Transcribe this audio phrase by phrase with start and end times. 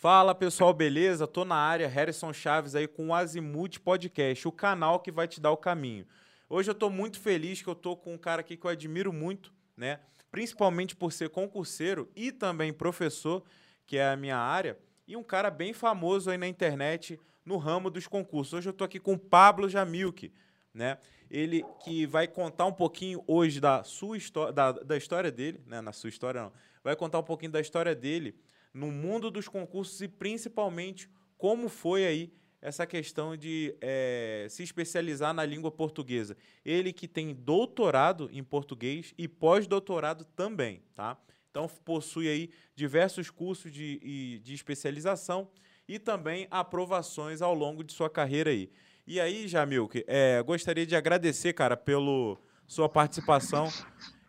[0.00, 1.26] Fala pessoal, beleza?
[1.26, 5.38] Tô na área, Harrison Chaves aí com o Azimuth Podcast, o canal que vai te
[5.38, 6.06] dar o caminho.
[6.48, 9.12] Hoje eu tô muito feliz que eu tô com um cara aqui que eu admiro
[9.12, 10.00] muito, né?
[10.30, 13.44] Principalmente por ser concurseiro e também professor,
[13.86, 17.90] que é a minha área, e um cara bem famoso aí na internet no ramo
[17.90, 18.54] dos concursos.
[18.54, 20.32] Hoje eu tô aqui com o Pablo Jamilke,
[20.72, 20.96] né?
[21.30, 25.82] Ele que vai contar um pouquinho hoje da sua história, da, da história dele, né?
[25.82, 26.52] Na sua história não.
[26.82, 28.34] Vai contar um pouquinho da história dele
[28.72, 32.32] no mundo dos concursos e principalmente como foi aí
[32.62, 36.36] essa questão de é, se especializar na língua portuguesa.
[36.64, 41.18] Ele que tem doutorado em português e pós-doutorado também, tá?
[41.50, 45.50] Então possui aí diversos cursos de, de especialização
[45.88, 48.70] e também aprovações ao longo de sua carreira aí.
[49.06, 53.68] E aí, Jamil, é, gostaria de agradecer, cara, pela sua participação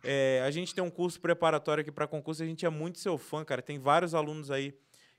[0.03, 3.17] é, a gente tem um curso preparatório aqui para concurso, a gente é muito seu
[3.17, 3.61] fã, cara.
[3.61, 4.73] Tem vários alunos aí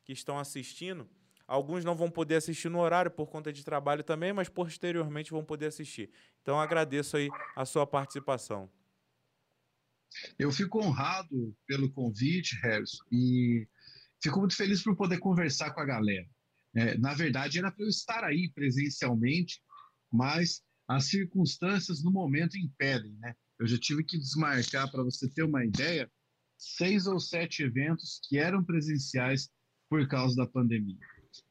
[0.04, 1.08] que estão assistindo.
[1.46, 5.44] Alguns não vão poder assistir no horário por conta de trabalho também, mas posteriormente vão
[5.44, 6.10] poder assistir.
[6.40, 8.70] Então agradeço aí a sua participação.
[10.38, 13.66] Eu fico honrado pelo convite, Harrison, e
[14.22, 16.28] fico muito feliz por poder conversar com a galera.
[16.74, 19.62] É, na verdade, era para eu estar aí presencialmente,
[20.10, 23.34] mas as circunstâncias no momento impedem, né?
[23.62, 26.10] Eu já tive que desmarcar, para você ter uma ideia,
[26.58, 29.48] seis ou sete eventos que eram presenciais
[29.88, 30.98] por causa da pandemia.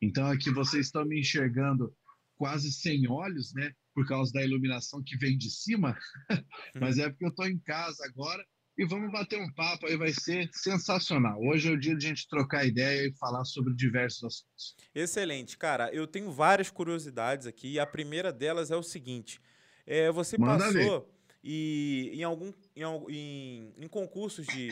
[0.02, 1.96] Então, aqui vocês estão me enxergando
[2.36, 3.72] quase sem olhos, né?
[3.96, 5.98] Por causa da iluminação que vem de cima,
[6.76, 8.46] mas é porque eu estou em casa agora
[8.78, 11.42] e vamos bater um papo aí, vai ser sensacional.
[11.42, 14.76] Hoje é o dia de a gente trocar ideia e falar sobre diversos assuntos.
[14.94, 15.90] Excelente, cara.
[15.94, 19.40] Eu tenho várias curiosidades aqui e a primeira delas é o seguinte:
[19.86, 20.74] é, você Manda passou.
[20.74, 24.70] Ver e em, algum, em, em, em concursos de,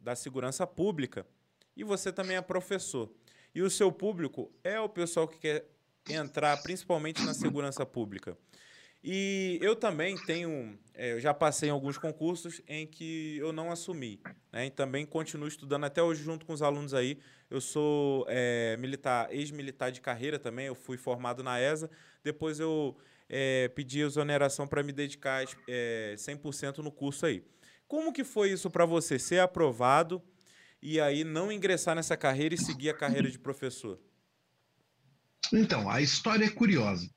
[0.00, 1.26] da segurança pública,
[1.76, 3.10] e você também é professor.
[3.54, 5.66] E o seu público é o pessoal que quer
[6.08, 8.36] entrar principalmente na segurança pública.
[9.02, 13.72] E eu também tenho, é, eu já passei em alguns concursos em que eu não
[13.72, 14.20] assumi,
[14.52, 14.66] né?
[14.66, 17.18] E também continuo estudando até hoje junto com os alunos aí.
[17.48, 21.90] Eu sou é, militar, ex-militar de carreira também, eu fui formado na ESA.
[22.22, 22.94] Depois eu
[23.30, 27.44] é, pedir exoneração para me dedicar é, 100% no curso aí.
[27.86, 30.20] Como que foi isso para você, ser aprovado
[30.82, 34.00] e aí não ingressar nessa carreira e seguir a carreira de professor?
[35.52, 37.08] Então, a história é curiosa.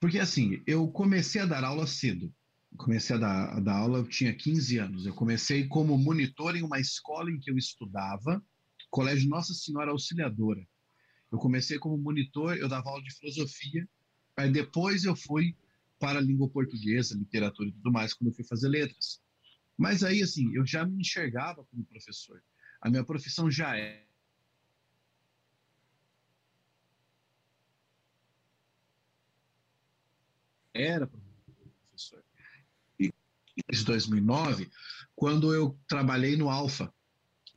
[0.00, 2.32] Porque assim, eu comecei a dar aula cedo.
[2.76, 5.06] Comecei a dar, a dar aula, eu tinha 15 anos.
[5.06, 8.42] Eu comecei como monitor em uma escola em que eu estudava,
[8.90, 10.60] Colégio Nossa Senhora Auxiliadora.
[11.32, 13.88] Eu comecei como monitor, eu dava aula de filosofia
[14.38, 15.56] Aí depois eu fui
[15.98, 19.20] para a língua portuguesa, literatura e tudo mais, quando eu fui fazer letras.
[19.76, 22.40] Mas aí, assim, eu já me enxergava como professor.
[22.80, 24.06] A minha profissão já é.
[30.72, 32.22] Era professor.
[33.00, 33.06] E
[33.56, 34.70] em 2009,
[35.16, 36.94] quando eu trabalhei no Alfa,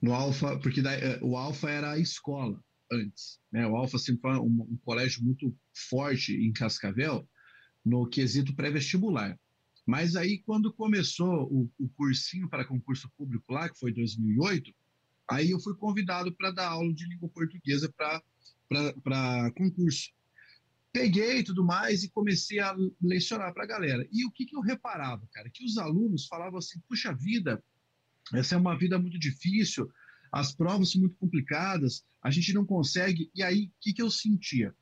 [0.02, 2.60] no Alfa, porque eh, o Alfa era a escola
[2.92, 3.40] antes.
[3.52, 3.66] Né?
[3.66, 5.56] O Alfa foi um, um colégio muito
[5.90, 7.28] forte em Cascavel
[7.84, 9.40] no quesito pré-vestibular.
[9.86, 14.72] Mas aí, quando começou o, o cursinho para concurso público lá, que foi 2008,
[15.30, 20.12] aí eu fui convidado para dar aula de língua portuguesa para concurso.
[20.94, 24.08] Peguei tudo mais e comecei a lecionar para a galera.
[24.12, 25.50] E o que, que eu reparava, cara?
[25.50, 27.64] Que os alunos falavam assim: puxa vida,
[28.34, 29.90] essa é uma vida muito difícil,
[30.32, 33.30] as provas são muito complicadas, a gente não consegue.
[33.36, 34.74] E aí, o que, que eu sentia?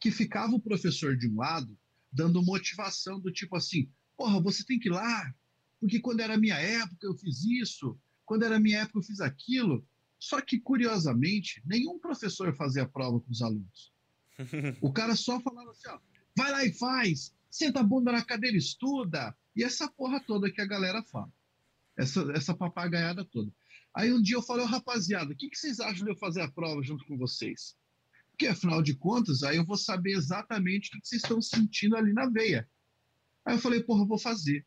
[0.00, 1.78] Que ficava o professor de um lado
[2.12, 5.34] dando motivação do tipo assim: porra, você tem que ir lá,
[5.80, 9.86] porque quando era minha época eu fiz isso, quando era minha época eu fiz aquilo.
[10.18, 13.92] Só que, curiosamente, nenhum professor fazia prova com os alunos.
[14.82, 15.98] O cara só falava assim: ó,
[16.36, 20.60] vai lá e faz, senta a bunda na cadeira, estuda, e essa porra toda que
[20.60, 21.32] a galera fala.
[21.96, 23.50] Essa, essa papagaiada toda.
[23.96, 26.42] Aí um dia eu falei, oh, rapaziada, o que, que vocês acham de eu fazer
[26.42, 27.74] a prova junto com vocês?
[28.30, 31.96] Porque afinal de contas, aí eu vou saber exatamente o que, que vocês estão sentindo
[31.96, 32.68] ali na veia.
[33.42, 34.66] Aí eu falei, porra, eu vou fazer.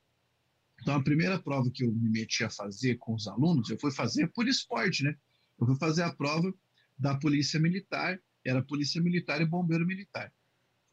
[0.81, 3.91] Então a primeira prova que eu me meti a fazer com os alunos, eu fui
[3.91, 5.15] fazer por esporte, né?
[5.59, 6.51] Eu fui fazer a prova
[6.97, 10.33] da Polícia Militar, era Polícia Militar e Bombeiro Militar.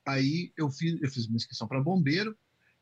[0.05, 2.37] Aí eu fiz, eu fiz uma inscrição para bombeiro,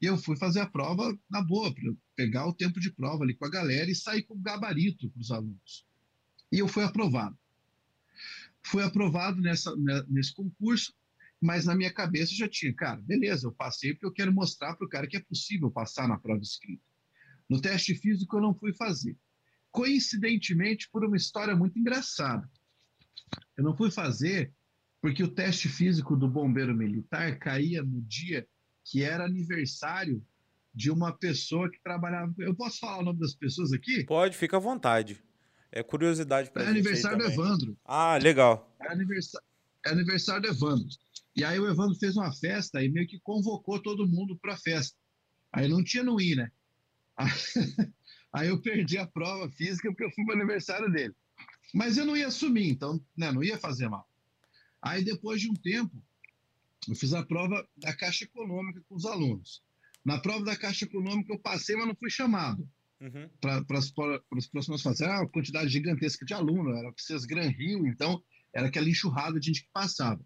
[0.04, 3.34] e eu fui fazer a prova na boa, para pegar o tempo de prova ali
[3.34, 5.86] com a galera e sair com gabarito para os alunos.
[6.52, 7.38] E eu fui aprovado.
[8.62, 10.94] Fui aprovado nessa, né, nesse concurso,
[11.40, 14.86] mas na minha cabeça já tinha, cara, beleza, eu passei porque eu quero mostrar para
[14.86, 16.84] o cara que é possível passar na prova escrita.
[17.48, 19.16] No teste físico eu não fui fazer.
[19.70, 22.46] Coincidentemente, por uma história muito engraçada.
[23.56, 24.52] Eu não fui fazer
[25.00, 28.46] porque o teste físico do bombeiro militar caía no dia
[28.84, 30.24] que era aniversário
[30.74, 32.34] de uma pessoa que trabalhava.
[32.38, 34.04] Eu posso falar o nome das pessoas aqui?
[34.04, 35.22] Pode, fica à vontade.
[35.70, 37.76] É curiosidade para É aniversário do Evandro.
[37.84, 38.72] Ah, legal.
[38.80, 39.46] É aniversário,
[39.86, 40.86] é aniversário do Evandro.
[41.34, 44.56] E aí o Evandro fez uma festa e meio que convocou todo mundo para a
[44.56, 44.96] festa.
[45.52, 46.50] Aí não tinha no ir, né?
[48.32, 51.14] Aí eu perdi a prova física porque eu fui para o aniversário dele.
[51.72, 54.08] Mas eu não ia assumir, então né, não ia fazer mal.
[54.82, 56.02] Aí depois de um tempo,
[56.88, 59.62] eu fiz a prova da Caixa Econômica com os alunos.
[60.04, 62.68] Na prova da Caixa Econômica eu passei, mas não fui chamado.
[63.00, 63.28] Uhum.
[63.40, 65.00] Para as próximas fases.
[65.00, 68.22] Era uma quantidade gigantesca de alunos, era vocês Gran Rio, então
[68.52, 70.24] era aquela enxurrada de gente que passava.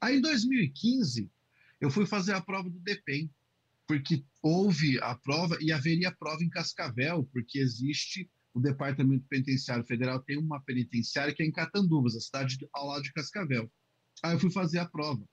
[0.00, 1.30] Aí em 2015,
[1.80, 3.30] eu fui fazer a prova do DEPEN,
[3.86, 10.22] porque houve a prova e haveria prova em Cascavel, porque existe o Departamento Penitenciário Federal,
[10.22, 13.70] tem uma penitenciária que é em Catanduvas, a cidade ao lado de Cascavel.
[14.22, 15.28] Aí eu fui fazer a prova.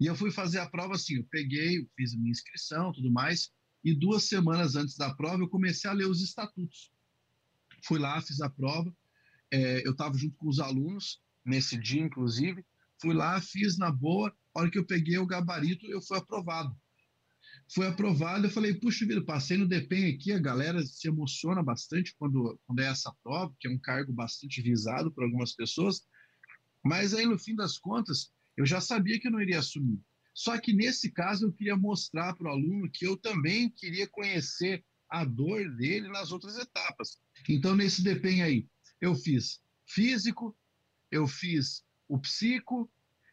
[0.00, 3.50] E eu fui fazer a prova assim, eu peguei, fiz a minha inscrição, tudo mais,
[3.84, 6.90] e duas semanas antes da prova eu comecei a ler os estatutos.
[7.84, 8.94] Fui lá, fiz a prova,
[9.50, 12.64] é, eu estava junto com os alunos, nesse dia, inclusive,
[13.00, 16.74] fui lá, fiz na boa, a hora que eu peguei o gabarito, eu fui aprovado.
[17.72, 22.14] Foi aprovado, eu falei, puxa vida, passei no DEPEN aqui, a galera se emociona bastante
[22.18, 26.02] quando, quando é essa prova, que é um cargo bastante visado por algumas pessoas,
[26.84, 29.98] mas aí, no fim das contas, eu já sabia que eu não iria assumir.
[30.34, 34.84] Só que nesse caso eu queria mostrar para o aluno que eu também queria conhecer
[35.08, 37.18] a dor dele nas outras etapas.
[37.48, 38.68] Então, nesse DEPEN aí,
[39.00, 40.54] eu fiz físico,
[41.10, 42.92] eu fiz o psico,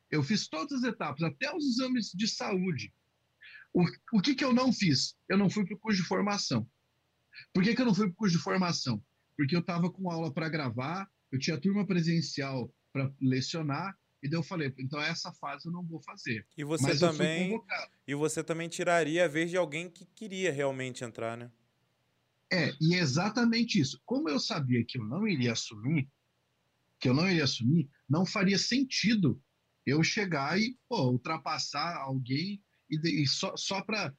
[0.09, 2.93] eu fiz todas as etapas, até os exames de saúde.
[3.73, 3.83] O,
[4.13, 5.13] o que, que eu não fiz?
[5.27, 6.65] Eu não fui para o curso de formação.
[7.53, 9.03] Por que, que eu não fui para o curso de formação?
[9.35, 14.39] Porque eu estava com aula para gravar, eu tinha turma presencial para lecionar, e daí
[14.39, 16.45] eu falei, então essa fase eu não vou fazer.
[16.57, 17.61] E você Mas também.
[18.07, 21.51] E você também tiraria a vez de alguém que queria realmente entrar, né?
[22.51, 24.01] É, e é exatamente isso.
[24.05, 26.09] Como eu sabia que eu não iria assumir,
[26.99, 29.41] que eu não iria assumir, não faria sentido
[29.85, 34.13] eu chegar e pô, ultrapassar alguém e, e só, só para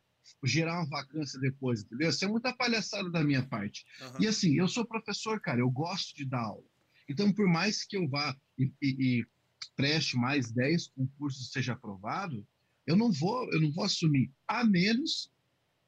[0.44, 2.10] gerar uma vacância depois, entendeu?
[2.10, 3.84] Isso é muita palhaçada da minha parte.
[4.00, 4.20] Uhum.
[4.20, 6.64] E assim, eu sou professor, cara, eu gosto de dar aula.
[7.08, 9.26] Então, por mais que eu vá e, e, e
[9.76, 12.46] preste mais 10 concursos seja aprovado,
[12.86, 15.30] eu não vou, eu não vou assumir, a menos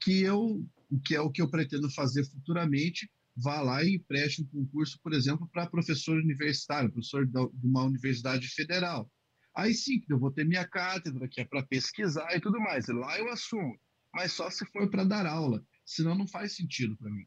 [0.00, 0.64] que eu,
[1.04, 5.12] que é o que eu pretendo fazer futuramente, vá lá e preste um concurso, por
[5.12, 9.10] exemplo, para professor universitário, professor de uma universidade federal.
[9.56, 12.86] Aí sim, eu vou ter minha cátedra, que é para pesquisar e tudo mais.
[12.88, 13.78] Lá eu assumo,
[14.14, 17.26] mas só se for para dar aula, senão não faz sentido para mim.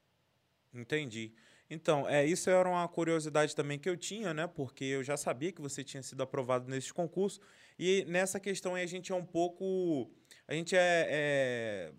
[0.74, 1.34] Entendi.
[1.74, 4.46] Então, é, isso era uma curiosidade também que eu tinha, né?
[4.46, 7.42] Porque eu já sabia que você tinha sido aprovado nesse concurso.
[7.80, 10.12] E nessa questão aí a gente é um pouco.
[10.48, 11.92] A gente é, é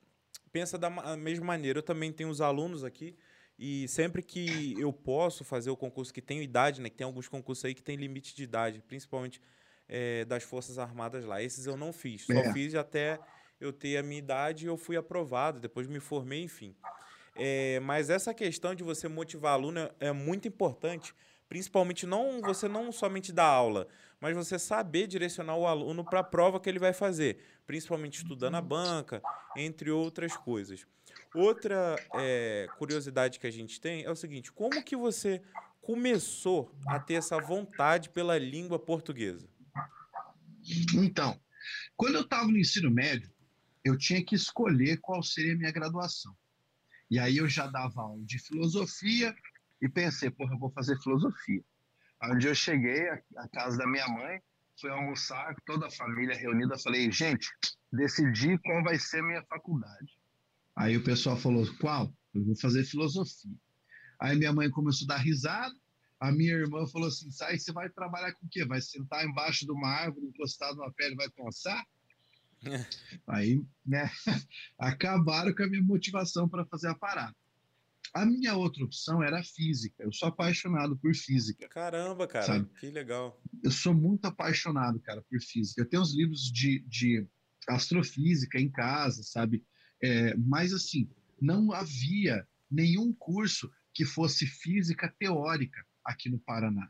[0.52, 1.80] pensa da mesma maneira.
[1.80, 3.16] Eu também tenho os alunos aqui.
[3.58, 6.88] E sempre que eu posso fazer o concurso que tem idade, né?
[6.88, 9.40] Que tem alguns concursos aí que tem limite de idade, principalmente
[9.88, 11.42] é, das Forças Armadas lá.
[11.42, 12.26] Esses eu não fiz.
[12.26, 12.52] Só é.
[12.52, 13.18] fiz até
[13.60, 15.58] eu ter a minha idade e eu fui aprovado.
[15.58, 16.76] Depois me formei, enfim.
[17.36, 21.14] É, mas essa questão de você motivar aluno é, é muito importante,
[21.48, 23.88] principalmente não você não somente dar aula,
[24.20, 28.54] mas você saber direcionar o aluno para a prova que ele vai fazer, principalmente estudando
[28.54, 29.20] a banca,
[29.56, 30.86] entre outras coisas.
[31.34, 35.42] Outra é, curiosidade que a gente tem é o seguinte: como que você
[35.82, 39.48] começou a ter essa vontade pela língua portuguesa?
[40.94, 41.38] Então,
[41.96, 43.30] quando eu estava no ensino médio,
[43.84, 46.34] eu tinha que escolher qual seria a minha graduação.
[47.10, 49.34] E aí eu já dava aula de filosofia
[49.80, 51.62] e pensei, porra, eu vou fazer filosofia.
[52.38, 54.40] Dia eu cheguei à casa da minha mãe,
[54.80, 57.48] fui almoçar, toda a família reunida, falei, gente,
[57.92, 60.18] decidi qual vai ser a minha faculdade.
[60.74, 62.12] Aí o pessoal falou, qual?
[62.34, 63.54] Eu vou fazer filosofia.
[64.18, 65.74] Aí minha mãe começou a dar risada,
[66.18, 68.64] a minha irmã falou assim, sai, você vai trabalhar com o quê?
[68.64, 71.84] Vai sentar embaixo de uma árvore, encostado numa pele, vai pensar?
[73.26, 74.10] Aí, né,
[74.78, 77.34] acabaram com a minha motivação para fazer a parada.
[78.14, 80.04] A minha outra opção era física.
[80.04, 81.68] Eu sou apaixonado por física.
[81.68, 82.68] Caramba, cara, sabe?
[82.78, 83.42] que legal.
[83.62, 85.80] Eu sou muito apaixonado, cara, por física.
[85.80, 87.26] Eu tenho uns livros de, de
[87.68, 89.64] astrofísica em casa, sabe?
[90.00, 96.88] É, mas, assim, não havia nenhum curso que fosse física teórica aqui no Paraná.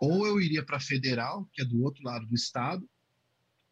[0.00, 2.88] Ou eu iria para a Federal, que é do outro lado do estado,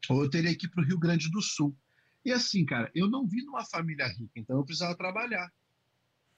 [0.09, 1.77] ou eu teria que ir para o Rio Grande do Sul.
[2.25, 5.51] E assim, cara, eu não vim numa família rica, então eu precisava trabalhar.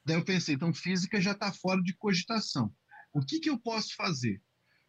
[0.04, 2.74] Daí eu pensei, então física já está fora de cogitação.
[3.12, 4.42] O que, que eu posso fazer?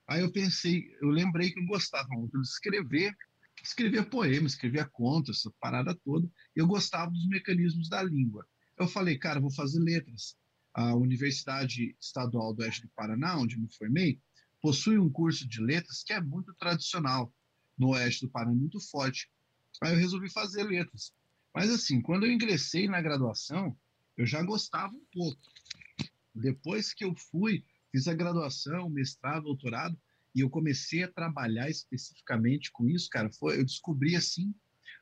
[0.08, 3.16] Aí eu pensei, eu lembrei que eu gostava muito de escrever,
[3.64, 8.46] escrevia poemas, escrevia contos, essa parada toda, eu gostava dos mecanismos da língua.
[8.78, 10.38] Eu falei, cara, vou fazer letras.
[10.74, 14.22] A Universidade Estadual do Oeste do Paraná, onde me formei,
[14.62, 17.34] possui um curso de letras que é muito tradicional
[17.80, 19.32] no Oeste do Paraná, muito forte.
[19.82, 21.14] Aí eu resolvi fazer letras.
[21.56, 23.76] Mas assim, quando eu ingressei na graduação,
[24.18, 25.42] eu já gostava um pouco.
[26.36, 29.98] Depois que eu fui, fiz a graduação, mestrado, doutorado,
[30.36, 34.54] e eu comecei a trabalhar especificamente com isso, cara, foi, eu descobri assim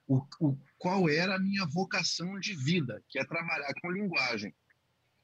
[0.07, 4.55] o, o, qual era a minha vocação de vida, que é trabalhar com linguagem.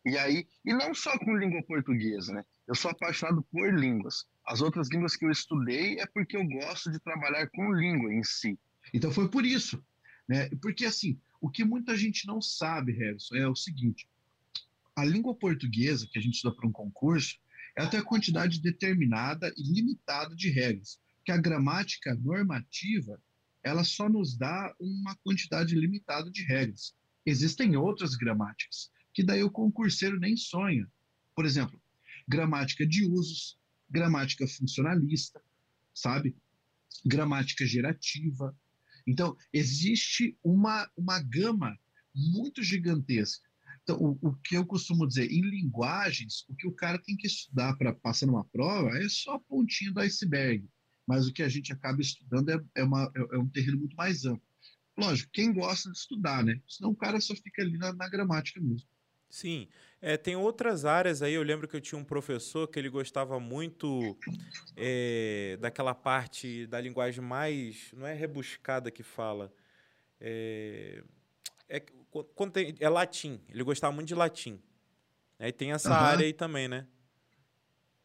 [0.06, 2.46] E aí, e não só com língua portuguesa, né?
[2.68, 4.26] Eu sou apaixonado por línguas.
[4.46, 8.24] As outras línguas que eu estudei é porque eu gosto de trabalhar com língua em
[8.24, 8.60] si.
[8.94, 9.84] Então foi por isso,
[10.28, 10.50] né?
[10.62, 14.08] Porque assim, o que muita gente não sabe, Harrison, é o seguinte:
[14.96, 17.38] a língua portuguesa que a gente estuda para um concurso,
[17.76, 23.20] ela tem a quantidade determinada e limitada de regras, que a gramática normativa
[23.64, 26.94] ela só nos dá uma quantidade limitada de regras.
[27.26, 30.88] Existem outras gramáticas, que daí o concurseiro nem sonha.
[31.36, 31.80] Por exemplo,
[32.28, 33.58] gramática de usos,
[33.90, 35.42] gramática funcionalista,
[35.94, 36.36] sabe?
[37.06, 38.56] Gramática gerativa.
[39.06, 41.78] Então, existe uma, uma gama
[42.16, 43.48] muito gigantesca.
[43.84, 47.28] Então, o, o que eu costumo dizer, em linguagens, o que o cara tem que
[47.28, 50.68] estudar para passar numa prova é só a pontinha do iceberg
[51.08, 53.96] mas o que a gente acaba estudando é, é, uma, é, é um terreno muito
[53.96, 54.44] mais amplo.
[54.98, 56.62] Lógico, quem gosta de estudar, né?
[56.68, 58.88] Senão o cara só fica ali na, na gramática mesmo.
[59.34, 59.68] Sim,
[60.00, 61.34] é, tem outras áreas aí.
[61.34, 64.16] Eu lembro que eu tinha um professor que ele gostava muito
[64.78, 67.92] é, daquela parte da linguagem mais.
[67.94, 69.52] Não é rebuscada que fala.
[70.22, 71.04] É,
[71.68, 71.80] é,
[72.36, 73.42] quando tem, é latim.
[73.50, 74.62] Ele gostava muito de latim.
[75.40, 75.96] Aí tem essa uhum.
[75.96, 76.86] área aí também, né?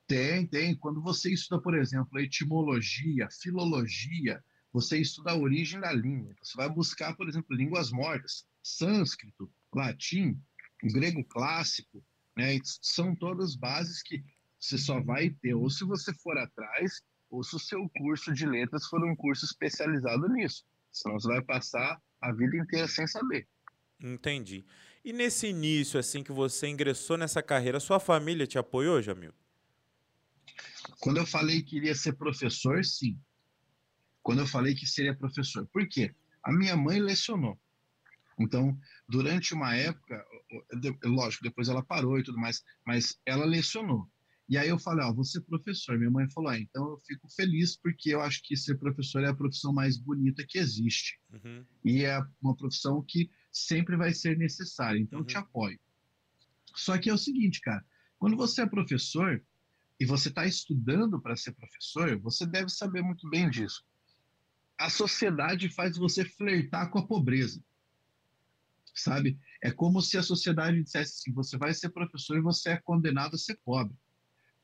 [0.06, 0.74] Tem, tem.
[0.76, 4.42] Quando você estuda, por exemplo, etimologia, filologia,
[4.72, 6.34] você estuda a origem da língua.
[6.42, 10.40] Você vai buscar, por exemplo, línguas mortas, sânscrito, latim,
[10.82, 12.02] grego clássico,
[12.36, 12.58] né?
[12.82, 14.22] São todas bases que
[14.58, 18.46] você só vai ter ou se você for atrás, ou se o seu curso de
[18.46, 20.64] letras for um curso especializado nisso.
[20.90, 23.46] Senão você vai passar a vida inteira sem saber.
[24.00, 24.64] Entendi.
[25.04, 29.32] E nesse início, assim, que você ingressou nessa carreira, sua família te apoiou, Jamil?
[31.00, 33.18] Quando eu falei que iria ser professor, sim.
[34.22, 35.66] Quando eu falei que seria professor.
[35.68, 36.14] Por quê?
[36.42, 37.58] A minha mãe lecionou.
[38.38, 40.24] Então, durante uma época,
[41.04, 44.08] lógico, depois ela parou e tudo mais, mas ela lecionou.
[44.48, 45.98] E aí eu falei, ó, ser professor.
[45.98, 49.28] Minha mãe falou, ah, então eu fico feliz porque eu acho que ser professor é
[49.28, 51.20] a profissão mais bonita que existe.
[51.30, 51.66] Uhum.
[51.84, 54.98] E é uma profissão que sempre vai ser necessária.
[54.98, 55.24] Então uhum.
[55.24, 55.42] eu te uhum.
[55.42, 55.78] apoio.
[56.74, 57.84] Só que é o seguinte, cara,
[58.18, 59.42] quando você é professor,
[60.00, 63.84] e você está estudando para ser professor, você deve saber muito bem disso.
[64.78, 67.60] A sociedade faz você flertar com a pobreza.
[68.98, 69.38] Sabe?
[69.62, 73.34] É como se a sociedade dissesse assim: você vai ser professor e você é condenado
[73.34, 73.96] a ser pobre.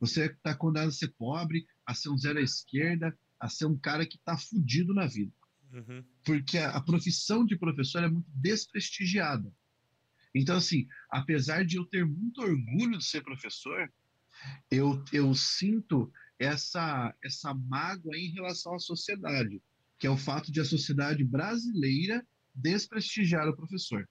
[0.01, 3.79] Você está condenado a ser pobre, a ser um zero à esquerda, a ser um
[3.79, 5.33] cara que está fudido na vida.
[5.73, 6.05] Uhum.
[6.25, 9.53] Porque a, a profissão de professor é muito desprestigiada.
[10.35, 13.89] Então, assim, apesar de eu ter muito orgulho de ser professor,
[14.71, 19.63] eu, eu sinto essa, essa mágoa em relação à sociedade,
[19.99, 24.09] que é o fato de a sociedade brasileira desprestigiar o professor.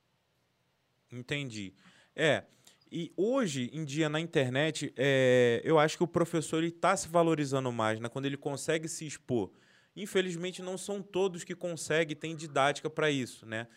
[1.18, 1.72] Entendi.
[2.14, 2.44] É,
[2.90, 7.72] e hoje em dia na internet, é, eu acho que o professor está se valorizando
[7.72, 8.08] mais, né?
[8.08, 9.50] quando ele consegue se expor.
[9.96, 13.68] Infelizmente, não são todos que conseguem, tem didática para isso, né?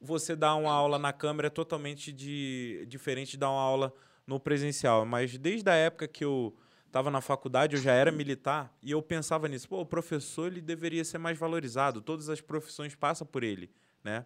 [0.00, 3.92] Você dar uma aula na câmera é totalmente de, diferente de dar uma aula
[4.26, 8.74] no presencial, mas desde a época que eu estava na faculdade, eu já era militar
[8.82, 9.68] e eu pensava nisso.
[9.68, 12.00] Pô, o professor ele deveria ser mais valorizado.
[12.00, 13.70] Todas as profissões passam por ele,
[14.02, 14.24] né?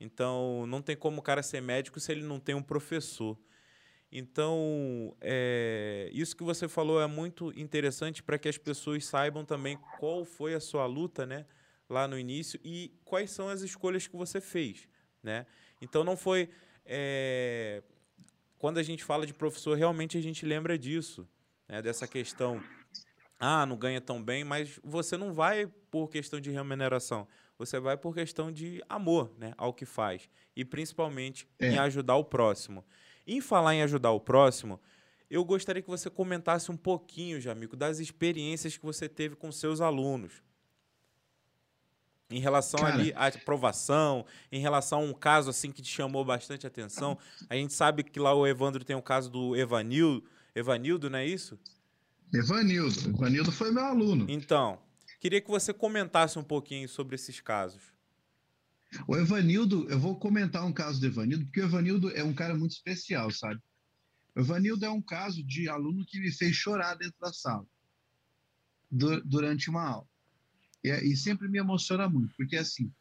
[0.00, 3.38] Então, não tem como o cara ser médico se ele não tem um professor.
[4.10, 9.78] Então, é, isso que você falou é muito interessante para que as pessoas saibam também
[9.98, 11.46] qual foi a sua luta, né,
[11.88, 14.88] lá no início e quais são as escolhas que você fez,
[15.22, 15.46] né?
[15.80, 16.48] Então, não foi
[16.84, 17.82] é,
[18.58, 21.26] quando a gente fala de professor, realmente a gente lembra disso,
[21.66, 21.80] né?
[21.80, 22.62] dessa questão.
[23.38, 27.26] Ah, não ganha tão bem, mas você não vai por questão de remuneração.
[27.60, 30.30] Você vai por questão de amor né, ao que faz.
[30.56, 31.68] E principalmente é.
[31.68, 32.82] em ajudar o próximo.
[33.26, 34.80] Em falar em ajudar o próximo,
[35.28, 39.82] eu gostaria que você comentasse um pouquinho, Jamico, das experiências que você teve com seus
[39.82, 40.42] alunos.
[42.30, 42.94] Em relação Cara.
[42.94, 47.18] ali à aprovação, em relação a um caso assim que te chamou bastante atenção.
[47.50, 50.24] A gente sabe que lá o Evandro tem o caso do Evanildo,
[50.54, 51.58] Evanildo, não é isso?
[52.32, 53.10] Evanildo.
[53.10, 54.24] Evanildo foi meu aluno.
[54.30, 54.78] Então,
[55.20, 57.82] queria que você comentasse um pouquinho sobre esses casos.
[59.06, 62.56] O Evanildo, eu vou comentar um caso do Evanildo, porque o Evanildo é um cara
[62.56, 63.60] muito especial, sabe?
[64.34, 67.66] O Evanildo é um caso de aluno que me fez chorar dentro da sala
[68.90, 70.08] durante uma aula.
[70.82, 72.92] E, e sempre me emociona muito, porque assim,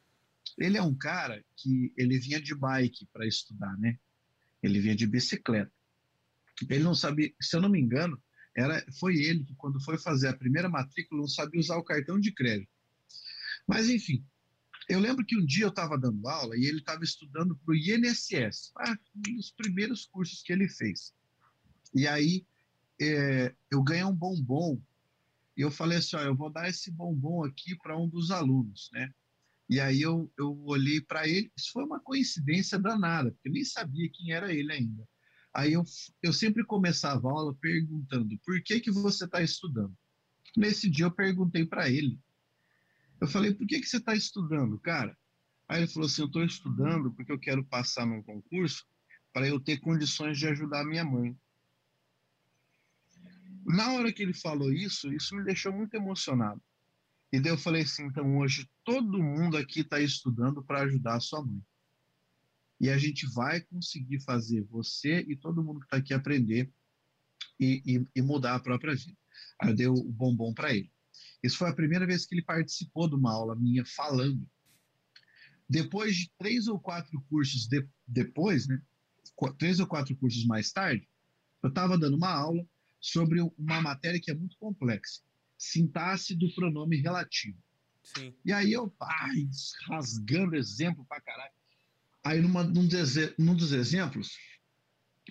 [0.58, 3.98] ele é um cara que ele vinha de bike para estudar, né?
[4.62, 5.72] Ele vinha de bicicleta.
[6.70, 8.22] Ele não sabia, se eu não me engano,
[8.60, 12.20] era foi ele que quando foi fazer a primeira matrícula não sabia usar o cartão
[12.20, 12.72] de crédito.
[13.68, 14.26] Mas enfim,
[14.88, 17.76] eu lembro que um dia eu estava dando aula e ele estava estudando para o
[17.76, 21.14] INSS, ah, um dos primeiros cursos que ele fez.
[21.94, 22.46] E aí
[23.02, 24.82] é, eu ganhei um bombom
[25.56, 28.90] e eu falei assim, ó, eu vou dar esse bombom aqui para um dos alunos,
[28.94, 29.14] né?
[29.70, 33.64] E aí eu, eu olhei para ele, isso foi uma coincidência danada, porque eu nem
[33.64, 35.08] sabia quem era ele ainda.
[35.54, 35.84] Aí eu,
[36.22, 39.96] eu sempre começava a aula perguntando, por que que você está estudando?
[40.56, 42.20] Nesse dia eu perguntei para ele,
[43.20, 45.18] eu falei, por que que você está estudando, cara?
[45.68, 48.86] Aí ele falou assim, eu estou estudando porque eu quero passar num concurso
[49.34, 51.38] para eu ter condições de ajudar minha mãe.
[53.66, 56.62] Na hora que ele falou isso, isso me deixou muito emocionado.
[57.32, 61.20] E daí eu falei assim: então hoje todo mundo aqui está estudando para ajudar a
[61.20, 61.62] sua mãe.
[62.80, 66.72] E a gente vai conseguir fazer você e todo mundo que está aqui aprender
[67.60, 69.18] e, e, e, mudar a própria vida.
[69.62, 70.92] Aí eu dei o bombom para ele.
[71.44, 74.48] Isso foi a primeira vez que ele participou de uma aula minha falando.
[75.70, 78.82] Depois de três ou quatro cursos de, depois, né?
[79.58, 81.08] Três ou quatro cursos mais tarde,
[81.62, 82.66] eu estava dando uma aula
[83.00, 85.22] sobre uma matéria que é muito complexa
[85.60, 87.62] sintaxe do pronome relativo.
[88.02, 88.34] Sim.
[88.46, 89.48] E aí eu, ai,
[89.90, 91.54] rasgando exemplo pra caralho.
[92.24, 92.88] Aí numa, num,
[93.38, 94.38] num dos exemplos,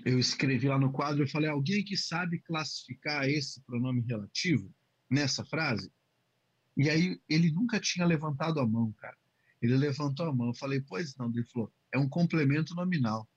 [0.05, 4.73] eu escrevi lá no quadro, eu falei, alguém que sabe classificar esse pronome relativo
[5.11, 5.93] nessa frase?
[6.77, 9.17] E aí ele nunca tinha levantado a mão, cara.
[9.61, 13.29] Ele levantou a mão, eu falei, pois não, ele falou, é um complemento nominal.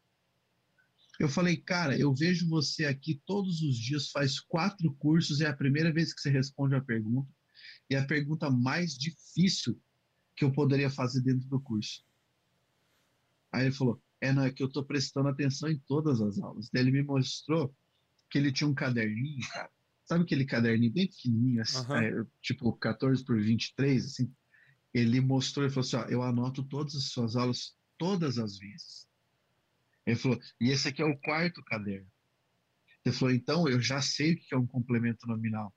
[1.19, 5.55] Eu falei, cara, eu vejo você aqui todos os dias, faz quatro cursos, é a
[5.55, 7.31] primeira vez que você responde a pergunta,
[7.89, 9.79] e é a pergunta mais difícil
[10.35, 12.03] que eu poderia fazer dentro do curso.
[13.51, 16.69] Aí ele falou, é, não, é que eu estou prestando atenção em todas as aulas.
[16.71, 17.75] Daí ele me mostrou
[18.29, 19.69] que ele tinha um caderninho, cara.
[20.05, 21.95] Sabe aquele caderninho bem pequenininho, assim, uhum.
[21.95, 24.33] é, tipo 14 por 23, assim?
[24.93, 29.07] Ele mostrou e falou assim: ó, eu anoto todas as suas aulas todas as vezes.
[30.05, 32.07] Ele falou, e esse aqui é o quarto caderno.
[33.05, 35.73] Ele falou, então eu já sei o que é um complemento nominal.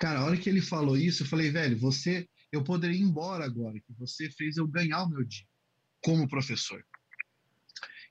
[0.00, 3.44] Cara, a hora que ele falou isso, eu falei, velho, você, eu poderia ir embora
[3.44, 5.46] agora, que você fez eu ganhar o meu dia
[6.02, 6.84] como professor.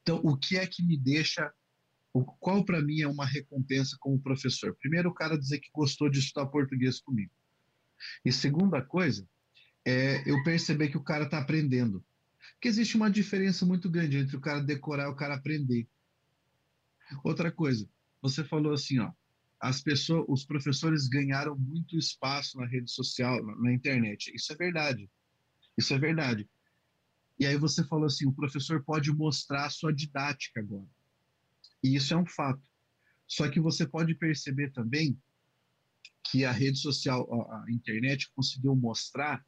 [0.09, 1.53] Então, o que é que me deixa,
[2.39, 4.75] qual para mim é uma recompensa como professor?
[4.81, 7.31] Primeiro, o cara dizer que gostou de estudar português comigo.
[8.25, 9.29] E segunda coisa,
[9.85, 12.03] é eu perceber que o cara está aprendendo.
[12.53, 15.87] Porque existe uma diferença muito grande entre o cara decorar e o cara aprender.
[17.23, 17.87] Outra coisa,
[18.19, 19.11] você falou assim, ó,
[19.61, 24.31] as pessoas, os professores ganharam muito espaço na rede social, na, na internet.
[24.33, 25.07] Isso é verdade.
[25.77, 26.49] Isso é verdade.
[27.39, 30.89] E aí você falou assim, o professor pode mostrar a sua didática agora.
[31.83, 32.61] E isso é um fato.
[33.27, 35.17] Só que você pode perceber também
[36.29, 39.43] que a rede social, a internet conseguiu mostrar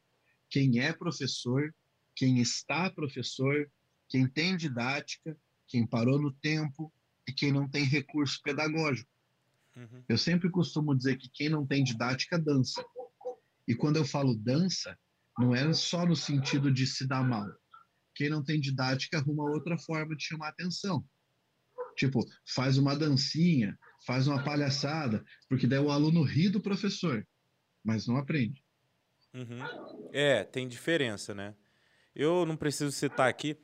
[0.50, 1.74] quem é professor
[2.16, 3.70] quem está professor,
[4.10, 6.94] quem tem didática, quem parou no tempo
[7.28, 9.10] e quem não tem recurso pedagógico.
[9.76, 10.04] Uhum.
[10.08, 12.84] Eu sempre costumo dizer que quem não tem didática dança.
[13.68, 14.98] E quando eu falo dança,
[15.38, 17.48] não é só no sentido de se dar mal.
[18.22, 21.04] Quem não tem didática arruma outra forma de chamar atenção.
[21.98, 27.28] Tipo, faz uma dancinha, faz uma palhaçada, porque daí o aluno ri do professor,
[27.84, 28.64] mas não aprende.
[29.34, 29.58] Uhum.
[30.14, 31.56] É, tem diferença, né?
[32.14, 33.58] Eu não preciso citar aqui.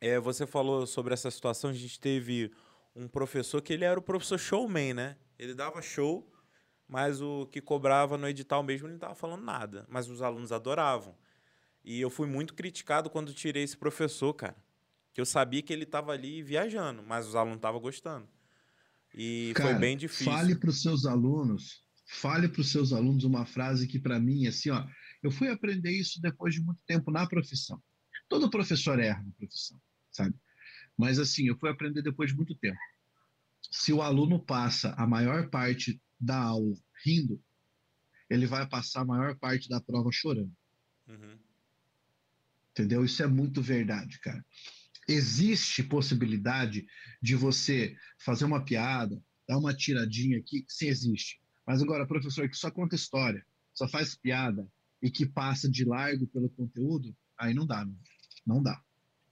[0.00, 1.70] É, você falou sobre essa situação.
[1.70, 2.50] A gente teve
[2.96, 5.16] um professor que ele era o professor showman, né?
[5.38, 6.28] Ele dava show,
[6.88, 9.86] mas o que cobrava no edital mesmo ele não estava falando nada.
[9.88, 11.16] Mas os alunos adoravam.
[11.84, 14.56] E eu fui muito criticado quando tirei esse professor, cara.
[15.12, 18.28] Que eu sabia que ele estava ali viajando, mas os alunos estavam gostando.
[19.14, 20.32] E cara, foi bem difícil.
[20.32, 24.46] Fale para os seus alunos, fale para os seus alunos uma frase que para mim,
[24.46, 24.86] assim, ó,
[25.22, 27.82] eu fui aprender isso depois de muito tempo na profissão.
[28.28, 29.80] Todo professor erra na profissão,
[30.12, 30.34] sabe?
[30.96, 32.78] Mas assim, eu fui aprender depois de muito tempo.
[33.70, 37.42] Se o aluno passa a maior parte da aula rindo,
[38.28, 40.52] ele vai passar a maior parte da prova chorando.
[41.08, 41.38] Uhum.
[42.80, 43.04] Entendeu?
[43.04, 44.42] Isso é muito verdade, cara.
[45.06, 46.86] Existe possibilidade
[47.20, 51.38] de você fazer uma piada, dar uma tiradinha aqui, sim, existe.
[51.66, 54.66] Mas agora, professor que só conta história, só faz piada
[55.02, 57.98] e que passa de largo pelo conteúdo, aí não dá, não,
[58.46, 58.82] não dá.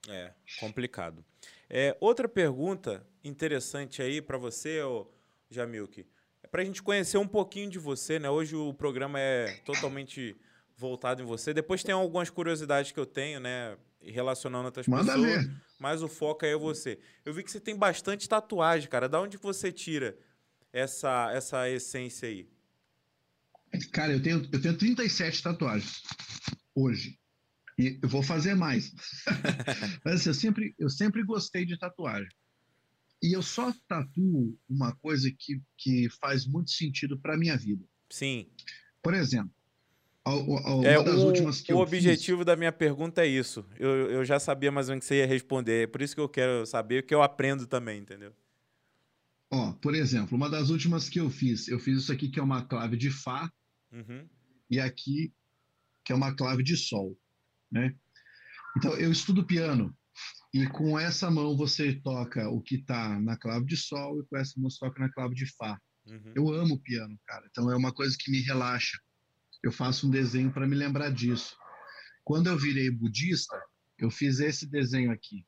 [0.07, 1.25] É, complicado.
[1.67, 4.79] É, outra pergunta interessante aí para você,
[5.49, 6.05] Jamilk,
[6.43, 8.29] é para a gente conhecer um pouquinho de você, né?
[8.29, 10.35] Hoje o programa é totalmente
[10.79, 11.53] voltado em você.
[11.53, 13.77] Depois tem algumas curiosidades que eu tenho, né?
[14.01, 15.45] Relacionando outras Manda pessoas.
[15.45, 15.61] Ver.
[15.77, 16.97] Mas o foco aí é você.
[17.25, 19.09] Eu vi que você tem bastante tatuagem, cara.
[19.09, 20.17] Da onde você tira
[20.71, 22.49] essa, essa essência aí?
[23.91, 26.01] Cara, eu tenho, eu tenho 37 tatuagens
[26.73, 27.19] hoje.
[27.77, 28.93] E eu vou fazer mais.
[30.03, 32.29] Mas assim, eu sempre, eu sempre gostei de tatuagem.
[33.21, 37.83] E eu só tatuo uma coisa que, que faz muito sentido para minha vida.
[38.09, 38.49] Sim.
[39.01, 39.53] Por exemplo,
[40.85, 43.65] é, o, últimas que o objetivo fiz, da minha pergunta é isso.
[43.77, 45.83] Eu, eu já sabia mais ou menos que você ia responder.
[45.83, 48.33] É por isso que eu quero saber, que eu aprendo também, entendeu?
[49.51, 52.43] Ó, por exemplo, uma das últimas que eu fiz, eu fiz isso aqui que é
[52.43, 53.51] uma clave de Fá
[53.91, 54.27] uhum.
[54.69, 55.33] e aqui
[56.03, 57.17] que é uma clave de Sol
[57.71, 57.95] né?
[58.77, 59.95] Então, eu estudo piano
[60.53, 64.37] e com essa mão você toca o que está na clave de sol e com
[64.37, 65.79] essa mão você toca na clave de fá.
[66.07, 66.33] Uhum.
[66.35, 67.45] Eu amo piano, cara.
[67.49, 68.97] Então é uma coisa que me relaxa.
[69.63, 71.57] Eu faço um desenho para me lembrar disso.
[72.23, 73.59] Quando eu virei budista,
[73.97, 75.45] eu fiz esse desenho aqui,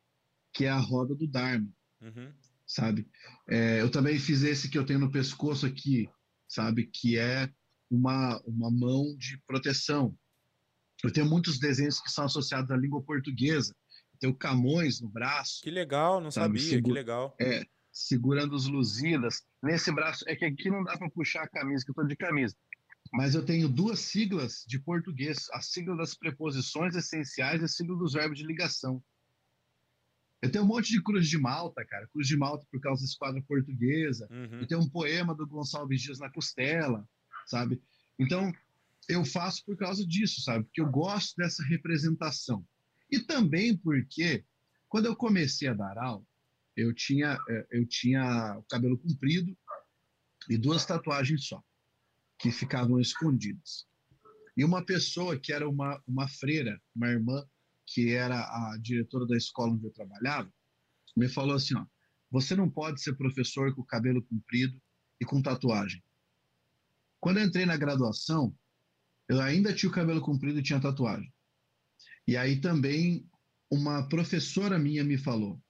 [0.53, 1.69] que é a roda do Dharma,
[2.01, 2.33] uhum.
[2.65, 3.07] sabe?
[3.49, 6.09] É, eu também fiz esse que eu tenho no pescoço aqui,
[6.47, 6.87] sabe?
[6.87, 7.49] Que é
[7.89, 10.17] uma, uma mão de proteção,
[11.03, 13.75] eu tenho muitos desenhos que são associados à língua portuguesa.
[14.13, 15.61] Eu tenho Camões no braço.
[15.63, 16.59] Que legal, não sabe?
[16.59, 17.35] sabia, Segu que legal.
[17.39, 19.41] É, segurando os Lusíadas.
[19.63, 22.15] Nesse braço, é que aqui não dá para puxar a camisa, que eu estou de
[22.15, 22.55] camisa.
[23.11, 27.97] Mas eu tenho duas siglas de português: a sigla das preposições essenciais e a sigla
[27.97, 29.03] dos verbos de ligação.
[30.41, 32.07] Eu tenho um monte de Cruz de Malta, cara.
[32.07, 34.27] Cruz de Malta por causa da esquadra portuguesa.
[34.31, 34.61] Uhum.
[34.61, 37.07] Eu tenho um poema do Gonçalves Dias na costela,
[37.45, 37.79] sabe?
[38.17, 38.51] Então,
[39.07, 40.63] eu faço por causa disso, sabe?
[40.63, 42.65] Porque eu gosto dessa representação.
[43.11, 44.43] E também porque,
[44.89, 46.25] quando eu comecei a dar aula,
[46.75, 49.55] eu tinha, é, eu tinha o cabelo comprido
[50.49, 51.63] e duas tatuagens só,
[52.41, 53.85] que ficavam escondidas.
[54.57, 57.45] E uma pessoa que era uma, uma freira, uma irmã,
[57.85, 60.51] que era a diretora da escola onde eu trabalhava,
[61.15, 61.85] me falou assim: ó,
[62.29, 64.81] você não pode ser professor com cabelo comprido
[65.19, 66.03] e com tatuagem.
[67.19, 68.55] Quando eu entrei na graduação,
[69.29, 71.31] eu ainda tinha o cabelo comprido e tinha tatuagem.
[72.27, 73.29] E aí também
[73.69, 75.61] uma professora minha me falou: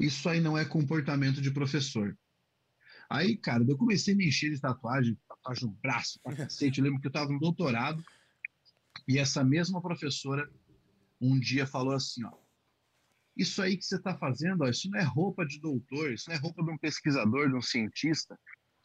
[0.00, 2.16] Isso aí não é comportamento de professor.
[3.12, 6.78] Aí, cara, eu comecei a me encher de tatuagem, tatuagem no braço, pra cacete.
[6.78, 8.02] Eu lembro que eu estava no doutorado
[9.06, 10.50] e essa mesma professora
[11.20, 12.32] um dia falou assim: Ó,
[13.36, 16.36] isso aí que você está fazendo, ó, isso não é roupa de doutor, isso não
[16.36, 18.38] é roupa de um pesquisador, de um cientista.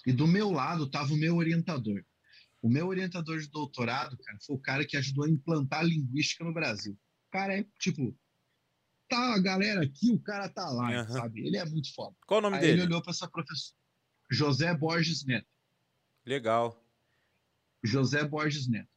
[0.05, 2.03] E do meu lado estava o meu orientador.
[2.61, 6.43] O meu orientador de doutorado, cara, foi o cara que ajudou a implantar a linguística
[6.43, 6.93] no Brasil.
[6.93, 8.13] O cara é, tipo,
[9.07, 11.13] tá a galera aqui, o cara tá lá, uhum.
[11.13, 11.47] sabe?
[11.47, 12.13] Ele é muito foda.
[12.25, 12.73] Qual o nome Aí dele?
[12.73, 13.77] Ele olhou para essa professora.
[14.29, 15.47] José Borges Neto.
[16.25, 16.83] Legal.
[17.83, 18.89] José Borges Neto.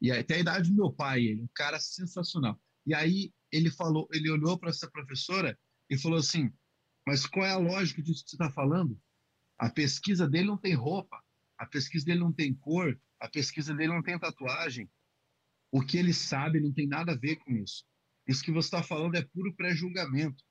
[0.00, 2.60] E tem a idade do meu pai, ele, um cara sensacional.
[2.86, 6.52] E aí ele falou, ele olhou para essa professora e falou assim:
[7.06, 9.00] "Mas qual é a lógica disso que você está falando?
[9.58, 11.22] A pesquisa dele não tem roupa,
[11.56, 14.90] a pesquisa dele não tem cor, a pesquisa dele não tem tatuagem.
[15.70, 17.84] O que ele sabe não tem nada a ver com isso.
[18.26, 20.44] Isso que você está falando é puro pré-julgamento.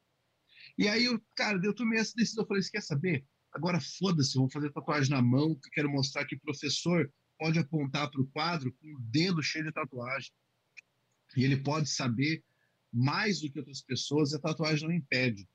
[0.78, 2.43] E aí, eu, cara, eu tomei essa decisão.
[2.43, 3.26] Eu falei: você quer saber?
[3.54, 8.22] Agora foda-se, vou fazer tatuagem na mão, que quero mostrar que professor pode apontar para
[8.22, 10.32] o quadro com o dedo cheio de tatuagem.
[11.38, 12.44] E ele pode saber
[12.92, 15.48] mais do que outras pessoas, e a tatuagem não impede.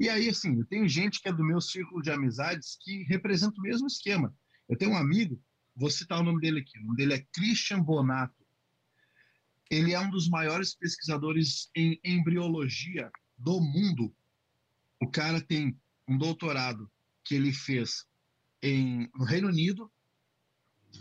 [0.00, 3.58] E aí, assim, eu tenho gente que é do meu círculo de amizades que representa
[3.58, 4.34] o mesmo esquema.
[4.66, 5.40] Eu tenho um amigo,
[5.74, 8.46] vou citar o nome dele aqui, o nome dele é Christian Bonato.
[9.70, 14.14] Ele é um dos maiores pesquisadores em embriologia do mundo.
[15.02, 16.90] O cara tem um doutorado
[17.26, 18.06] que ele fez
[18.62, 19.92] em, no Reino Unido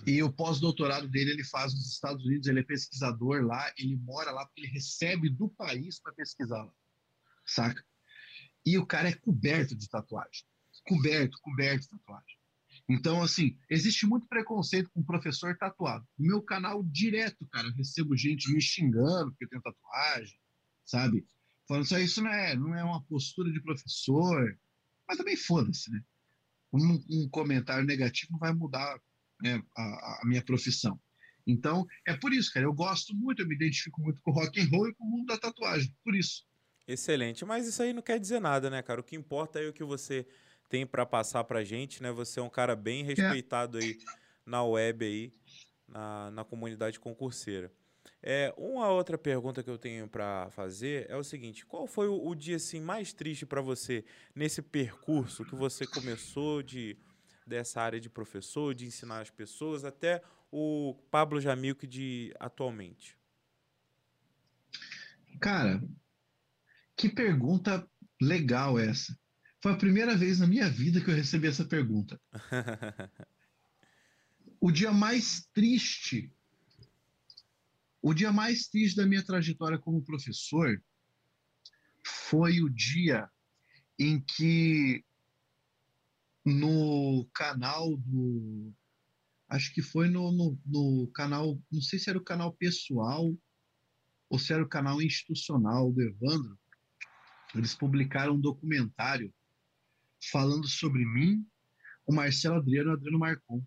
[0.05, 2.47] e o pós-doutorado dele ele faz nos Estados Unidos.
[2.47, 6.73] Ele é pesquisador lá, ele mora lá porque ele recebe do país para pesquisar lá,
[7.45, 7.83] saca?
[8.65, 10.43] E o cara é coberto de tatuagem,
[10.87, 12.35] coberto, coberto de tatuagem.
[12.89, 16.05] Então, assim, existe muito preconceito com professor tatuado.
[16.17, 20.39] No meu canal, direto, cara, eu recebo gente me xingando porque eu tenho tatuagem,
[20.83, 21.25] sabe?
[21.67, 24.57] Falando só isso não é, não é uma postura de professor.
[25.07, 26.03] Mas também foda-se, né?
[26.75, 28.99] Um, um, comentário negativo não vai mudar
[29.41, 30.99] né, a, a, minha profissão.
[31.47, 32.65] Então, é por isso, cara.
[32.65, 35.09] Eu gosto muito, eu me identifico muito com o rock and roll e com o
[35.09, 35.93] mundo da tatuagem.
[36.03, 36.43] Por isso.
[36.87, 37.45] Excelente.
[37.45, 39.01] Mas isso aí não quer dizer nada, né, cara?
[39.01, 40.25] O que importa é o que você
[40.69, 42.11] tem para passar para gente, né?
[42.11, 43.05] Você é um cara bem é.
[43.05, 43.97] respeitado aí
[44.45, 45.33] na web aí,
[45.87, 47.71] na, na comunidade concurseira.
[48.27, 52.27] É, uma outra pergunta que eu tenho para fazer é o seguinte: qual foi o,
[52.27, 56.97] o dia assim mais triste para você nesse percurso que você começou de
[57.45, 63.15] dessa área de professor, de ensinar as pessoas, até o Pablo Jamilk de atualmente?
[65.39, 65.79] Cara,
[66.97, 67.87] que pergunta
[68.19, 69.15] legal essa.
[69.61, 72.19] Foi a primeira vez na minha vida que eu recebi essa pergunta.
[74.59, 76.34] o dia mais triste,
[78.05, 80.79] o dia mais triste da minha trajetória como professor
[82.05, 83.27] foi o dia
[83.97, 85.03] em que
[86.45, 88.71] no canal do.
[89.49, 91.59] Acho que foi no, no, no, canal.
[91.71, 93.35] Não sei se era o canal pessoal
[94.29, 96.59] ou se era o canal institucional do Evandro.
[97.55, 99.33] Eles publicaram um documentário
[100.31, 101.43] falando sobre mim,
[102.05, 103.65] o Marcelo Adriano e o Adriano Marcon.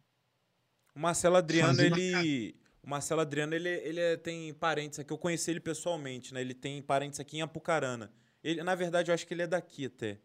[0.94, 2.67] O Marcelo Adriano, ele.
[2.82, 5.12] O Marcelo Adriano, ele, ele tem parentes aqui.
[5.12, 6.40] Eu conheci ele pessoalmente, né?
[6.40, 8.12] Ele tem parentes aqui em Apucarana.
[8.42, 10.20] Ele, na verdade, eu acho que ele é daqui até.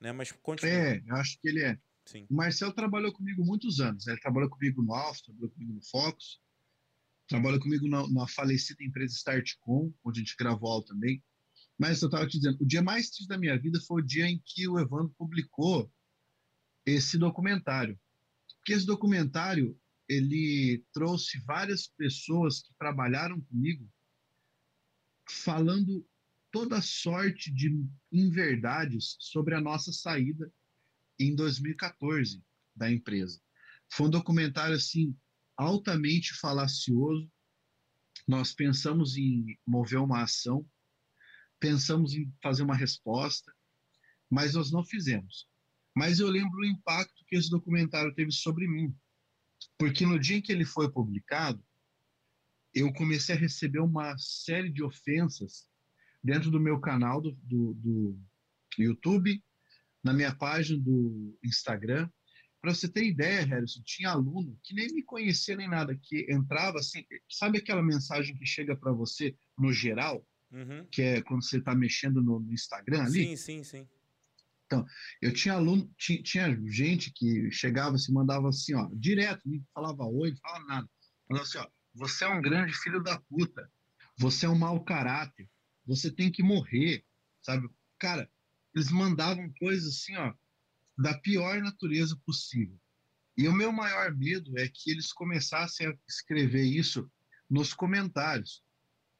[0.00, 0.12] Né?
[0.12, 0.72] Mas continua.
[0.72, 1.78] É, eu acho que ele é.
[2.04, 2.26] Sim.
[2.28, 4.06] O Marcelo trabalhou comigo muitos anos.
[4.06, 4.12] Né?
[4.12, 6.40] Ele trabalhou comigo no Alfa, trabalhou comigo no Focus,
[7.26, 11.22] trabalhou comigo na, na falecida empresa Startcom, onde a gente gravou aula também.
[11.78, 14.26] Mas eu estava te dizendo, o dia mais triste da minha vida foi o dia
[14.26, 15.90] em que o Evandro publicou
[16.86, 17.98] esse documentário.
[18.58, 23.88] Porque esse documentário, ele trouxe várias pessoas que trabalharam comigo
[25.28, 26.06] falando
[26.50, 30.52] toda sorte de inverdades sobre a nossa saída
[31.18, 32.42] em 2014
[32.76, 33.40] da empresa.
[33.90, 35.16] Foi um documentário assim
[35.56, 37.30] altamente falacioso.
[38.26, 40.68] Nós pensamos em mover uma ação,
[41.58, 43.52] pensamos em fazer uma resposta,
[44.30, 45.48] mas nós não fizemos.
[45.96, 48.94] Mas eu lembro o impacto que esse documentário teve sobre mim,
[49.78, 51.64] porque no dia em que ele foi publicado,
[52.74, 55.66] eu comecei a receber uma série de ofensas
[56.22, 58.18] dentro do meu canal do, do, do
[58.78, 59.42] YouTube
[60.02, 62.08] na minha página do Instagram.
[62.60, 66.78] Para você ter ideia, Harrison, tinha aluno que nem me conhecia nem nada, que entrava
[66.78, 70.86] assim, sabe aquela mensagem que chega para você no geral, uhum.
[70.90, 73.24] que é quando você está mexendo no, no, Instagram ali?
[73.24, 73.88] Sim, sim, sim.
[74.66, 74.84] Então,
[75.20, 80.04] eu tinha aluno, tinha, tinha gente que chegava, se mandava assim, ó, direto, nem falava
[80.04, 80.90] oi, não falava nada.
[81.28, 83.70] Falava assim, ó, você é um grande filho da puta,
[84.16, 85.48] você é um mau caráter,
[85.86, 87.04] você tem que morrer,
[87.42, 87.68] sabe?
[87.98, 88.28] Cara,
[88.74, 90.32] eles mandavam coisas assim, ó,
[90.96, 92.78] da pior natureza possível.
[93.36, 97.10] E o meu maior medo é que eles começassem a escrever isso
[97.50, 98.63] nos comentários.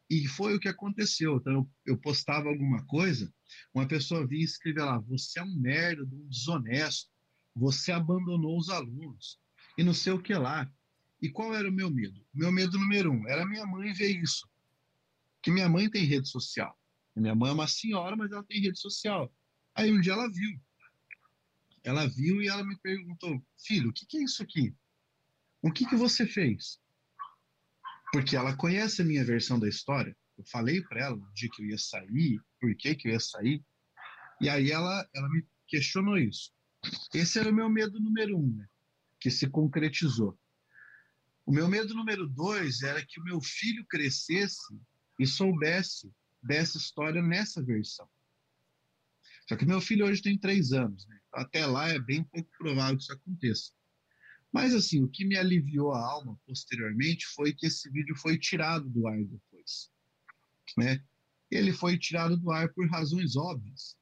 [0.08, 1.36] E foi o que aconteceu.
[1.36, 3.32] Então, eu postava alguma coisa,
[3.72, 7.10] uma pessoa vinha e escrevia lá: Você é um merda, um desonesto,
[7.54, 9.38] você abandonou os alunos,
[9.78, 10.70] e não sei o que lá.
[11.22, 12.22] E qual era o meu medo?
[12.34, 14.46] Meu medo número um era minha mãe ver isso.
[15.42, 16.78] Que minha mãe tem rede social.
[17.16, 19.32] Minha mãe é uma senhora, mas ela tem rede social.
[19.74, 20.60] Aí um dia ela viu.
[21.82, 24.74] Ela viu e ela me perguntou: Filho, o que, que é isso aqui?
[25.62, 26.78] O que, que você fez?
[28.14, 30.16] Porque ela conhece a minha versão da história.
[30.38, 33.18] Eu falei para ela no dia que eu ia sair, por que, que eu ia
[33.18, 33.60] sair.
[34.40, 36.52] E aí ela, ela me questionou isso.
[37.12, 38.68] Esse era o meu medo número um, né?
[39.18, 40.38] que se concretizou.
[41.44, 44.78] O meu medo número dois era que o meu filho crescesse
[45.18, 46.08] e soubesse
[46.40, 48.08] dessa história nessa versão.
[49.48, 51.18] Só que meu filho hoje tem três anos, né?
[51.32, 53.72] até lá é bem pouco provável que isso aconteça.
[54.54, 58.88] Mas assim, o que me aliviou a alma posteriormente foi que esse vídeo foi tirado
[58.88, 59.90] do ar depois,
[60.78, 61.04] né?
[61.50, 63.96] Ele foi tirado do ar por razões óbvias.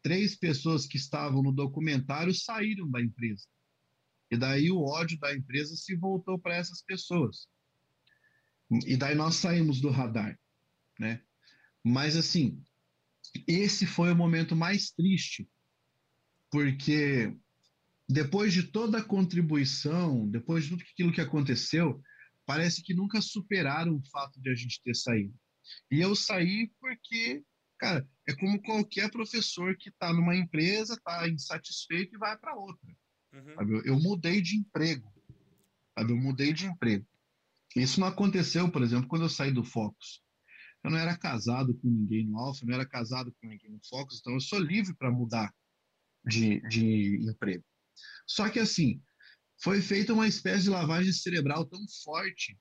[0.00, 3.44] Três pessoas que estavam no documentário saíram da empresa.
[4.30, 7.48] E daí o ódio da empresa se voltou para essas pessoas.
[8.86, 10.38] E daí nós saímos do radar,
[11.00, 11.20] né?
[11.82, 12.62] Mas assim,
[13.48, 15.50] esse foi o momento mais triste,
[16.52, 17.36] porque
[18.08, 22.00] depois de toda a contribuição, depois de tudo aquilo que aconteceu,
[22.46, 25.34] parece que nunca superaram o fato de a gente ter saído.
[25.90, 27.44] E eu saí porque,
[27.78, 32.96] cara, é como qualquer professor que está numa empresa, está insatisfeito e vai para outra.
[33.34, 33.76] Uhum.
[33.76, 35.12] Eu, eu mudei de emprego.
[35.98, 36.12] Sabe?
[36.12, 37.06] Eu mudei de emprego.
[37.76, 40.22] Isso não aconteceu, por exemplo, quando eu saí do Focus.
[40.82, 44.20] Eu não era casado com ninguém no Alfa, não era casado com ninguém no Focus,
[44.20, 45.52] então eu sou livre para mudar
[46.24, 47.64] de, de emprego.
[48.26, 49.02] Só que assim,
[49.62, 52.58] foi feita uma espécie de lavagem cerebral tão forte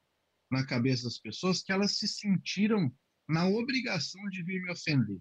[0.52, 2.94] na cabeça das pessoas que elas se sentiram
[3.28, 5.20] na obrigação de vir me ofender.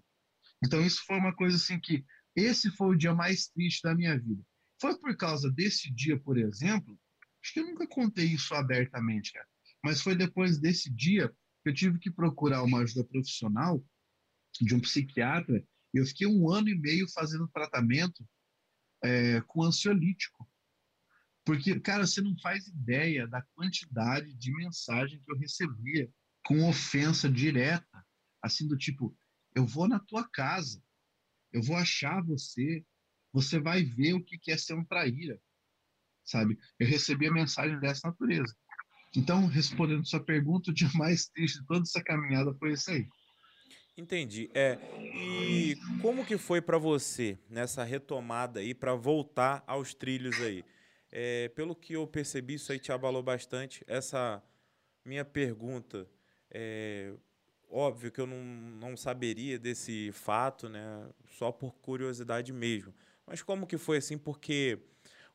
[0.65, 4.19] Então isso foi uma coisa assim que esse foi o dia mais triste da minha
[4.19, 4.43] vida.
[4.81, 6.99] Foi por causa desse dia, por exemplo,
[7.47, 9.47] Acho que eu nunca contei isso abertamente, cara.
[9.85, 11.29] Mas foi depois desse dia
[11.63, 13.85] que eu tive que procurar uma ajuda profissional
[14.61, 18.27] de um psiquiatra e eu fiquei um ano e meio fazendo tratamento
[19.07, 20.49] é, com ansiolítico.
[21.45, 26.11] Porque, cara, você não faz ideia da quantidade de mensagem que eu recebia
[26.45, 28.05] com ofensa direta,
[28.43, 29.17] assim do tipo,
[29.55, 30.83] eu vou na tua casa,
[31.53, 32.85] eu vou achar você,
[33.33, 35.41] você vai ver o que é ser um traíra,
[36.25, 36.59] sabe?
[36.79, 38.55] Eu recebi a mensagem dessa natureza.
[39.15, 43.09] Então, respondendo sua pergunta, o dia mais triste de toda essa caminhada foi esse aí.
[43.97, 44.51] Entendi.
[44.55, 50.63] É, e como que foi para você nessa retomada aí para voltar aos trilhos aí?
[51.11, 53.83] É, pelo que eu percebi, isso aí te abalou bastante.
[53.87, 54.43] Essa
[55.03, 56.07] minha pergunta,
[56.51, 57.15] é,
[57.71, 61.09] óbvio que eu não, não saberia desse fato, né?
[61.31, 62.95] Só por curiosidade mesmo.
[63.27, 64.19] Mas como que foi assim?
[64.19, 64.79] Porque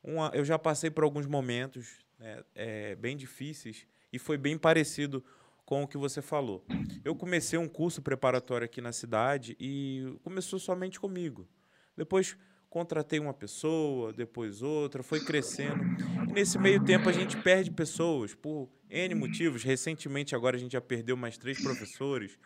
[0.04, 5.24] uma, eu já passei por alguns momentos né, é, bem difíceis e foi bem parecido
[5.72, 6.62] com o que você falou.
[7.02, 11.48] Eu comecei um curso preparatório aqui na cidade e começou somente comigo.
[11.96, 12.36] Depois
[12.68, 15.82] contratei uma pessoa, depois outra, foi crescendo.
[16.28, 19.62] E nesse meio tempo a gente perde pessoas por N motivos.
[19.62, 22.38] Recentemente agora a gente já perdeu mais três professores,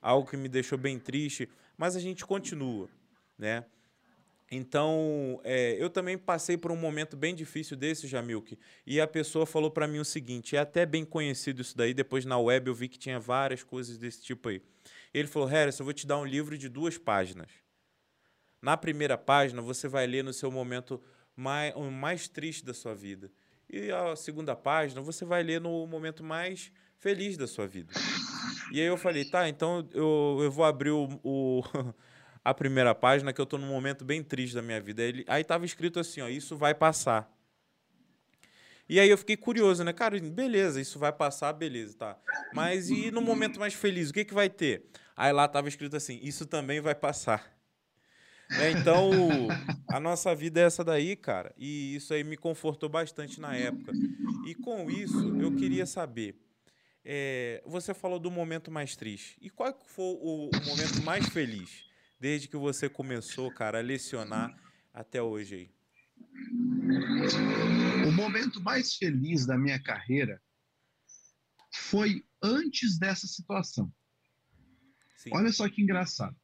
[0.00, 2.88] algo que me deixou bem triste, mas a gente continua,
[3.38, 3.64] né?
[4.54, 9.46] Então, é, eu também passei por um momento bem difícil desse, Jamilk, e a pessoa
[9.46, 12.74] falou para mim o seguinte, é até bem conhecido isso daí, depois na web eu
[12.74, 14.60] vi que tinha várias coisas desse tipo aí.
[15.14, 17.48] Ele falou, Harris, eu vou te dar um livro de duas páginas.
[18.60, 21.02] Na primeira página, você vai ler no seu momento
[21.34, 23.32] mais, mais triste da sua vida.
[23.70, 27.94] E a segunda página, você vai ler no momento mais feliz da sua vida.
[28.70, 31.62] E aí eu falei, tá, então eu, eu vou abrir o, o
[32.44, 35.02] a primeira página que eu estou num momento bem triste da minha vida.
[35.28, 37.30] Aí estava escrito assim, ó, isso vai passar.
[38.88, 39.92] E aí eu fiquei curioso, né?
[39.92, 42.18] Cara, beleza, isso vai passar, beleza, tá.
[42.52, 44.84] Mas e no momento mais feliz, o que, que vai ter?
[45.16, 47.52] Aí lá estava escrito assim, isso também vai passar.
[48.60, 49.10] É, então,
[49.88, 51.54] a nossa vida é essa daí, cara.
[51.56, 53.92] E isso aí me confortou bastante na época.
[54.46, 56.36] E com isso, eu queria saber.
[57.04, 59.38] É, você falou do momento mais triste.
[59.40, 61.91] E qual foi o momento mais feliz?
[62.22, 64.56] Desde que você começou, cara, a lecionar
[64.94, 65.70] até hoje aí?
[68.06, 70.40] O momento mais feliz da minha carreira
[71.74, 73.92] foi antes dessa situação.
[75.16, 75.30] Sim.
[75.32, 76.36] Olha só que engraçado.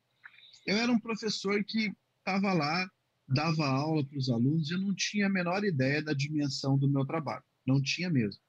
[0.66, 2.90] Eu era um professor que estava lá,
[3.28, 6.90] dava aula para os alunos e eu não tinha a menor ideia da dimensão do
[6.90, 7.44] meu trabalho.
[7.64, 8.42] Não tinha mesmo.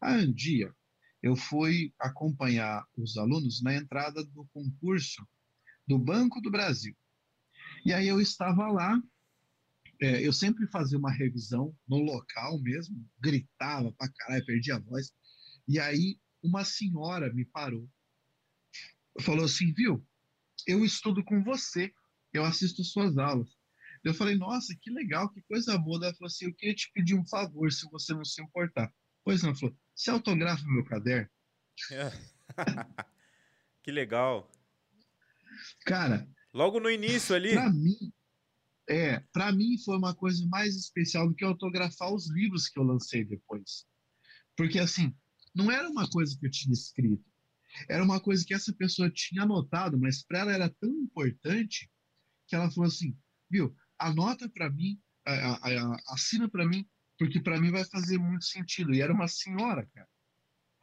[0.00, 0.72] Aí um dia
[1.24, 5.26] eu fui acompanhar os alunos na entrada do concurso
[5.88, 6.94] do Banco do Brasil.
[7.84, 9.02] E aí eu estava lá,
[10.00, 15.10] é, eu sempre fazia uma revisão no local mesmo, gritava pra caralho, perdia a voz.
[15.66, 17.88] E aí uma senhora me parou,
[19.20, 20.06] falou assim, viu,
[20.66, 21.92] eu estudo com você,
[22.32, 23.48] eu assisto suas aulas.
[24.04, 26.04] Eu falei, nossa, que legal, que coisa boa.
[26.04, 28.92] Ela falou assim, eu queria te pedir um favor, se você não se importar.
[29.24, 31.28] Pois não, falou, você autografa meu caderno?
[33.82, 34.48] que legal.
[35.84, 36.28] Cara.
[36.52, 37.54] Logo no início ali.
[37.54, 38.12] Para mim,
[38.88, 42.84] é, para mim foi uma coisa mais especial do que autografar os livros que eu
[42.84, 43.86] lancei depois.
[44.56, 45.14] Porque assim,
[45.54, 47.24] não era uma coisa que eu tinha escrito.
[47.88, 51.90] Era uma coisa que essa pessoa tinha anotado, mas para ela era tão importante
[52.46, 53.16] que ela falou assim:
[53.50, 58.18] viu, anota para mim, a, a, a, assina para mim, porque para mim vai fazer
[58.18, 58.94] muito sentido.
[58.94, 60.08] E era uma senhora, cara.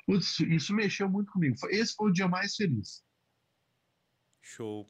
[0.06, 1.56] Putz, isso mexeu muito comigo.
[1.70, 3.04] Esse foi o dia mais feliz.
[4.45, 4.88] Show.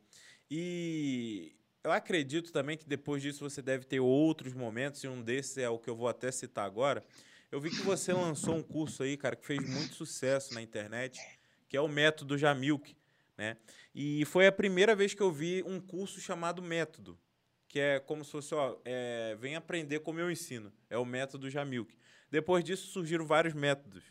[0.52, 5.58] E eu acredito também que depois disso você deve ter outros momentos, e um desses
[5.58, 7.04] é o que eu vou até citar agora.
[7.52, 11.20] Eu vi que você lançou um curso aí, cara, que fez muito sucesso na internet,
[11.70, 12.96] que é o Método Jamilk,
[13.38, 13.58] né?
[13.94, 17.18] E foi a primeira vez que eu vi um curso chamado Método,
[17.68, 20.72] que é como se fosse, ó, é, vem aprender como eu ensino.
[20.90, 21.96] É o Método Jamilk.
[22.30, 24.04] Depois disso surgiram vários métodos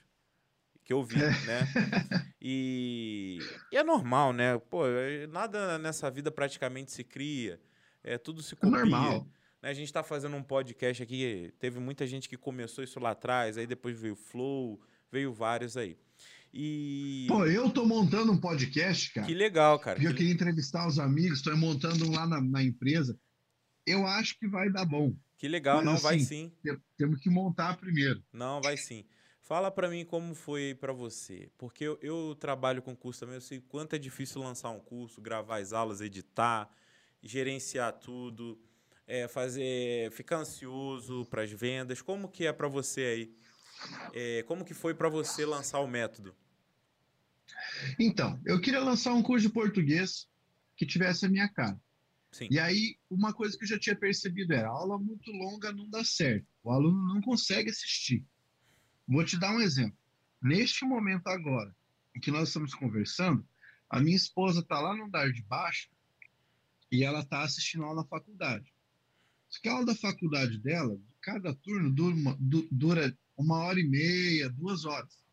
[0.84, 2.24] que eu vi, né?
[2.46, 3.38] E,
[3.72, 4.58] e, é normal, né?
[4.58, 7.58] Pô, é, nada nessa vida praticamente se cria,
[8.02, 8.68] é tudo se é copia.
[8.68, 9.26] É normal.
[9.62, 9.70] Né?
[9.70, 13.56] A gente está fazendo um podcast aqui, teve muita gente que começou isso lá atrás,
[13.56, 14.78] aí depois veio Flow,
[15.10, 15.96] veio vários aí.
[16.52, 17.24] E...
[17.28, 19.26] Pô, eu tô montando um podcast, cara.
[19.26, 20.00] Que legal, cara.
[20.00, 23.18] E eu queria entrevistar os amigos, estou montando um lá na, na, empresa.
[23.86, 25.16] Eu acho que vai dar bom.
[25.38, 26.52] Que legal, Mas, não, assim, vai sim.
[26.96, 28.22] Temos que montar primeiro.
[28.32, 29.04] Não, vai sim.
[29.44, 33.42] Fala para mim como foi para você, porque eu, eu, trabalho com curso também, eu
[33.42, 36.70] sei quanto é difícil lançar um curso, gravar as aulas, editar,
[37.22, 38.58] gerenciar tudo,
[39.06, 42.00] é, fazer, ficar ansioso para as vendas.
[42.00, 43.34] Como que é para você aí
[44.14, 46.34] É, como que foi para você lançar o método?
[48.00, 50.26] Então, eu queria lançar um curso de português
[50.74, 51.78] que tivesse a minha cara.
[52.32, 52.48] Sim.
[52.50, 56.02] E aí, uma coisa que eu já tinha percebido era: aula muito longa não dá
[56.02, 56.46] certo.
[56.62, 58.24] O aluno não consegue assistir.
[59.06, 59.98] Vou te dar um exemplo.
[60.40, 61.74] Neste momento agora,
[62.14, 63.46] em que nós estamos conversando,
[63.88, 65.88] a minha esposa está lá no andar de baixo
[66.90, 68.72] e ela está assistindo aula na faculdade.
[69.48, 72.36] Só que a aula da faculdade dela, cada turno dura uma,
[72.70, 75.24] dura uma hora e meia, duas horas.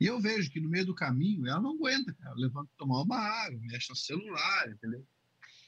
[0.00, 2.16] E eu vejo que no meio do caminho ela não aguenta.
[2.22, 5.06] Ela levanta tomar uma água, mexe no celular, entendeu?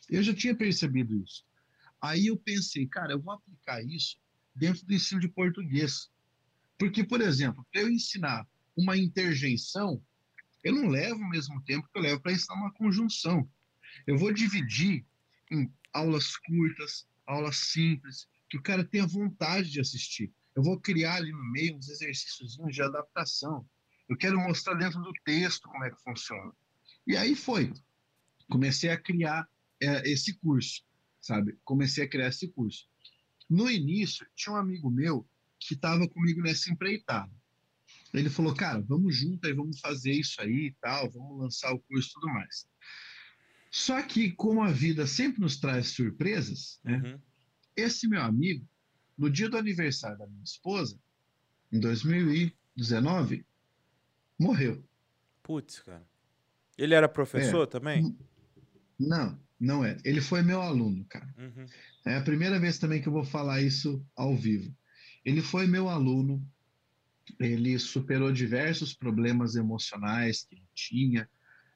[0.08, 1.44] Eu já tinha percebido isso.
[2.00, 4.18] Aí eu pensei, cara, eu vou aplicar isso
[4.54, 6.10] dentro do ensino de português.
[6.78, 8.46] Porque, por exemplo, para eu ensinar
[8.76, 10.02] uma interjeição,
[10.62, 13.48] eu não levo o mesmo tempo que eu levo para ensinar uma conjunção.
[14.06, 15.06] Eu vou dividir
[15.50, 20.32] em aulas curtas, aulas simples, que o cara tenha vontade de assistir.
[20.54, 23.68] Eu vou criar ali no meio uns exercícios de adaptação.
[24.08, 26.52] Eu quero mostrar dentro do texto como é que funciona.
[27.06, 27.72] E aí foi.
[28.48, 29.48] Comecei a criar
[29.80, 30.82] é, esse curso,
[31.20, 31.58] sabe?
[31.64, 32.88] Comecei a criar esse curso.
[33.48, 35.28] No início, tinha um amigo meu
[35.58, 37.32] que estava comigo nessa empreitada.
[38.12, 41.80] Ele falou, cara, vamos junto aí, vamos fazer isso aí e tal, vamos lançar o
[41.80, 42.66] curso e tudo mais.
[43.70, 46.96] Só que, como a vida sempre nos traz surpresas, né?
[46.96, 47.20] Uhum.
[47.76, 48.66] Esse meu amigo,
[49.18, 50.98] no dia do aniversário da minha esposa,
[51.70, 53.44] em 2019,
[54.38, 54.82] morreu.
[55.42, 56.06] Putz, cara.
[56.78, 58.16] Ele era professor é, também?
[58.98, 59.96] Não, não é.
[60.04, 61.34] Ele foi meu aluno, cara.
[61.36, 61.66] Uhum.
[62.06, 64.74] É a primeira vez também que eu vou falar isso ao vivo.
[65.26, 66.40] Ele foi meu aluno,
[67.40, 71.28] ele superou diversos problemas emocionais que ele tinha,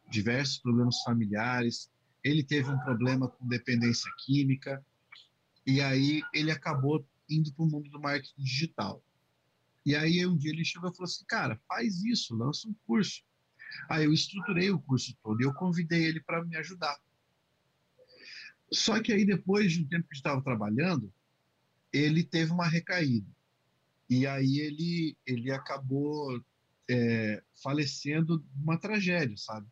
[0.09, 1.90] diversos problemas familiares.
[2.22, 4.86] Ele teve um problema com dependência química,
[5.66, 9.03] e aí ele acabou indo para o mundo do marketing digital.
[9.84, 13.24] E aí um dia ele chegou e falou assim, cara, faz isso, lança um curso.
[13.88, 16.96] Aí eu estruturei o curso todo e eu convidei ele para me ajudar.
[18.72, 21.12] Só que aí depois de um tempo que estava trabalhando,
[21.92, 23.26] ele teve uma recaída.
[24.11, 26.44] E aí ele, ele acabou
[26.90, 29.68] é, falecendo uma tragédia, sabe?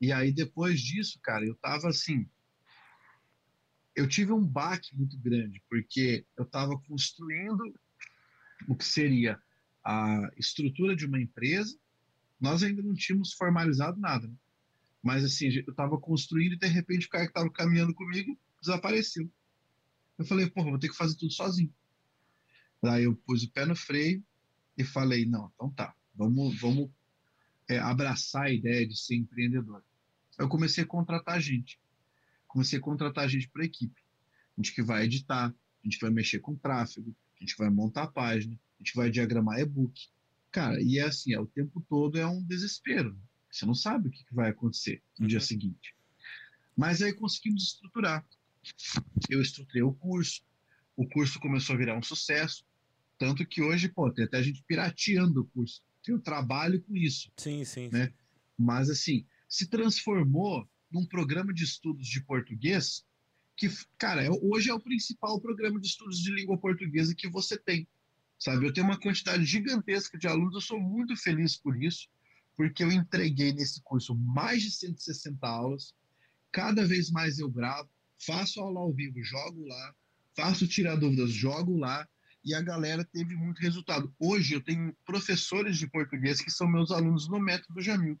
[0.00, 2.28] E aí depois disso, cara, eu tava assim,
[3.94, 7.62] eu tive um baque muito grande, porque eu estava construindo
[8.66, 9.40] o que seria
[9.84, 11.78] a estrutura de uma empresa,
[12.40, 14.34] nós ainda não tínhamos formalizado nada, né?
[15.02, 19.30] mas assim, eu estava construindo e de repente o cara que estava caminhando comigo desapareceu.
[20.18, 21.72] Eu falei, porra, vou ter que fazer tudo sozinho.
[22.82, 24.24] Daí eu pus o pé no freio
[24.76, 26.90] e falei, não, então tá, vamos, vamos
[27.68, 29.84] é, abraçar a ideia de ser empreendedor.
[30.38, 31.78] Eu comecei a contratar gente.
[32.48, 34.02] Comecei a contratar gente para a equipe.
[34.56, 35.54] Gente que vai editar, a
[35.84, 39.60] gente vai mexer com tráfego, a gente vai montar a página, a gente vai diagramar
[39.60, 40.08] e-book.
[40.50, 43.16] Cara, e é assim, é, o tempo todo é um desespero.
[43.50, 45.28] Você não sabe o que, que vai acontecer no uhum.
[45.28, 45.94] dia seguinte.
[46.76, 48.26] Mas aí conseguimos estruturar.
[49.28, 50.42] Eu estruturei o curso,
[50.96, 52.64] o curso começou a virar um sucesso,
[53.20, 55.82] tanto que hoje, pô, tem até gente pirateando o curso.
[56.08, 57.30] Eu trabalho com isso.
[57.36, 57.90] Sim, sim.
[57.92, 58.06] Né?
[58.06, 58.12] sim.
[58.58, 63.04] Mas, assim, se transformou num programa de estudos de português
[63.58, 63.68] que,
[63.98, 67.86] cara, é, hoje é o principal programa de estudos de língua portuguesa que você tem.
[68.38, 72.08] Sabe, eu tenho uma quantidade gigantesca de alunos, eu sou muito feliz por isso,
[72.56, 75.94] porque eu entreguei nesse curso mais de 160 aulas,
[76.50, 79.94] cada vez mais eu gravo, faço aula ao vivo, jogo lá,
[80.34, 82.08] faço tirar dúvidas, jogo lá,
[82.44, 84.14] e a galera teve muito resultado.
[84.18, 88.18] Hoje eu tenho professores de português que são meus alunos no método Jamil.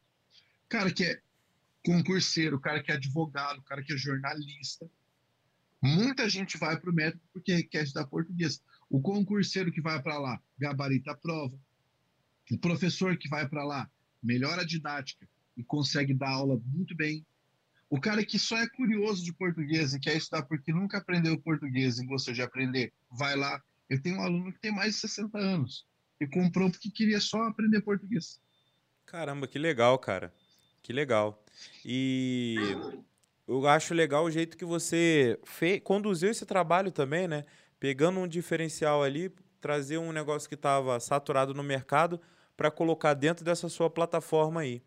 [0.68, 1.20] Cara que é
[1.84, 4.88] concurseiro, cara que é advogado, cara que é jornalista.
[5.82, 8.62] Muita gente vai para o método porque quer estudar português.
[8.88, 11.58] O concurseiro que vai para lá, gabarita a prova.
[12.50, 13.90] O professor que vai para lá,
[14.22, 17.24] melhora a didática e consegue dar aula muito bem.
[17.88, 21.98] O cara que só é curioso de português e quer estudar porque nunca aprendeu português
[21.98, 23.60] e gostou de aprender, vai lá,
[23.90, 25.84] eu tenho um aluno que tem mais de 60 anos
[26.20, 28.40] e comprou porque queria só aprender português.
[29.04, 30.32] Caramba, que legal, cara.
[30.82, 31.44] Que legal.
[31.84, 32.56] E
[33.48, 37.44] eu acho legal o jeito que você fez, conduziu esse trabalho também, né?
[37.80, 42.20] Pegando um diferencial ali, trazer um negócio que estava saturado no mercado
[42.56, 44.82] para colocar dentro dessa sua plataforma aí.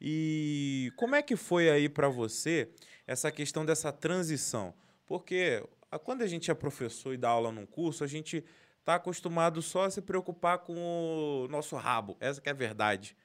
[0.00, 2.70] E como é que foi aí para você
[3.06, 4.74] essa questão dessa transição?
[5.06, 5.62] Porque
[5.98, 8.44] quando a gente é professor e dá aula num curso, a gente
[8.80, 12.16] está acostumado só a se preocupar com o nosso rabo.
[12.20, 13.16] Essa é a verdade.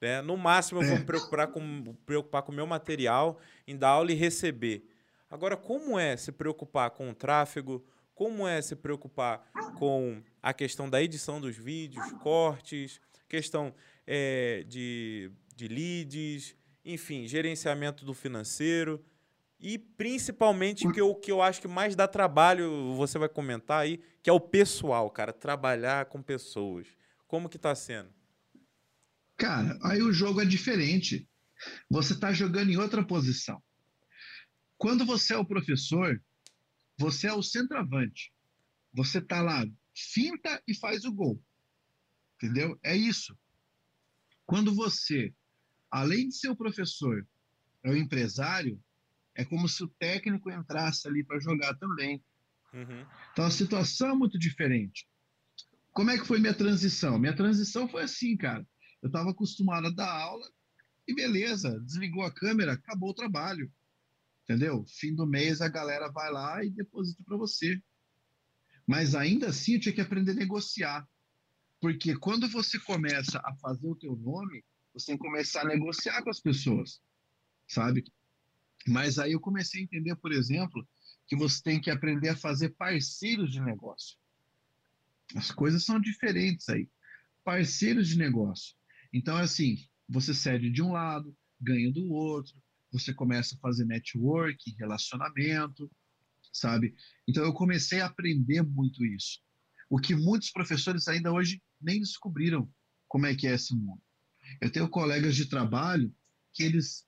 [0.00, 0.20] Né?
[0.22, 4.12] No máximo, eu vou me preocupar com, preocupar com o meu material, em dar aula
[4.12, 4.86] e receber.
[5.30, 9.48] Agora, como é se preocupar com o tráfego, como é se preocupar
[9.78, 13.74] com a questão da edição dos vídeos, cortes, questão
[14.06, 19.04] é, de, de leads, enfim, gerenciamento do financeiro.
[19.60, 24.00] E principalmente que eu, que eu acho que mais dá trabalho, você vai comentar aí,
[24.22, 26.86] que é o pessoal, cara, trabalhar com pessoas.
[27.26, 28.10] Como que tá sendo?
[29.36, 31.28] Cara, aí o jogo é diferente.
[31.90, 33.60] Você está jogando em outra posição.
[34.76, 36.22] Quando você é o professor,
[36.96, 38.32] você é o centroavante.
[38.92, 41.42] Você tá lá, finta e faz o gol.
[42.36, 42.78] Entendeu?
[42.82, 43.36] É isso.
[44.46, 45.34] Quando você,
[45.90, 47.26] além de ser o professor,
[47.82, 48.80] é o empresário,
[49.38, 52.20] é como se o técnico entrasse ali para jogar também.
[52.74, 53.06] Uhum.
[53.32, 55.08] Então a situação é muito diferente.
[55.92, 57.20] Como é que foi minha transição?
[57.20, 58.66] Minha transição foi assim, cara.
[59.00, 60.44] Eu estava acostumado a dar aula
[61.06, 63.72] e beleza, desligou a câmera, acabou o trabalho.
[64.42, 64.84] Entendeu?
[64.88, 67.80] Fim do mês a galera vai lá e deposita para você.
[68.84, 71.08] Mas ainda assim eu tinha que aprender a negociar.
[71.80, 76.24] Porque quando você começa a fazer o teu nome, você tem que começar a negociar
[76.24, 77.00] com as pessoas,
[77.68, 78.02] sabe?
[78.88, 80.86] Mas aí eu comecei a entender, por exemplo,
[81.26, 84.16] que você tem que aprender a fazer parceiros de negócio.
[85.34, 86.88] As coisas são diferentes aí.
[87.44, 88.74] Parceiros de negócio.
[89.12, 89.76] Então, assim,
[90.08, 92.54] você cede de um lado, ganha do outro,
[92.90, 95.90] você começa a fazer network, relacionamento,
[96.52, 96.94] sabe?
[97.26, 99.40] Então, eu comecei a aprender muito isso.
[99.90, 102.70] O que muitos professores ainda hoje nem descobriram
[103.06, 104.00] como é que é esse mundo.
[104.60, 106.14] Eu tenho colegas de trabalho
[106.52, 107.07] que eles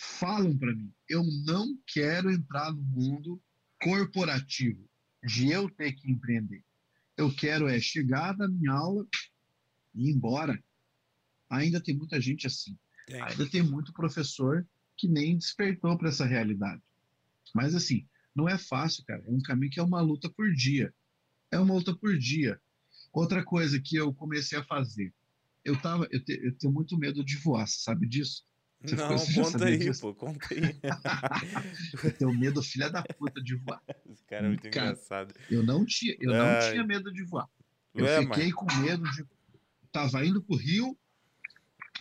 [0.00, 3.42] falam para mim: eu não quero entrar no mundo
[3.82, 4.88] corporativo,
[5.22, 6.64] de eu ter que empreender.
[7.16, 9.06] Eu quero é chegar da minha aula
[9.94, 10.58] e ir embora.
[11.50, 12.78] Ainda tem muita gente assim.
[13.06, 13.20] Tem.
[13.20, 16.82] Ainda tem muito professor que nem despertou para essa realidade.
[17.54, 19.22] Mas assim, não é fácil, cara.
[19.26, 20.94] É um caminho que é uma luta por dia.
[21.50, 22.58] É uma luta por dia.
[23.12, 25.12] Outra coisa que eu comecei a fazer,
[25.64, 28.44] eu tava, eu, te, eu tenho muito medo de voar, sabe disso?
[28.82, 30.00] Você não, conta aí, disso?
[30.00, 30.60] pô, conta aí.
[32.02, 33.82] eu tenho medo, filha da puta, de voar.
[34.08, 35.34] Esse cara é muito cara, engraçado.
[35.50, 37.46] Eu não tinha, eu não tinha medo de voar.
[37.94, 38.52] Eu Ué, fiquei mãe.
[38.52, 39.26] com medo de.
[39.92, 40.96] Tava indo pro Rio,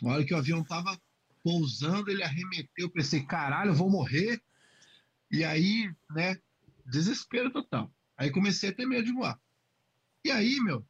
[0.02, 0.98] na hora que o avião tava
[1.44, 2.86] pousando, ele arremeteu.
[2.86, 4.42] Eu pensei, caralho, eu vou morrer.
[5.32, 6.40] E aí, né,
[6.86, 7.92] desespero total.
[8.16, 9.40] Aí comecei a ter medo de voar.
[10.24, 10.86] E aí, meu,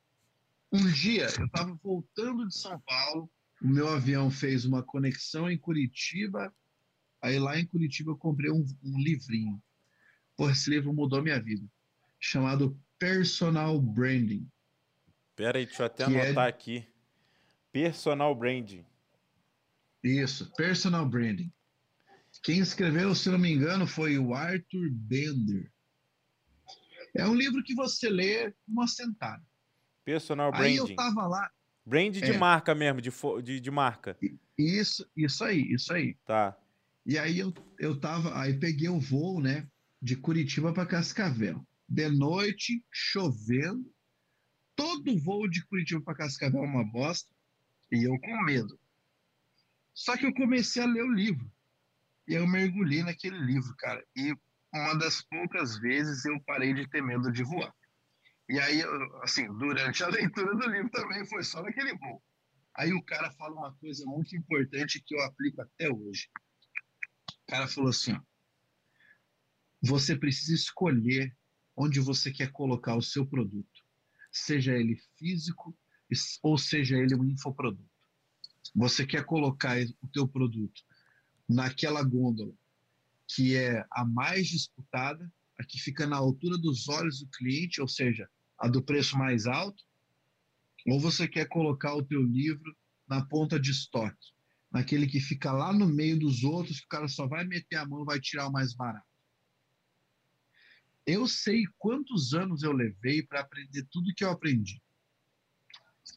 [0.72, 3.30] um dia eu tava voltando de São Paulo,
[3.62, 6.54] o meu avião fez uma conexão em Curitiba.
[7.22, 9.62] Aí lá em Curitiba eu comprei um, um livrinho.
[10.36, 11.66] Pô, esse livro mudou minha vida.
[12.20, 14.50] Chamado Personal Branding.
[15.36, 16.50] Pera aí, deixa eu até é anotar é...
[16.50, 16.88] aqui.
[17.72, 18.86] Personal Branding.
[20.04, 21.52] Isso, Personal Branding.
[22.44, 25.72] Quem escreveu, se não me engano, foi o Arthur Bender.
[27.16, 29.44] É um livro que você lê uma sentada.
[30.06, 30.68] Personal Branding.
[30.68, 31.52] Aí eu tava lá,
[31.90, 32.38] Brand de é.
[32.38, 33.12] marca mesmo, de,
[33.44, 34.18] de, de marca.
[34.58, 36.16] Isso, isso aí, isso aí.
[36.26, 36.56] Tá.
[37.06, 39.68] E aí eu, eu tava, aí peguei o voo, né,
[40.02, 41.66] de Curitiba para Cascavel.
[41.88, 43.92] De noite, chovendo.
[44.76, 47.34] Todo voo de Curitiba para Cascavel é uma bosta.
[47.92, 48.80] E eu com medo.
[49.94, 51.52] Só que eu comecei a ler o livro.
[52.28, 54.06] E eu mergulhei naquele livro, cara.
[54.16, 54.34] E
[54.74, 57.74] uma das poucas vezes eu parei de ter medo de voar.
[58.50, 58.82] E aí,
[59.22, 62.20] assim, durante a leitura do livro também foi só naquele voo.
[62.76, 66.28] Aí o cara fala uma coisa muito importante que eu aplico até hoje.
[67.44, 68.22] O cara falou assim: ó,
[69.84, 71.38] você precisa escolher
[71.76, 73.86] onde você quer colocar o seu produto,
[74.32, 75.78] seja ele físico
[76.42, 77.88] ou seja ele um infoproduto.
[78.76, 80.82] Você quer colocar o teu produto
[81.48, 82.54] naquela gôndola
[83.28, 87.88] que é a mais disputada, a que fica na altura dos olhos do cliente, ou
[87.88, 88.28] seja,
[88.60, 89.84] a do preço mais alto,
[90.86, 92.76] ou você quer colocar o teu livro
[93.08, 94.34] na ponta de estoque,
[94.72, 97.86] naquele que fica lá no meio dos outros, que o cara só vai meter a
[97.86, 99.08] mão vai tirar o mais barato.
[101.06, 104.82] Eu sei quantos anos eu levei para aprender tudo que eu aprendi.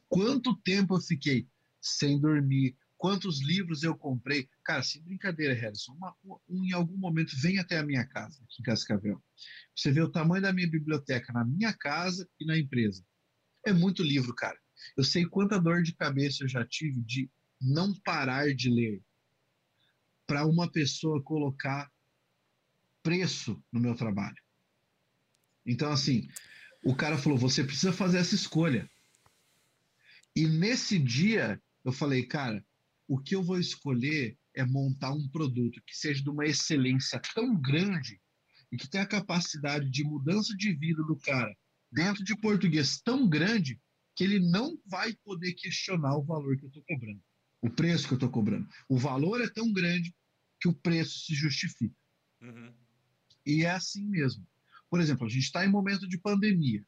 [0.09, 1.49] Quanto tempo eu fiquei
[1.81, 4.49] sem dormir, quantos livros eu comprei.
[4.65, 6.15] Cara, sem brincadeira, Harrison, uma,
[6.49, 9.21] um, em algum momento vem até a minha casa, aqui em Cascavel.
[9.75, 13.05] Você vê o tamanho da minha biblioteca na minha casa e na empresa.
[13.67, 14.57] É muito livro, cara.
[14.97, 17.29] Eu sei quanta dor de cabeça eu já tive de
[17.61, 19.03] não parar de ler
[20.25, 21.91] para uma pessoa colocar
[23.03, 24.41] preço no meu trabalho.
[25.67, 26.29] Então, assim,
[26.85, 28.89] o cara falou: você precisa fazer essa escolha.
[30.37, 32.65] E nesse dia, eu falei, cara,
[33.13, 37.55] o que eu vou escolher é montar um produto que seja de uma excelência tão
[37.61, 38.19] grande
[38.73, 41.55] e que tem a capacidade de mudança de vida do cara
[41.93, 43.79] dentro de português tão grande
[44.17, 47.23] que ele não vai poder questionar o valor que eu estou cobrando,
[47.61, 48.67] o preço que eu estou cobrando.
[48.89, 50.17] O valor é tão grande
[50.59, 51.95] que o preço se justifica.
[52.41, 52.73] Uhum.
[53.45, 54.49] E é assim mesmo.
[54.89, 56.83] Por exemplo, a gente está em momento de pandemia.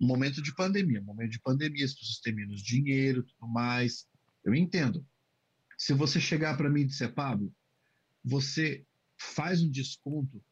[0.00, 4.10] Momento de pandemia, momento de pandemia, as pessoas têm menos dinheiro, tudo mais.
[4.44, 5.06] Eu entendo.
[5.78, 7.54] Se você chegar para mim e disser, Pablo,
[8.24, 8.86] você
[9.16, 10.42] faz um desconto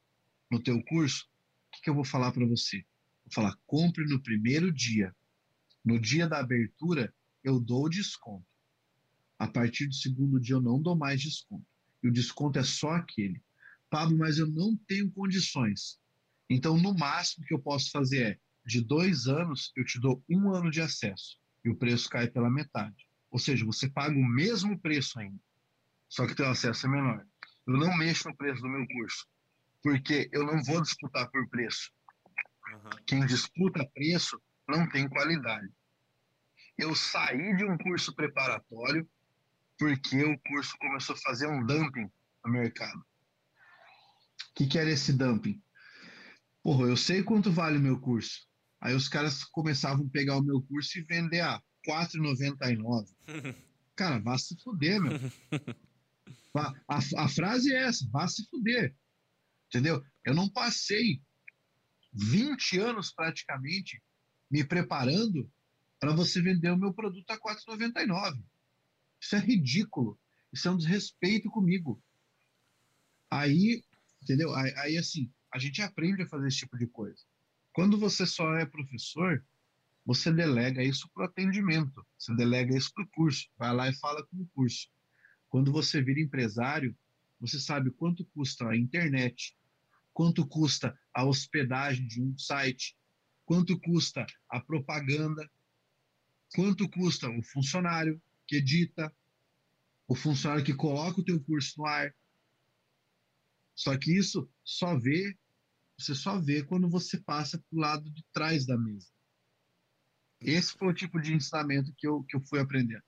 [0.50, 1.28] no teu curso,
[1.68, 2.84] o que, que eu vou falar para você?
[3.24, 5.14] Vou falar, compre no primeiro dia.
[5.84, 8.46] No dia da abertura, eu dou desconto.
[9.38, 11.66] A partir do segundo dia, eu não dou mais desconto.
[12.02, 13.42] E o desconto é só aquele.
[13.88, 15.98] Pablo, mas eu não tenho condições.
[16.48, 20.52] Então, no máximo que eu posso fazer é, de dois anos, eu te dou um
[20.52, 21.38] ano de acesso.
[21.64, 23.09] E o preço cai pela metade.
[23.30, 25.40] Ou seja, você paga o mesmo preço ainda.
[26.08, 27.24] Só que teu acesso é menor.
[27.66, 29.26] Eu não mexo no preço do meu curso.
[29.82, 31.90] Porque eu não vou disputar por preço.
[32.72, 32.90] Uhum.
[33.06, 35.68] Quem disputa preço não tem qualidade.
[36.76, 39.08] Eu saí de um curso preparatório
[39.78, 42.10] porque o curso começou a fazer um dumping
[42.44, 42.98] no mercado.
[42.98, 45.62] O que, que era esse dumping?
[46.62, 48.46] Porra, eu sei quanto vale o meu curso.
[48.80, 53.14] Aí os caras começavam a pegar o meu curso e vender a R$ 4,99.
[53.96, 55.12] Cara, vá se fuder, meu.
[56.52, 58.92] A, a, a frase é essa, vá se fuder.
[59.68, 60.04] Entendeu?
[60.24, 61.22] Eu não passei
[62.12, 64.02] 20 anos praticamente
[64.50, 65.48] me preparando
[66.00, 68.42] para você vender o meu produto a R$ 4,99.
[69.20, 70.18] Isso é ridículo.
[70.52, 72.02] Isso é um desrespeito comigo.
[73.30, 73.84] Aí,
[74.22, 74.52] entendeu?
[74.54, 77.22] Aí, aí, assim, a gente aprende a fazer esse tipo de coisa.
[77.72, 79.44] Quando você só é professor,
[80.10, 83.94] você delega isso para o atendimento, você delega isso para o curso, vai lá e
[83.94, 84.90] fala com o curso.
[85.48, 86.98] Quando você vira empresário,
[87.38, 89.56] você sabe quanto custa a internet,
[90.12, 92.98] quanto custa a hospedagem de um site,
[93.44, 95.48] quanto custa a propaganda,
[96.56, 99.14] quanto custa o funcionário que edita,
[100.08, 102.12] o funcionário que coloca o teu curso no ar.
[103.76, 105.38] Só que isso só vê,
[105.96, 109.06] você só vê quando você passa para o lado de trás da mesa.
[110.40, 113.02] Esse foi o tipo de ensinamento que eu, que eu fui aprendendo.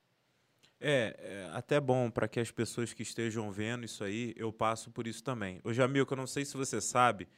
[0.79, 4.91] É, é até bom para que as pessoas que estejam vendo isso aí, eu passo
[4.91, 5.61] por isso também.
[5.65, 7.29] Ô Jamil, que eu não sei se você sabe,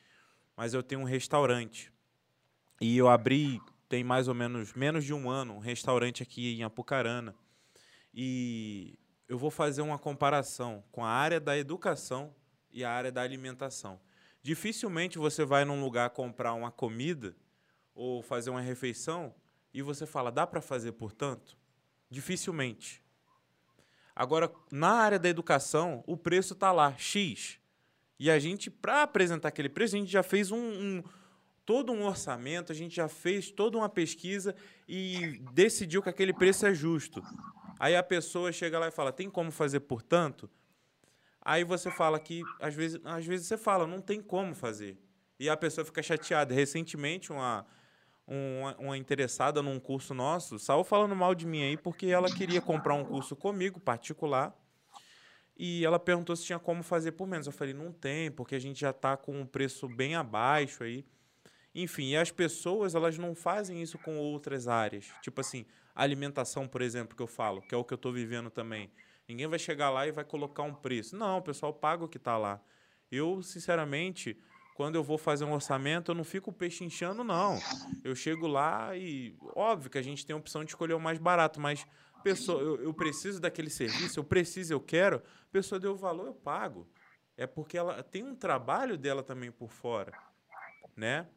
[0.56, 1.92] mas eu tenho um restaurante.
[2.80, 6.64] E eu abri, tem mais ou menos, menos de um ano, um restaurante aqui em
[6.64, 7.34] Apucarana.
[8.12, 12.34] E eu vou fazer uma comparação com a área da educação
[12.72, 14.00] e a área da alimentação.
[14.42, 17.36] Dificilmente você vai num lugar comprar uma comida
[17.94, 19.34] ou fazer uma refeição
[19.74, 21.58] e você fala, dá para fazer por tanto?
[22.08, 23.02] Dificilmente.
[24.14, 27.58] Agora, na área da educação, o preço está lá, X.
[28.18, 31.02] E a gente, para apresentar aquele preço, a gente já fez um, um,
[31.66, 34.54] todo um orçamento, a gente já fez toda uma pesquisa
[34.88, 37.20] e decidiu que aquele preço é justo.
[37.76, 40.48] Aí a pessoa chega lá e fala, tem como fazer por tanto?
[41.42, 44.96] Aí você fala que, às vezes, às vezes você fala, não tem como fazer.
[45.38, 46.54] E a pessoa fica chateada.
[46.54, 47.66] Recentemente, uma,
[48.26, 52.94] uma, interessada num curso nosso saiu falando mal de mim aí porque ela queria comprar
[52.94, 54.56] um curso comigo, particular,
[55.56, 57.46] e ela perguntou se tinha como fazer por menos.
[57.46, 61.04] Eu falei, não tem, porque a gente já está com um preço bem abaixo aí.
[61.74, 65.12] Enfim, e as pessoas, elas não fazem isso com outras áreas.
[65.22, 65.64] Tipo assim,
[65.94, 68.90] alimentação, por exemplo, que eu falo, que é o que eu estou vivendo também.
[69.28, 71.16] Ninguém vai chegar lá e vai colocar um preço.
[71.16, 72.60] Não, o pessoal paga o que está lá.
[73.10, 74.36] Eu, sinceramente,
[74.74, 77.58] quando eu vou fazer um orçamento, eu não fico pechinchando, não.
[78.02, 81.18] Eu chego lá e, óbvio que a gente tem a opção de escolher o mais
[81.18, 81.86] barato, mas
[82.24, 86.26] pessoa, eu, eu preciso daquele serviço, eu preciso, eu quero, a pessoa deu o valor,
[86.26, 86.90] eu pago.
[87.36, 90.12] É porque ela tem um trabalho dela também por fora,
[90.96, 91.28] né?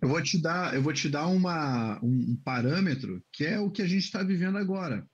[0.00, 3.80] Eu vou te dar, eu vou te dar uma, um, parâmetro que é o que
[3.80, 5.06] a gente está vivendo agora.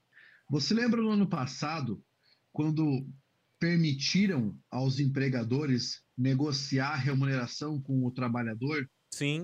[0.49, 2.03] Você lembra no ano passado,
[2.53, 3.07] quando
[3.61, 8.89] permitiram aos empregadores negociar a remuneração com o trabalhador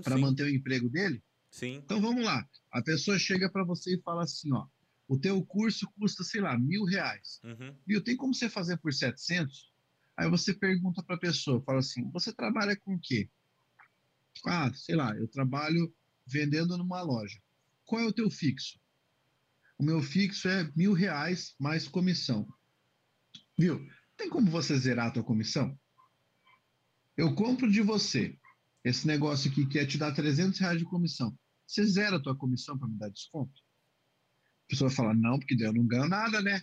[0.05, 1.23] para manter o emprego dele?
[1.51, 1.77] Sim.
[1.77, 2.47] Então vamos lá.
[2.71, 4.67] A pessoa chega para você e fala assim, ó,
[5.09, 7.41] o teu curso custa, sei lá, mil reais.
[7.43, 7.75] Uhum.
[7.87, 8.05] Viu?
[8.05, 9.73] Tem como você fazer por 700?
[10.17, 13.29] Aí você pergunta para a pessoa, fala assim, você trabalha com o quê?
[14.47, 15.93] Ah, sei lá, eu trabalho
[16.27, 17.41] vendendo numa loja.
[17.87, 18.79] Qual é o teu fixo?
[19.79, 22.47] O meu fixo é mil reais mais comissão.
[23.59, 23.87] Viu?
[24.17, 25.79] Tem como você zerar a tua comissão?
[27.17, 28.39] Eu compro de você
[28.85, 31.37] esse negócio aqui que é te dar 300 reais de comissão.
[31.67, 33.61] Você zera a tua comissão para me dar desconto?
[34.65, 36.63] A pessoa vai falar, não, porque eu não ganho nada, né?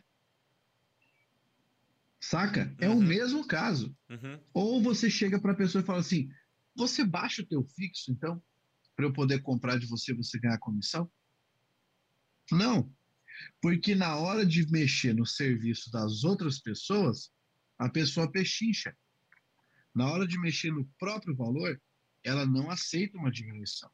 [2.22, 2.74] Saca?
[2.80, 3.00] É uhum.
[3.00, 3.96] o mesmo caso.
[4.10, 4.40] Uhum.
[4.54, 6.30] Ou você chega para a pessoa e fala assim,
[6.76, 8.42] Você baixa o teu fixo, então,
[8.96, 11.12] para eu poder comprar de você, você ganhar comissão?
[12.52, 12.90] Não,
[13.62, 17.32] porque na hora de mexer no serviço das outras pessoas,
[17.78, 18.96] a pessoa pechincha.
[19.94, 21.80] Na hora de mexer no próprio valor,
[22.24, 23.90] ela não aceita uma diminuição.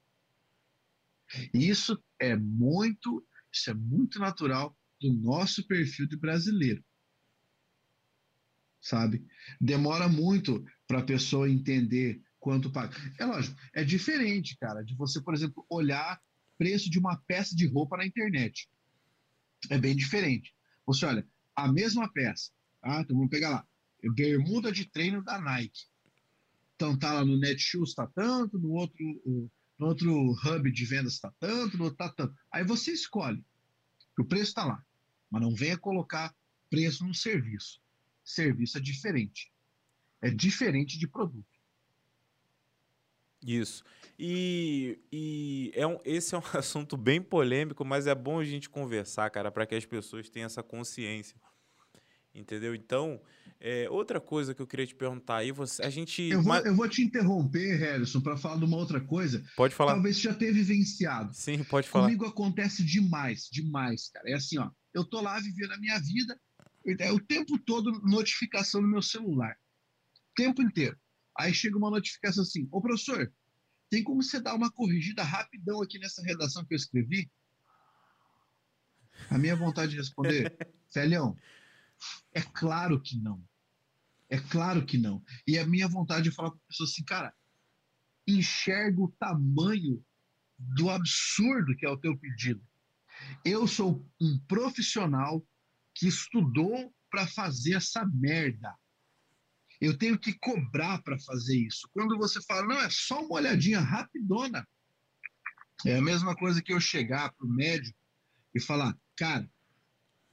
[1.53, 6.83] Isso é muito, isso é muito natural do nosso perfil de brasileiro.
[8.81, 9.25] Sabe?
[9.59, 12.95] Demora muito para a pessoa entender quanto paga.
[13.19, 16.21] É lógico, é diferente, cara, de você, por exemplo, olhar
[16.57, 18.69] preço de uma peça de roupa na internet.
[19.69, 20.53] É bem diferente.
[20.85, 23.01] Você olha, a mesma peça, tá?
[23.01, 23.67] Então vamos pegar lá,
[24.03, 25.85] bermuda de treino da Nike.
[26.75, 29.03] Então tá lá no Netshoes tá tanto, no outro,
[29.77, 32.33] no outro hub de vendas tá tanto, no outro tá tanto.
[32.51, 33.43] Aí você escolhe,
[34.17, 34.83] o preço está lá,
[35.29, 36.33] mas não venha colocar
[36.69, 37.81] preço no serviço.
[38.23, 39.51] Serviço é diferente.
[40.21, 41.59] É diferente de produto.
[43.41, 43.83] Isso.
[44.17, 48.69] E, e é um, esse é um assunto bem polêmico, mas é bom a gente
[48.69, 51.37] conversar, cara, para que as pessoas tenham essa consciência.
[52.33, 52.75] Entendeu?
[52.75, 53.21] Então,
[53.61, 56.23] é, outra coisa que eu queria te perguntar aí, você, a gente.
[56.23, 59.43] Eu vou, eu vou te interromper, Harrison, para falar de uma outra coisa.
[59.55, 59.93] Pode falar.
[59.93, 61.33] Talvez você já teve vivenciado.
[61.33, 62.05] Sim, pode falar.
[62.05, 64.29] Comigo acontece demais, demais, cara.
[64.29, 64.71] É assim, ó.
[64.93, 66.39] Eu tô lá vivendo a minha vida,
[66.99, 69.55] é o tempo todo notificação no meu celular.
[70.31, 70.97] O tempo inteiro.
[71.37, 73.29] Aí chega uma notificação assim: Ô professor,
[73.89, 77.29] tem como você dar uma corrigida rapidão aqui nessa redação que eu escrevi?
[79.29, 80.55] A minha vontade de responder,
[80.93, 81.35] Felhão,
[82.33, 83.48] é claro que não.
[84.29, 85.23] É claro que não.
[85.47, 87.33] E a minha vontade de falar com a pessoa assim, cara,
[88.27, 90.03] enxerga o tamanho
[90.57, 92.63] do absurdo que é o teu pedido.
[93.43, 95.45] Eu sou um profissional
[95.95, 98.75] que estudou para fazer essa merda.
[99.81, 101.89] Eu tenho que cobrar para fazer isso.
[101.91, 104.67] Quando você fala, não, é só uma olhadinha rapidona.
[105.85, 107.97] É a mesma coisa que eu chegar para o médico
[108.53, 109.49] e falar, cara,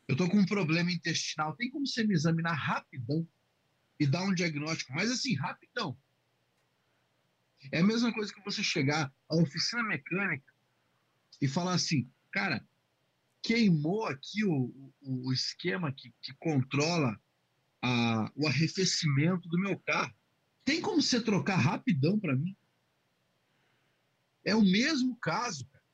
[0.08, 3.26] eu tô com um problema intestinal, tem como você me examinar rapidão
[3.98, 5.96] e dar um diagnóstico, mas assim, rapidão.
[7.72, 10.52] É a mesma coisa que você chegar à oficina mecânica
[11.40, 12.66] e falar assim, cara,
[13.42, 17.18] queimou aqui o, o, o esquema que, que controla
[17.82, 20.14] a, o arrefecimento do meu carro.
[20.64, 22.56] Tem como você trocar rapidão para mim?
[24.44, 25.84] É o mesmo caso, cara.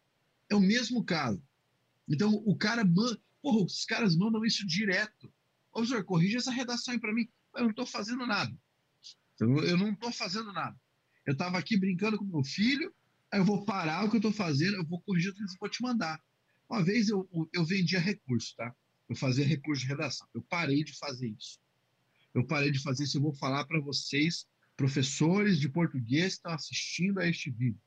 [0.51, 1.43] É o mesmo caso.
[2.09, 3.21] Então, o cara manda.
[3.41, 5.33] Porra, os caras mandam isso direto.
[5.73, 7.29] Ô, senhor, corrija essa redação aí para mim.
[7.55, 8.53] Eu não estou fazendo nada.
[9.41, 10.77] Eu não estou fazendo nada.
[11.27, 12.93] Eu estava aqui brincando com meu filho,
[13.31, 15.47] aí eu vou parar o que eu estou fazendo, eu vou corrigir o que eu
[15.61, 16.21] vou te mandar.
[16.69, 18.75] Uma vez eu, eu vendia recurso, tá?
[19.09, 20.27] Eu fazia recurso de redação.
[20.35, 21.61] Eu parei de fazer isso.
[22.35, 23.19] Eu parei de fazer isso.
[23.19, 24.47] Eu vou falar para vocês,
[24.77, 27.81] professores de português que estão assistindo a este vídeo.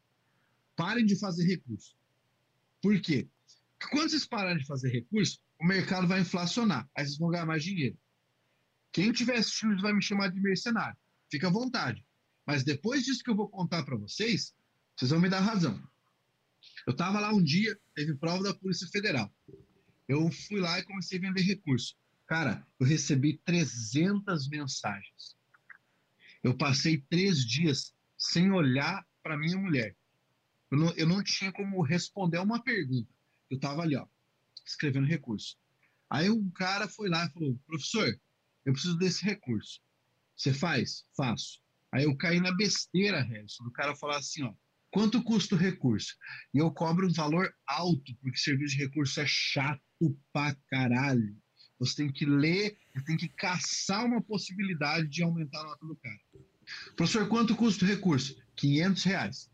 [0.76, 1.96] Parem de fazer recurso.
[2.82, 3.28] Por quê?
[3.80, 6.88] Porque quando vocês pararem de fazer recurso, o mercado vai inflacionar.
[6.96, 7.98] Aí vocês vão ganhar mais dinheiro.
[8.96, 10.98] Quem tiver assistindo vai me chamar de mercenário.
[11.30, 12.02] Fica à vontade.
[12.48, 14.56] Mas depois disso que eu vou contar para vocês,
[14.96, 15.78] vocês vão me dar razão.
[16.88, 19.30] Eu estava lá um dia, teve prova da Polícia Federal.
[20.08, 21.98] Eu fui lá e comecei a vender recurso.
[22.26, 25.36] Cara, eu recebi 300 mensagens.
[26.42, 29.94] Eu passei três dias sem olhar para minha mulher.
[30.72, 33.12] Eu não, eu não tinha como responder uma pergunta.
[33.50, 34.08] Eu estava ali, ó,
[34.66, 35.58] escrevendo recurso.
[36.10, 38.18] Aí um cara foi lá e falou: professor,
[38.66, 39.80] eu preciso desse recurso.
[40.36, 41.06] Você faz?
[41.16, 41.62] Faço.
[41.94, 44.54] Aí eu caí na besteira, Harrison, do cara falar assim, ó,
[44.92, 46.16] quanto custa o recurso?
[46.54, 49.82] E eu cobro um valor alto, porque serviço de recurso é chato
[50.34, 51.38] pra caralho.
[51.80, 56.20] Você tem que ler tem que caçar uma possibilidade de aumentar a nota do cara.
[56.96, 58.42] Professor, quanto custa o recurso?
[58.56, 59.52] 500 reais.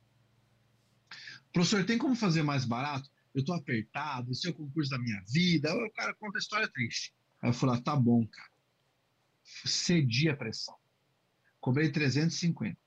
[1.52, 3.10] Professor, tem como fazer mais barato?
[3.34, 5.74] Eu tô apertado, esse é o concurso da minha vida.
[5.74, 7.14] O cara conta a história triste.
[7.42, 8.51] Aí eu falei, ah, tá bom, cara
[9.66, 10.76] cedi a pressão.
[11.60, 12.78] Cobrei 350.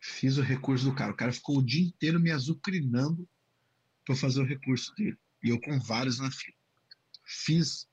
[0.00, 1.12] Fiz o recurso do cara.
[1.12, 3.28] O cara ficou o dia inteiro me azucrinando
[4.04, 5.16] para fazer o recurso dele.
[5.42, 6.56] E eu com vários na fila.
[7.24, 7.88] Fiz,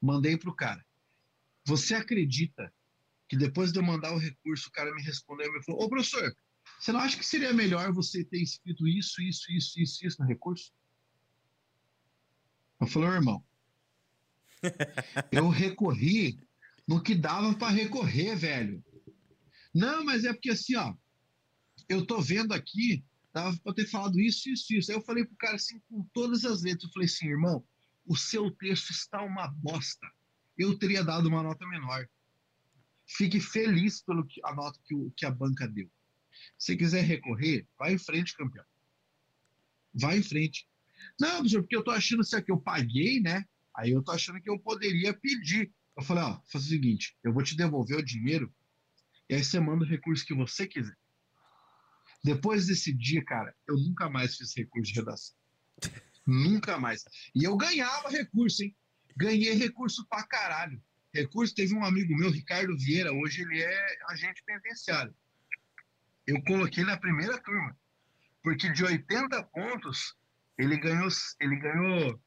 [0.00, 0.84] mandei para o cara.
[1.64, 2.72] Você acredita
[3.28, 5.88] que depois de eu mandar o recurso, o cara me respondeu e me falou: Ô
[5.88, 6.36] professor,
[6.78, 10.28] você não acha que seria melhor você ter escrito isso, isso, isso, isso, isso no
[10.28, 10.72] recurso?
[12.80, 13.44] Eu falei, irmão,
[15.30, 16.40] eu recorri
[16.86, 18.84] no que dava para recorrer, velho.
[19.74, 20.94] Não, mas é porque assim, ó,
[21.88, 24.90] eu tô vendo aqui, dava para ter falado isso, isso, isso.
[24.90, 27.64] Aí eu falei pro cara assim, com todas as letras, eu falei assim, irmão,
[28.06, 30.06] o seu texto está uma bosta.
[30.58, 32.08] Eu teria dado uma nota menor.
[33.06, 35.90] Fique feliz pelo que, a nota que, o, que a banca deu.
[36.58, 38.64] Se quiser recorrer, vai em frente, campeão.
[39.94, 40.66] Vai em frente.
[41.20, 43.44] Não, professor, porque eu tô achando isso aqui, eu paguei, né?
[43.76, 45.72] Aí eu tô achando que eu poderia pedir.
[45.96, 48.52] Eu falei, ó, faz o seguinte, eu vou te devolver o dinheiro
[49.28, 50.96] e aí você manda o recurso que você quiser.
[52.24, 55.36] Depois desse dia, cara, eu nunca mais fiz recurso de redação.
[56.26, 57.04] nunca mais.
[57.34, 58.76] E eu ganhava recurso, hein?
[59.16, 60.82] Ganhei recurso pra caralho.
[61.12, 65.14] Recurso, teve um amigo meu, Ricardo Vieira, hoje ele é agente penitenciário.
[66.26, 67.76] Eu coloquei na primeira turma.
[68.42, 70.16] Porque de 80 pontos,
[70.58, 71.08] ele ganhou,
[71.40, 72.20] ele ganhou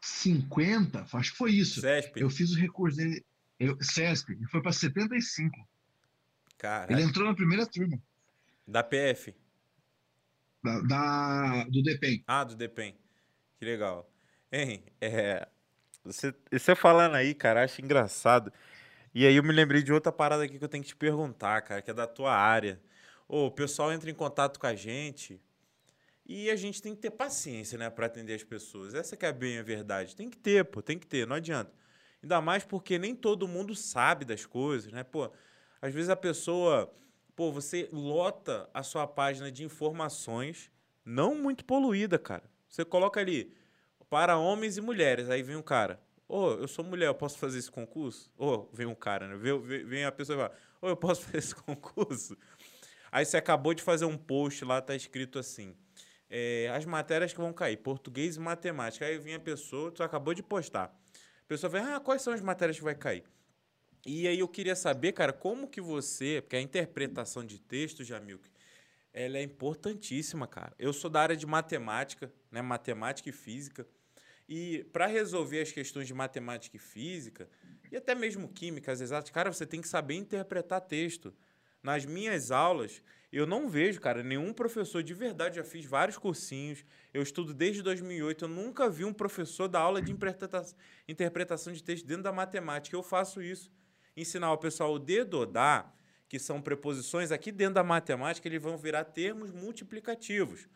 [0.00, 1.80] 50, acho que foi isso.
[1.80, 2.20] CESP.
[2.20, 3.24] Eu fiz o recurso dele.
[3.58, 5.56] Eu, CESP, foi para 75.
[6.56, 6.92] Cara.
[6.92, 8.00] Ele entrou na primeira turma.
[8.66, 9.34] Da PF.
[10.62, 12.22] Da, da, do DEPEN.
[12.26, 12.96] Ah, do DEPEN.
[13.58, 14.10] Que legal.
[14.52, 15.46] Hein, é,
[16.04, 18.52] você, você falando aí, cara, acho engraçado.
[19.14, 21.60] E aí eu me lembrei de outra parada aqui que eu tenho que te perguntar,
[21.62, 22.80] cara, que é da tua área.
[23.28, 25.40] Ô, o pessoal entra em contato com a gente
[26.32, 28.94] e a gente tem que ter paciência, né, para atender as pessoas.
[28.94, 30.14] Essa que é bem a verdade.
[30.14, 31.72] Tem que ter, pô, tem que ter, não adianta.
[32.22, 35.02] Ainda mais porque nem todo mundo sabe das coisas, né?
[35.02, 35.28] Pô,
[35.82, 36.88] às vezes a pessoa,
[37.34, 40.70] pô, você lota a sua página de informações
[41.04, 42.44] não muito poluída, cara.
[42.68, 43.52] Você coloca ali
[44.08, 47.38] para homens e mulheres, aí vem um cara, ô, oh, eu sou mulher, eu posso
[47.38, 48.30] fazer esse concurso?
[48.38, 49.36] Ô, oh, vem um cara, né?
[49.36, 52.36] Vem, vem a pessoa e fala, ô, oh, eu posso fazer esse concurso?
[53.10, 55.74] Aí você acabou de fazer um post lá, tá escrito assim,
[56.30, 59.04] é, as matérias que vão cair, português e matemática.
[59.04, 60.84] Aí vem a pessoa, tu acabou de postar.
[60.84, 63.24] A pessoa vem, ah, quais são as matérias que vai cair?
[64.06, 68.40] E aí eu queria saber, cara, como que você, porque a interpretação de texto, Jamil,
[69.12, 70.72] ela é importantíssima, cara.
[70.78, 73.86] Eu sou da área de matemática, né, matemática e física,
[74.48, 77.48] e para resolver as questões de matemática e física,
[77.90, 81.34] e até mesmo química, as exatas, cara, você tem que saber interpretar texto.
[81.82, 83.02] Nas minhas aulas,
[83.32, 85.56] eu não vejo, cara, nenhum professor de verdade.
[85.56, 88.44] Já fiz vários cursinhos, eu estudo desde 2008.
[88.44, 90.12] Eu nunca vi um professor da aula de
[91.08, 92.96] interpretação de texto dentro da matemática.
[92.96, 93.70] Eu faço isso
[94.16, 95.94] ensinar o pessoal o dedodar,
[96.28, 100.68] que são preposições aqui dentro da matemática, eles vão virar termos multiplicativos.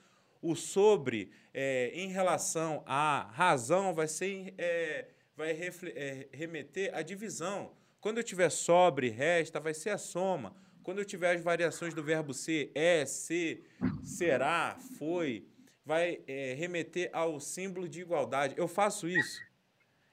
[0.42, 7.72] O sobre, é, em relação à razão, vai ser é, vai é, remeter à divisão.
[8.00, 10.54] Quando eu tiver sobre, resta, vai ser a soma.
[10.84, 13.64] Quando eu tiver as variações do verbo ser, é, ser,
[14.04, 15.48] será, foi,
[15.84, 18.54] vai é, remeter ao símbolo de igualdade.
[18.58, 19.40] Eu faço isso.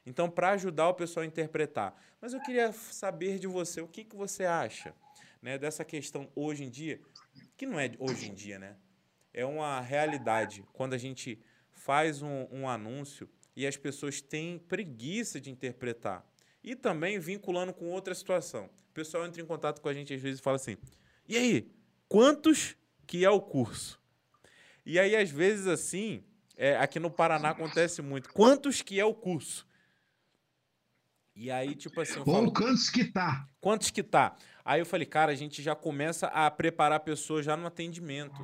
[0.06, 1.94] Então, para ajudar o pessoal a interpretar.
[2.22, 4.96] Mas eu queria saber de você, o que, que você acha
[5.42, 7.02] né, dessa questão hoje em dia,
[7.58, 8.78] que não é hoje em dia, né?
[9.34, 10.64] É uma realidade.
[10.72, 11.38] Quando a gente
[11.70, 16.26] faz um, um anúncio e as pessoas têm preguiça de interpretar.
[16.64, 18.66] E também vinculando com outra situação.
[18.90, 20.78] O pessoal entra em contato com a gente às vezes e fala assim:
[21.28, 21.72] e aí,
[22.08, 22.76] quantos
[23.08, 24.00] que é o curso?
[24.86, 26.24] E aí, às vezes, assim,
[26.58, 28.34] é, aqui no Paraná acontece muito.
[28.34, 29.66] Quantos que é o curso?
[31.36, 32.20] E aí, tipo assim.
[32.20, 33.48] Ou falo, quantos que tá?
[33.60, 34.36] Quantos que tá?
[34.66, 38.42] Aí eu falei, cara, a gente já começa a preparar a pessoa já no atendimento.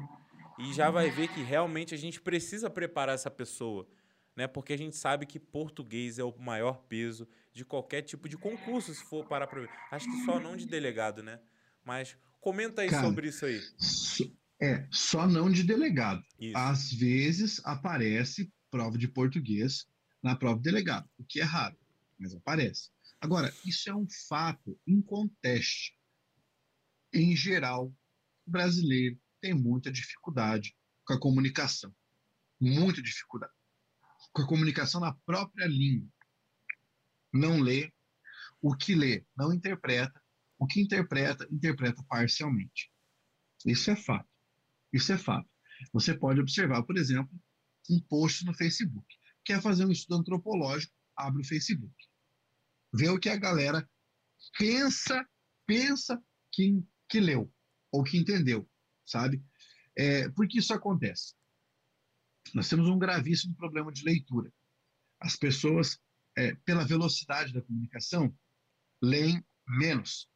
[0.57, 3.88] E já vai ver que realmente a gente precisa preparar essa pessoa.
[4.36, 4.47] Né?
[4.47, 7.28] Porque a gente sabe que português é o maior peso
[7.58, 9.70] de qualquer tipo de concurso, se for parar para ver.
[9.91, 11.39] Acho que só não de delegado, né?
[11.84, 13.60] Mas comenta aí cara, sobre isso aí.
[14.62, 16.24] É, só não de delegado.
[16.39, 16.55] Isso.
[16.55, 19.88] Às vezes aparece prova de português
[20.22, 21.76] na prova de delegado, o que é raro
[22.20, 22.89] mas aparece.
[23.22, 25.95] Agora, isso é um fato inconteste.
[27.14, 27.93] Em geral,
[28.45, 31.93] o brasileiro tem muita dificuldade com a comunicação.
[32.60, 33.53] Muita dificuldade.
[34.34, 36.10] Com a comunicação na própria língua.
[37.38, 37.92] Não lê.
[38.62, 40.22] O que lê, não interpreta.
[40.58, 42.92] O que interpreta, interpreta parcialmente.
[43.66, 44.28] Isso é fato.
[44.92, 45.48] Isso é fato.
[45.94, 47.32] Você pode observar, por exemplo,
[47.90, 49.06] um post no Facebook.
[49.46, 51.94] Quer fazer um estudo antropológico, abre o Facebook.
[52.94, 53.88] Vê o que a galera
[54.58, 55.24] pensa,
[55.66, 56.22] pensa
[56.52, 57.54] que, que leu
[57.92, 58.68] ou que entendeu,
[59.06, 59.44] sabe?
[59.96, 61.36] É, por que isso acontece?
[62.54, 64.52] Nós temos um gravíssimo problema de leitura.
[65.20, 66.00] As pessoas,
[66.38, 68.32] é, pela velocidade da comunicação,
[69.02, 70.30] leem menos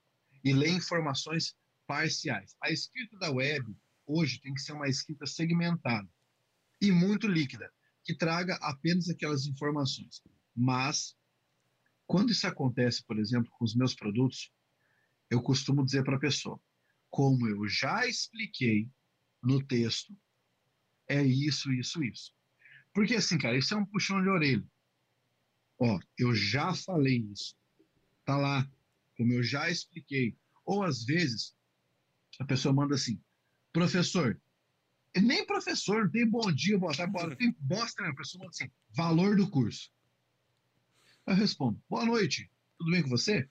[0.44, 2.56] e leem informações parciais.
[2.62, 3.76] A escrita da web
[4.08, 6.10] hoje tem que ser uma escrita segmentada
[6.82, 7.72] e muito líquida,
[8.04, 10.24] que traga apenas aquelas informações.
[10.56, 11.16] Mas
[12.08, 14.52] quando isso acontece, por exemplo, com os meus produtos,
[15.30, 16.60] eu costumo dizer para a pessoa,
[17.12, 18.90] como eu já expliquei
[19.44, 20.18] no texto,
[21.08, 22.34] é isso, isso, isso.
[22.92, 24.66] Porque assim, cara, isso é um puxão de orelha.
[25.84, 27.56] Ó, eu já falei isso.
[28.24, 28.72] Tá lá,
[29.18, 30.38] como eu já expliquei.
[30.64, 31.56] Ou às vezes,
[32.40, 33.20] A pessoa manda assim,
[33.74, 34.40] professor,
[35.16, 38.10] nem professor, não tem bom dia, boa tarde, boa, tem bosta, né?
[38.10, 39.92] A pessoa manda assim, valor do curso.
[41.26, 43.50] Eu respondo, boa noite, tudo bem com você?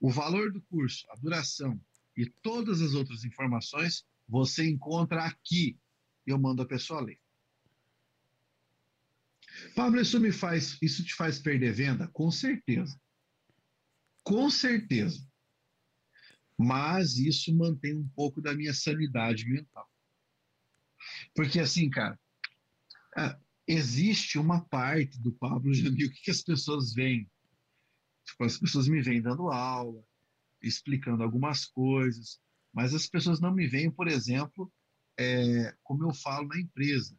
[0.00, 1.80] O valor do curso, a duração
[2.16, 5.78] e todas as outras informações você encontra aqui.
[6.26, 7.21] Eu mando a pessoa ler.
[9.74, 12.08] Pablo, isso me faz, isso te faz perder venda?
[12.08, 12.98] Com certeza.
[14.22, 15.26] Com certeza.
[16.58, 19.88] Mas isso mantém um pouco da minha sanidade mental.
[21.34, 22.18] Porque assim, cara,
[23.16, 23.36] é,
[23.66, 27.28] existe uma parte do Pablo Jamil que as pessoas veem.
[28.24, 30.04] Tipo, as pessoas me vêm dando aula,
[30.62, 32.40] explicando algumas coisas,
[32.72, 34.72] mas as pessoas não me veem, por exemplo,
[35.18, 37.16] é, como eu falo na empresa.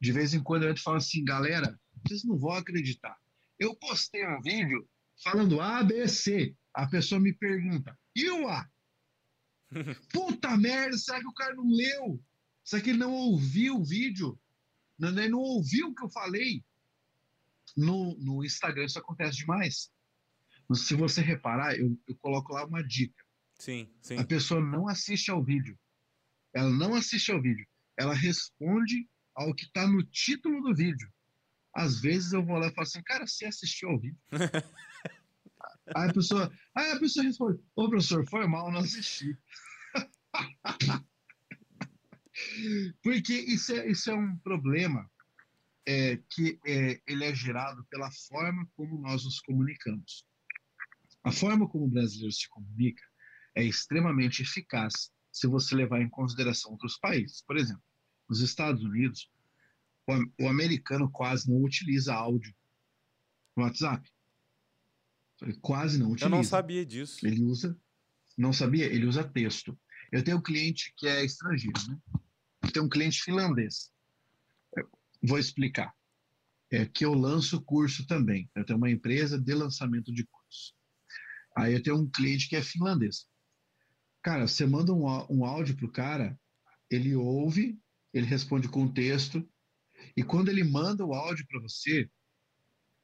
[0.00, 3.16] De vez em quando eu falo assim, galera, vocês não vão acreditar.
[3.58, 4.88] Eu postei um vídeo
[5.22, 6.56] falando A, B, C.
[6.72, 8.68] A pessoa me pergunta, e o A?
[10.12, 12.22] Puta merda, será que o cara não leu?
[12.64, 14.40] Será que ele não ouviu o vídeo?
[14.98, 16.64] Não, ele não ouviu o que eu falei?
[17.76, 19.90] No, no Instagram isso acontece demais.
[20.74, 23.24] Se você reparar, eu, eu coloco lá uma dica.
[23.58, 24.16] Sim, sim.
[24.16, 25.78] A pessoa não assiste ao vídeo.
[26.52, 27.66] Ela não assiste ao vídeo.
[27.96, 29.08] Ela responde
[29.40, 31.10] ao que está no título do vídeo.
[31.74, 34.18] Às vezes eu vou lá e falo assim, cara, você assistiu ao vídeo?
[35.94, 39.38] aí a pessoa, aí a pessoa responde, ô professor, foi mal, não assisti.
[43.02, 45.10] Porque isso é, isso é um problema
[45.86, 50.26] é, que é, ele é gerado pela forma como nós nos comunicamos.
[51.24, 53.02] A forma como o brasileiro se comunica
[53.54, 57.42] é extremamente eficaz se você levar em consideração outros países.
[57.42, 57.82] Por exemplo,
[58.30, 59.28] nos Estados Unidos,
[60.06, 62.54] o, o americano quase não utiliza áudio
[63.56, 64.08] no WhatsApp.
[65.42, 66.26] Ele quase não utiliza.
[66.26, 67.26] Eu não sabia disso.
[67.26, 67.76] Ele usa,
[68.38, 68.86] não sabia?
[68.86, 69.76] Ele usa texto.
[70.12, 71.98] Eu tenho um cliente que é estrangeiro, né?
[72.62, 73.90] Eu tenho um cliente finlandês.
[74.76, 74.88] Eu
[75.22, 75.92] vou explicar.
[76.70, 78.48] É que eu lanço curso também.
[78.54, 80.72] Eu tenho uma empresa de lançamento de curso.
[81.56, 83.26] Aí eu tenho um cliente que é finlandês.
[84.22, 86.38] Cara, você manda um, um áudio pro cara,
[86.88, 87.80] ele ouve,
[88.12, 89.46] ele responde com texto,
[90.16, 92.10] e quando ele manda o áudio para você,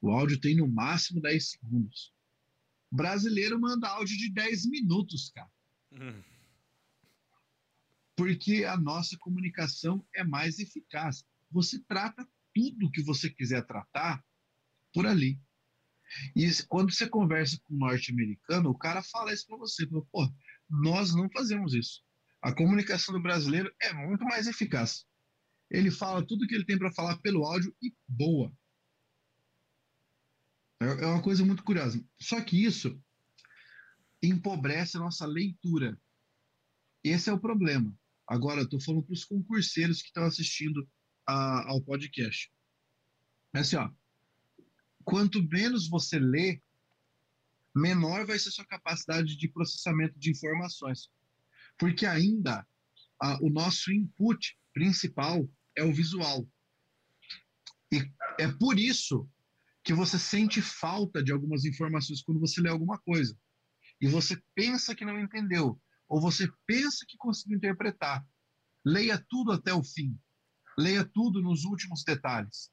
[0.01, 2.13] o áudio tem no máximo 10 segundos.
[2.91, 5.51] O brasileiro manda áudio de 10 minutos, cara.
[5.91, 6.21] Hum.
[8.15, 11.23] Porque a nossa comunicação é mais eficaz.
[11.51, 14.23] Você trata tudo que você quiser tratar
[14.93, 15.39] por ali.
[16.35, 19.87] E quando você conversa com um norte-americano, o cara fala isso para você.
[19.87, 20.33] Fala, Pô,
[20.69, 22.03] nós não fazemos isso.
[22.41, 25.05] A comunicação do brasileiro é muito mais eficaz.
[25.69, 28.53] Ele fala tudo que ele tem para falar pelo áudio e boa.
[30.79, 32.03] É, é uma coisa muito curiosa.
[32.21, 33.01] Só que isso
[34.21, 35.99] empobrece a nossa leitura.
[37.03, 37.93] Esse é o problema.
[38.27, 40.87] Agora, eu estou falando para os concurseiros que estão assistindo
[41.25, 42.51] a, ao podcast.
[43.53, 43.89] É assim, ó,
[45.03, 46.61] quanto menos você lê,
[47.75, 51.09] menor vai ser sua capacidade de processamento de informações.
[51.77, 52.67] Porque ainda
[53.21, 56.47] a, o nosso input principal é o visual.
[57.91, 57.99] E
[58.39, 59.29] é por isso
[59.83, 63.37] que você sente falta de algumas informações quando você lê alguma coisa.
[64.01, 68.25] E você pensa que não entendeu, ou você pensa que conseguiu interpretar.
[68.85, 70.17] Leia tudo até o fim.
[70.77, 72.71] Leia tudo nos últimos detalhes.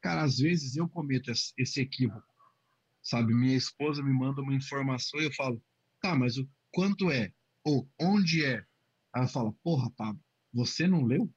[0.00, 2.22] Cara, às vezes eu cometo esse equívoco.
[3.02, 5.62] Sabe, minha esposa me manda uma informação e eu falo,
[6.00, 7.32] tá, mas o quanto é?
[7.66, 8.64] Ou onde é?
[9.12, 11.28] Ela fala, porra, Pablo, você não leu?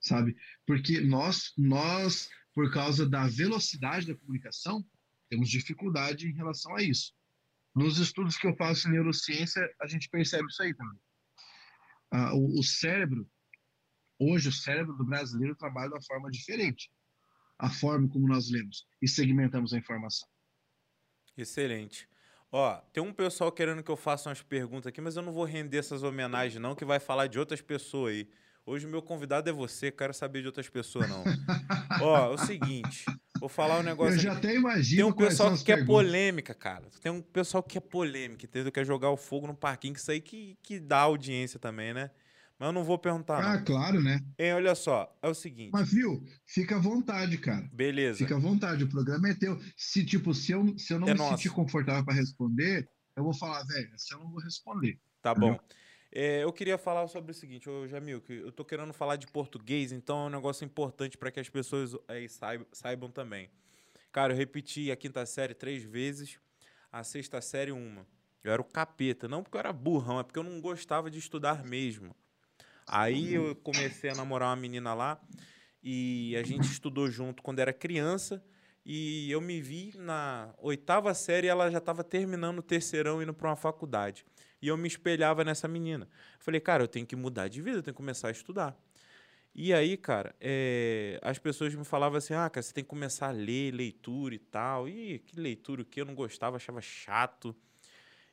[0.00, 0.36] Sabe?
[0.64, 4.86] Porque nós, nós, por causa da velocidade da comunicação,
[5.28, 7.12] temos dificuldade em relação a isso.
[7.74, 11.00] Nos estudos que eu faço em neurociência, a gente percebe isso aí também.
[12.12, 13.28] Ah, o, o cérebro,
[14.16, 16.88] hoje o cérebro do brasileiro trabalha de uma forma diferente
[17.58, 20.28] a forma como nós lemos e segmentamos a informação.
[21.36, 22.08] Excelente.
[22.52, 25.44] Ó, tem um pessoal querendo que eu faça umas perguntas aqui, mas eu não vou
[25.44, 28.28] render essas homenagens, não, que vai falar de outras pessoas aí.
[28.66, 31.22] Hoje o meu convidado é você, quero saber de outras pessoas, não.
[32.02, 33.04] Ó, é o seguinte,
[33.38, 34.14] vou falar um negócio.
[34.14, 34.46] Eu já aqui.
[34.46, 35.02] até imagino.
[35.02, 36.88] Tem um pessoal que quer polêmica, cara.
[37.00, 38.72] Tem um pessoal que quer polêmica, entendeu?
[38.72, 42.10] Quer jogar o fogo no parquinho, que isso aí que, que dá audiência também, né?
[42.60, 43.42] Mas eu não vou perguntar.
[43.42, 43.64] Ah, não.
[43.64, 44.20] claro, né?
[44.38, 45.70] Hein, olha só, é o seguinte.
[45.72, 47.66] Mas, viu, fica à vontade, cara.
[47.72, 48.18] Beleza.
[48.18, 49.58] Fica à vontade, o programa é teu.
[49.74, 51.38] Se, tipo, se eu, se eu não É me nosso.
[51.38, 52.86] sentir confortável para responder,
[53.16, 55.00] eu vou falar, velho, se eu não vou responder.
[55.22, 55.54] Tá Entendeu?
[55.54, 55.60] bom.
[56.12, 59.26] É, eu queria falar sobre o seguinte, ô Jamil, que eu tô querendo falar de
[59.26, 63.48] português, então é um negócio importante para que as pessoas aí saibam, saibam também.
[64.12, 66.38] Cara, eu repeti a quinta série três vezes,
[66.92, 68.06] a sexta série uma.
[68.44, 69.26] Eu era o capeta.
[69.28, 72.14] Não porque eu era burrão, é porque eu não gostava de estudar mesmo.
[72.86, 75.20] Aí eu comecei a namorar uma menina lá
[75.82, 78.42] e a gente estudou junto quando era criança.
[78.84, 83.34] E eu me vi na oitava série e ela já estava terminando o terceirão indo
[83.34, 84.24] para uma faculdade.
[84.60, 86.08] E eu me espelhava nessa menina.
[86.38, 88.76] Falei, cara, eu tenho que mudar de vida, eu tenho que começar a estudar.
[89.54, 93.28] E aí, cara, é, as pessoas me falavam assim: ah, cara, você tem que começar
[93.28, 94.88] a ler leitura e tal.
[94.88, 97.54] E que leitura o que eu não gostava, achava chato.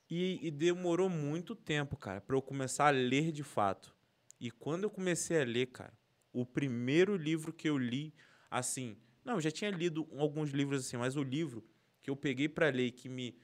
[0.10, 3.97] E, e demorou muito tempo, cara, para eu começar a ler de fato.
[4.40, 5.94] E quando eu comecei a ler, cara,
[6.32, 8.14] o primeiro livro que eu li,
[8.52, 11.64] assim, não, eu já tinha lido alguns livros assim, mas o livro
[12.02, 13.36] que eu peguei para ler que me,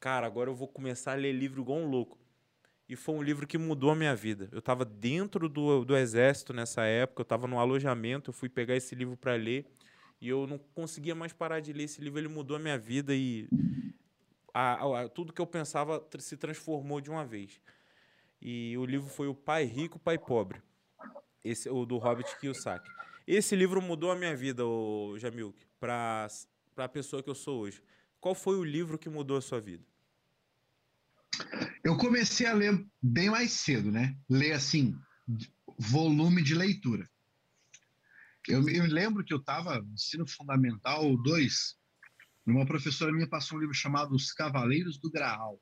[0.00, 2.18] cara, agora eu vou começar a ler livro igual um louco.
[2.88, 4.48] E foi um livro que mudou a minha vida.
[4.50, 8.74] Eu estava dentro do, do exército nessa época, eu estava no alojamento, eu fui pegar
[8.74, 9.66] esse livro para ler
[10.20, 12.18] e eu não conseguia mais parar de ler esse livro.
[12.18, 13.46] Ele mudou a minha vida e
[14.54, 17.60] a, a, tudo que eu pensava se transformou de uma vez.
[18.40, 20.62] E o livro foi O Pai Rico, Pai Pobre,
[21.44, 22.88] esse o do Robert Kiyosaki.
[23.26, 26.28] Esse livro mudou a minha vida, o Jamilk, para
[26.76, 27.82] a pessoa que eu sou hoje.
[28.20, 29.84] Qual foi o livro que mudou a sua vida?
[31.84, 34.16] Eu comecei a ler bem mais cedo, né?
[34.28, 34.98] Ler assim,
[35.78, 37.08] volume de leitura.
[38.48, 41.78] Eu me lembro que eu estava no ensino fundamental 2,
[42.46, 45.60] uma professora minha passou um livro chamado Os Cavaleiros do Graal.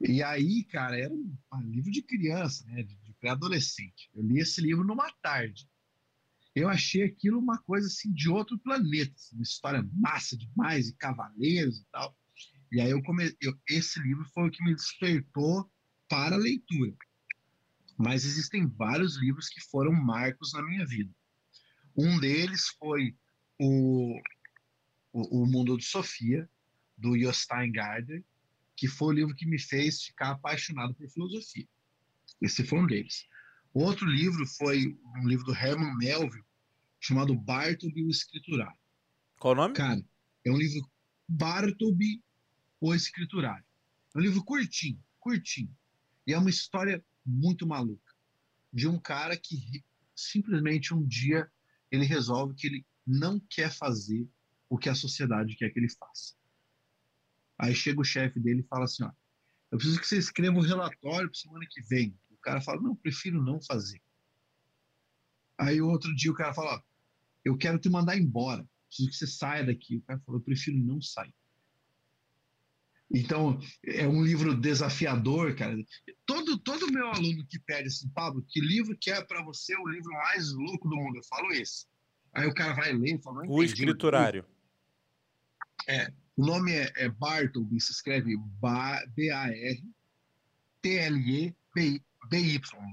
[0.00, 2.82] E aí, cara, era um, livro de criança, né?
[2.82, 4.10] De, de pré-adolescente.
[4.14, 5.68] Eu li esse livro numa tarde.
[6.54, 10.96] Eu achei aquilo uma coisa assim de outro planeta, assim, uma história massa demais, e
[10.96, 12.16] cavaleiros e tal.
[12.72, 13.36] E aí eu comecei,
[13.68, 15.70] esse livro foi o que me despertou
[16.08, 16.96] para a leitura.
[17.98, 21.14] Mas existem vários livros que foram marcos na minha vida.
[21.96, 23.16] Um deles foi
[23.58, 24.20] o,
[25.12, 26.48] o, o Mundo de Sofia,
[26.96, 28.24] do Jostein Gardner,
[28.76, 31.66] que foi o livro que me fez ficar apaixonado por filosofia.
[32.40, 33.26] Esse foi um deles.
[33.72, 36.44] Outro livro foi um livro do Herman Melville,
[37.00, 38.78] chamado Bartleby o Escriturário.
[39.38, 39.74] Qual o nome?
[39.74, 40.04] Cara,
[40.44, 40.88] é um livro
[41.28, 42.22] Bartleby
[42.80, 43.64] o Escriturário.
[44.14, 45.74] É um livro curtinho, curtinho.
[46.26, 48.14] E é uma história muito maluca.
[48.72, 51.50] De um cara que simplesmente um dia
[51.90, 54.28] ele resolve que ele não quer fazer
[54.68, 56.34] o que a sociedade quer que ele faça.
[57.58, 59.10] Aí chega o chefe dele e fala assim: ó,
[59.70, 62.18] eu preciso que você escreva um relatório para semana que vem.
[62.30, 64.00] O cara fala: não, prefiro não fazer.
[65.58, 66.82] Aí outro dia o cara fala: ó,
[67.44, 68.66] eu quero te mandar embora.
[68.88, 69.96] Preciso que você saia daqui.
[69.96, 71.34] O cara falou: eu prefiro não sair.
[73.10, 75.76] Então, é um livro desafiador, cara.
[76.24, 79.86] Todo, todo meu aluno que pede assim, Pablo, que livro que é para você o
[79.86, 81.16] livro mais louco do mundo?
[81.16, 81.86] Eu falo esse.
[82.34, 84.44] Aí o cara vai ler e fala, O escriturário.
[85.88, 88.36] É, o nome é, é Bartleby, se escreve
[89.14, 89.80] B-A-R-T-L-E-B-Y,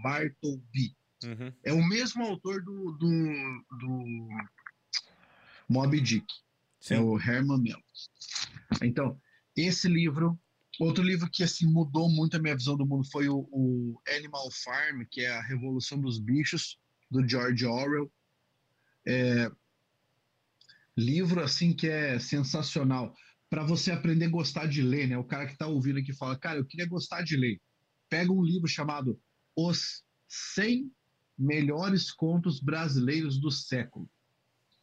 [0.01, 0.95] Bartleby.
[1.25, 1.53] Uhum.
[1.63, 4.29] É o mesmo autor do, do, do
[5.69, 6.25] Moby Dick.
[6.79, 6.95] Sim.
[6.95, 7.83] É o Herman Melville.
[8.81, 9.19] Então,
[9.55, 10.39] esse livro,
[10.79, 14.49] outro livro que assim mudou muito a minha visão do mundo foi o, o Animal
[14.51, 16.79] Farm, que é a Revolução dos Bichos,
[17.11, 18.11] do George Orwell.
[19.05, 19.51] É,
[20.97, 23.13] livro assim que é sensacional
[23.53, 25.15] para você aprender a gostar de ler, né?
[25.15, 27.61] O cara que está ouvindo aqui fala, cara, eu queria gostar de ler.
[28.09, 29.21] Pega um livro chamado
[29.55, 30.91] Os 100
[31.37, 34.09] Melhores Contos Brasileiros do Século.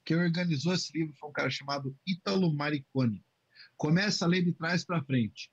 [0.05, 3.25] Quem organizou esse livro foi um cara chamado Ítalo Maricone.
[3.77, 5.51] Começa a ler de trás para frente.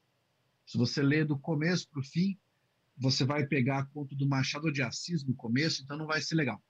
[0.67, 2.37] Se você ler do começo para o fim,
[2.95, 6.35] você vai pegar a conta do Machado de Assis no começo, então não vai ser
[6.35, 6.61] legal.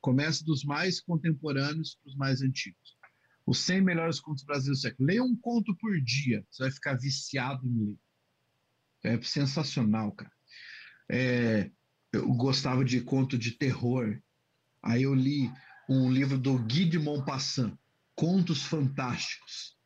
[0.00, 2.95] Começa dos mais contemporâneos para os mais antigos.
[3.46, 5.06] Os 100 melhores contos brasileiros do século.
[5.06, 7.98] Leia um conto por dia, você vai ficar viciado em ler.
[9.04, 10.32] É sensacional, cara.
[11.08, 11.70] É,
[12.12, 14.20] eu gostava de conto de terror.
[14.82, 15.50] Aí eu li
[15.88, 17.76] um livro do Guy de Maupassant,
[18.14, 19.76] Contos Fantásticos.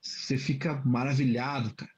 [0.00, 1.90] Você fica maravilhado, cara.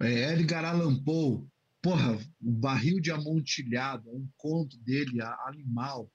[0.00, 1.46] É, Edgar Allan Poe,
[1.82, 6.10] porra, o barril de amontilhado, um conto dele, animal.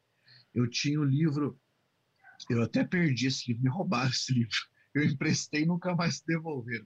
[0.53, 1.59] Eu tinha o livro,
[2.49, 4.55] eu até perdi esse livro, me roubaram esse livro.
[4.93, 6.85] Eu emprestei e nunca mais devolveram.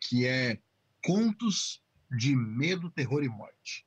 [0.00, 0.58] Que é
[1.02, 3.86] Contos de Medo, Terror e Morte.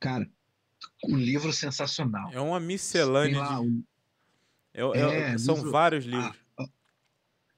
[0.00, 0.28] Cara,
[1.04, 2.30] um livro sensacional.
[2.32, 3.38] É uma miscelânea.
[3.38, 3.66] Lá, de...
[3.66, 3.84] um...
[4.72, 5.70] é, é, é, são livro...
[5.70, 6.36] vários livros.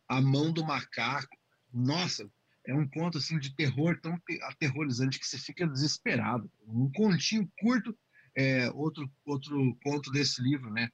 [0.08, 1.36] A Mão do Macaco.
[1.72, 2.30] Nossa,
[2.66, 6.50] é um conto assim de terror tão aterrorizante que você fica desesperado.
[6.66, 7.96] Um continho curto,
[8.34, 10.90] é, outro, outro conto desse livro, né?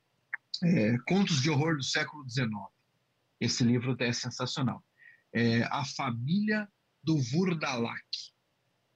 [0.62, 2.50] É, Contos de Horror do século XIX.
[3.40, 4.84] Esse livro é sensacional.
[5.32, 6.68] É, a Família
[7.02, 8.02] do Vurdalak.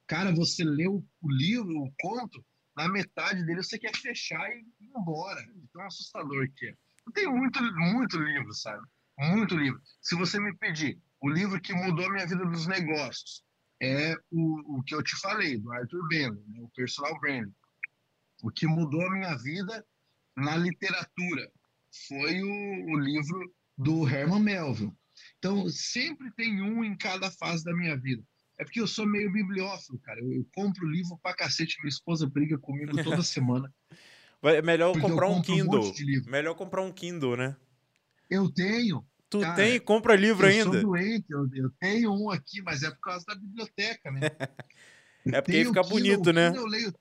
[0.06, 2.44] Cara, você leu o livro, o conto,
[2.76, 5.40] na metade dele você quer fechar e ir embora.
[5.72, 6.74] Tão assustador que é.
[7.06, 8.86] Eu tenho muito, muito livro, sabe?
[9.18, 9.80] Muito livro.
[10.00, 13.42] Se você me pedir o livro que mudou a minha vida dos negócios,
[13.80, 16.60] é o, o que eu te falei, do Arthur Bender, né?
[16.60, 17.54] o Personal Branding.
[18.42, 19.84] O que mudou a minha vida
[20.36, 21.50] na literatura
[22.08, 24.92] foi o, o livro do Herman Melville.
[25.38, 28.22] Então, sempre tem um em cada fase da minha vida.
[28.58, 30.20] É porque eu sou meio bibliófilo, cara.
[30.20, 33.72] Eu, eu compro livro pra cacete, minha esposa briga comigo toda semana.
[34.42, 35.90] É melhor comprar um Kindle.
[35.90, 37.56] Um melhor comprar um Kindle, né?
[38.30, 39.04] Eu tenho.
[39.28, 40.76] Tu cara, tem compra livro eu ainda?
[40.76, 44.20] Eu sou doente, eu, eu, tenho um aqui, mas é por causa da biblioteca, né?
[45.34, 46.52] é porque aí fica Kindle, bonito, né?
[46.54, 46.94] Eu leio,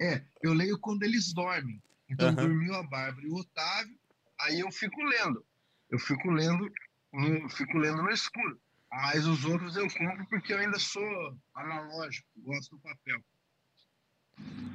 [0.00, 1.82] é, eu leio quando eles dormem.
[2.08, 2.34] Então, uhum.
[2.34, 3.94] dormiu a Bárbara e o Otávio,
[4.40, 5.44] aí eu fico lendo.
[5.90, 6.70] Eu fico lendo,
[7.12, 8.58] no, fico lendo no escuro.
[8.90, 13.20] Mas os outros eu compro porque eu ainda sou analógico, gosto do papel.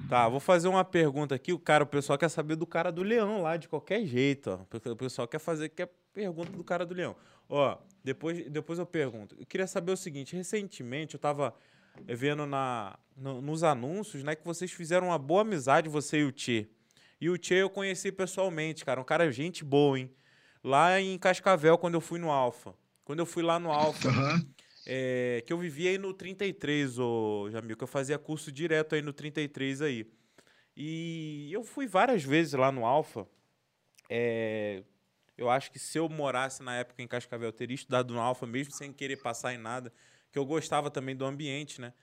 [0.07, 1.51] Tá, vou fazer uma pergunta aqui.
[1.51, 4.91] O cara, o pessoal quer saber do cara do leão lá, de qualquer jeito, ó.
[4.91, 7.15] O pessoal quer fazer quer pergunta do cara do leão.
[7.49, 9.35] Ó, depois, depois eu pergunto.
[9.39, 11.55] Eu queria saber o seguinte: recentemente eu tava
[12.05, 16.31] vendo na, no, nos anúncios, né, que vocês fizeram uma boa amizade, você e o
[16.31, 16.67] Tchê.
[17.23, 18.99] E o Tchê eu conheci pessoalmente, cara.
[18.99, 20.13] Um cara, gente boa, hein?
[20.61, 22.75] Lá em Cascavel, quando eu fui no Alfa.
[23.05, 24.45] Quando eu fui lá no Alfa, uhum.
[24.85, 29.01] é, que eu vivia aí no 33, ô Jamil, que eu fazia curso direto aí
[29.01, 30.05] no 33 aí.
[30.75, 33.25] E eu fui várias vezes lá no Alfa.
[34.09, 34.83] É,
[35.37, 38.45] eu acho que se eu morasse na época em Cascavel, eu teria estudado no Alfa,
[38.45, 39.93] mesmo sem querer passar em nada,
[40.29, 41.93] que eu gostava também do ambiente, né?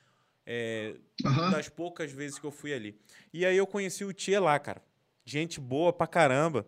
[0.46, 1.50] É, uhum.
[1.50, 2.98] Das poucas vezes que eu fui ali.
[3.34, 4.82] E aí eu conheci o Tia lá, cara.
[5.30, 6.66] Gente boa pra caramba.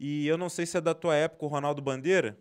[0.00, 2.38] E eu não sei se é da tua época, o Ronaldo Bandeira.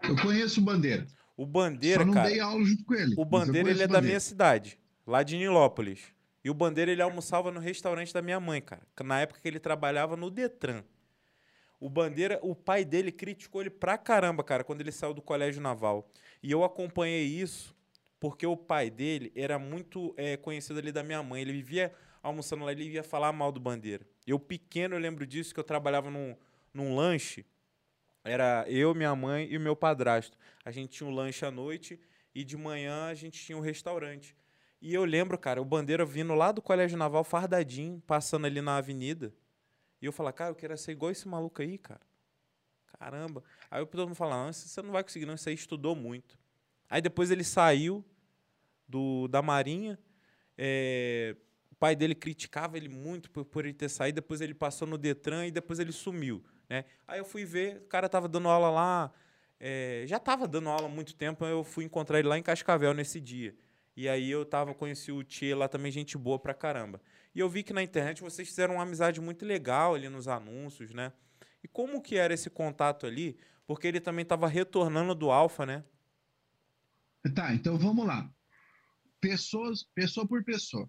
[0.00, 1.04] Eu conheço o Bandeira.
[1.36, 3.14] O Bandeira, Só não cara, dei aula junto com ele.
[3.18, 6.04] O Bandeira, ele é da minha cidade, lá de Nilópolis.
[6.44, 8.86] E o Bandeira, ele almoçava no restaurante da minha mãe, cara.
[9.04, 10.84] Na época que ele trabalhava no Detran.
[11.80, 15.60] O Bandeira, o pai dele criticou ele pra caramba, cara, quando ele saiu do colégio
[15.60, 16.08] naval.
[16.40, 17.74] E eu acompanhei isso
[18.20, 21.42] porque o pai dele era muito é, conhecido ali da minha mãe.
[21.42, 21.92] Ele vivia
[22.28, 24.06] almoçando lá, ele ia falar mal do Bandeira.
[24.26, 26.36] Eu, pequeno, eu lembro disso, que eu trabalhava num,
[26.74, 27.44] num lanche
[28.24, 30.36] era eu, minha mãe e o meu padrasto.
[30.64, 32.00] A gente tinha um lanche à noite
[32.34, 34.36] e de manhã a gente tinha um restaurante.
[34.82, 38.76] E eu lembro, cara, o Bandeira vindo lá do Colégio Naval, fardadinho, passando ali na
[38.76, 39.32] avenida.
[40.02, 42.00] E eu falava, cara, eu quero ser igual esse maluco aí, cara.
[42.98, 43.44] Caramba.
[43.70, 46.36] Aí o todo mundo fala, não, você não vai conseguir, não, aí estudou muito.
[46.90, 48.04] Aí depois ele saiu
[48.88, 49.98] do, da Marinha.
[50.58, 51.36] É,
[51.76, 54.16] o pai dele criticava ele muito por, por ele ter saído.
[54.16, 56.42] Depois ele passou no Detran e depois ele sumiu.
[56.70, 56.86] Né?
[57.06, 59.12] Aí eu fui ver, o cara tava dando aula lá,
[59.60, 62.94] é, já tava dando aula há muito tempo, eu fui encontrar ele lá em Cascavel
[62.94, 63.54] nesse dia.
[63.94, 67.00] E aí eu tava, conheci o Tchê lá também, gente boa pra caramba.
[67.34, 70.94] E eu vi que na internet vocês fizeram uma amizade muito legal ali nos anúncios,
[70.94, 71.12] né?
[71.62, 73.38] E como que era esse contato ali?
[73.66, 75.84] Porque ele também estava retornando do Alfa, né?
[77.34, 78.30] Tá, então vamos lá.
[79.20, 80.88] Pessoas, pessoa por pessoa.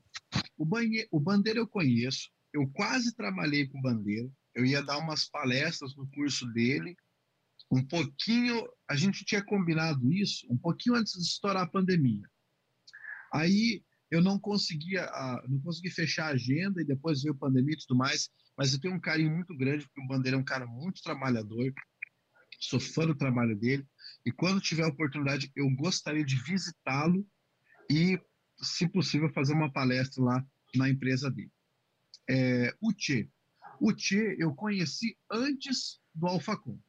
[0.57, 4.97] O, banhe, o Bandeira eu conheço, eu quase trabalhei com o Bandeira, eu ia dar
[4.97, 6.95] umas palestras no curso dele.
[7.71, 12.27] Um pouquinho, a gente tinha combinado isso um pouquinho antes de estourar a pandemia.
[13.33, 15.05] Aí eu não conseguia,
[15.47, 18.79] não consegui fechar a agenda e depois veio a pandemia e tudo mais, mas eu
[18.79, 21.73] tenho um carinho muito grande porque o Bandeira é um cara muito trabalhador,
[22.59, 23.85] sou fã do trabalho dele
[24.25, 27.25] e quando tiver a oportunidade eu gostaria de visitá-lo
[27.91, 28.19] e,
[28.59, 31.51] se possível, fazer uma palestra lá na empresa dele.
[32.29, 33.29] É, o Tchê,
[33.79, 36.79] o Tchê eu conheci antes do Alfacom.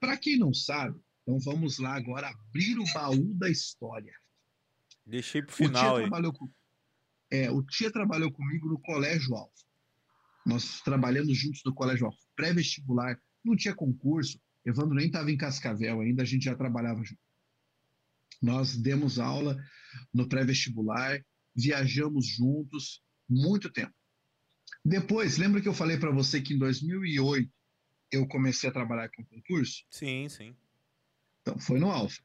[0.00, 4.14] Para quem não sabe, então vamos lá agora abrir o baú da história.
[5.04, 6.02] Deixei para o final aí.
[6.02, 6.48] Trabalhou com,
[7.30, 9.66] é, o Tia trabalhou comigo no Colégio Alfa.
[10.46, 12.18] Nós trabalhamos juntos no Colégio Alfa.
[12.34, 14.40] Pré-vestibular, não tinha concurso.
[14.64, 17.20] Evandro nem estava em Cascavel ainda, a gente já trabalhava junto.
[18.40, 19.56] Nós demos aula
[20.12, 21.24] no pré-vestibular,
[21.54, 23.94] viajamos juntos muito tempo.
[24.84, 27.50] Depois, lembra que eu falei para você que em 2008
[28.10, 29.84] eu comecei a trabalhar com concurso?
[29.90, 30.56] Sim, sim.
[31.42, 32.22] Então, foi no Alfa.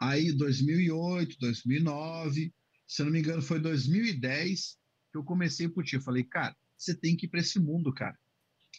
[0.00, 2.52] Aí, 2008, 2009,
[2.86, 4.78] se eu não me engano, foi 2010
[5.10, 5.96] que eu comecei por ti.
[5.96, 8.18] Eu falei, cara, você tem que ir para esse mundo, cara.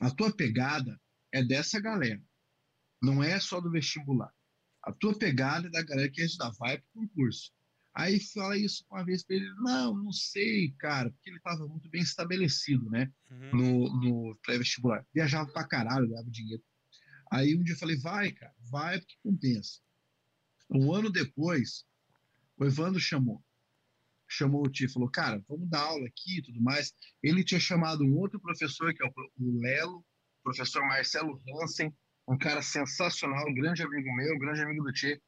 [0.02, 1.00] A tua pegada
[1.32, 2.22] é dessa galera.
[3.02, 4.32] Não é só do vestibular.
[4.84, 7.52] A tua pegada é da galera que já vai para o concurso.
[7.96, 11.90] Aí fala isso uma vez para ele, não, não sei, cara, porque ele estava muito
[11.90, 13.52] bem estabelecido, né, uhum.
[13.56, 15.06] no, no pré-vestibular.
[15.14, 16.62] Viajava pra caralho, ganhava dinheiro.
[17.32, 19.80] Aí um dia eu falei, vai, cara, vai porque compensa.
[20.70, 21.86] Um ano depois,
[22.58, 23.44] O Evandro chamou.
[24.28, 26.94] Chamou o tio e falou, cara, vamos dar aula aqui e tudo mais.
[27.22, 30.04] Ele tinha chamado um outro professor, que é o Lelo,
[30.44, 31.94] professor Marcelo Hansen,
[32.28, 35.22] um cara sensacional, um grande amigo meu, um grande amigo do Tchê.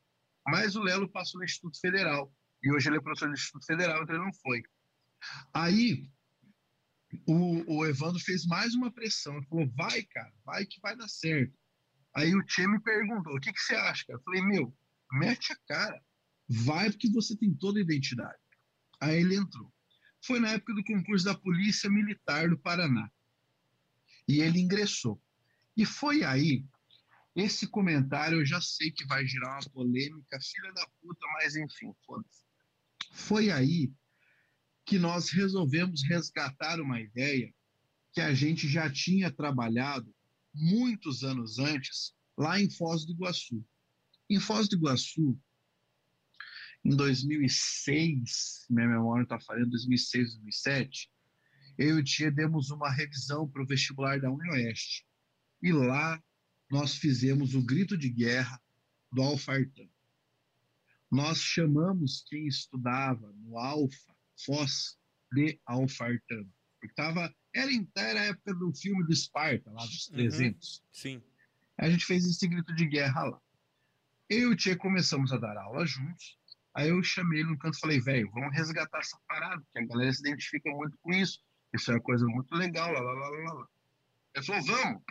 [0.47, 2.31] Mas o Lelo passou no Instituto Federal.
[2.63, 4.61] E hoje ele é professor do Instituto Federal, então ele não foi.
[5.53, 6.09] Aí,
[7.25, 9.37] o, o Evandro fez mais uma pressão.
[9.37, 11.57] Ele falou: vai, cara, vai que vai dar certo.
[12.15, 14.19] Aí o Tchê me perguntou: o que, que você acha, cara?
[14.19, 14.75] Eu falei: meu,
[15.11, 16.01] mete a cara.
[16.49, 18.37] Vai porque você tem toda a identidade.
[19.01, 19.71] Aí ele entrou.
[20.25, 23.09] Foi na época do concurso da Polícia Militar do Paraná.
[24.27, 25.21] E ele ingressou.
[25.75, 26.65] E foi aí,
[27.35, 31.93] esse comentário eu já sei que vai gerar uma polêmica, filha da puta, mas enfim,
[32.05, 32.46] foda-se.
[33.11, 33.91] Foi aí
[34.85, 37.53] que nós resolvemos resgatar uma ideia
[38.13, 40.13] que a gente já tinha trabalhado
[40.53, 43.63] muitos anos antes, lá em Foz do Iguaçu.
[44.29, 45.39] Em Foz do Iguaçu,
[46.83, 51.11] em 2006, minha memória está falando, 2006, 2007,
[51.77, 55.05] eu e o Tia demos uma revisão para o vestibular da UniOeste.
[55.61, 56.21] E lá
[56.71, 58.59] nós fizemos o grito de guerra
[59.11, 59.89] do Alfartão.
[61.11, 64.15] Nós chamamos quem estudava no Alfa
[64.45, 64.97] Foz
[65.33, 66.51] de Alfartano.
[66.79, 70.77] Porque tava, era, era a época do filme do Esparta, lá dos 300.
[70.77, 71.23] Uhum, sim.
[71.77, 73.41] A gente fez esse grito de guerra lá.
[74.29, 76.37] Eu e o Tchê começamos a dar aula juntos.
[76.75, 79.85] Aí eu chamei ele no canto e falei, velho, vamos resgatar essa parada, porque a
[79.87, 81.39] galera se identifica muito com isso.
[81.73, 83.67] Isso é uma coisa muito legal, lá, lá, lá, lá, lá.
[84.35, 85.03] Ele falou, vamos.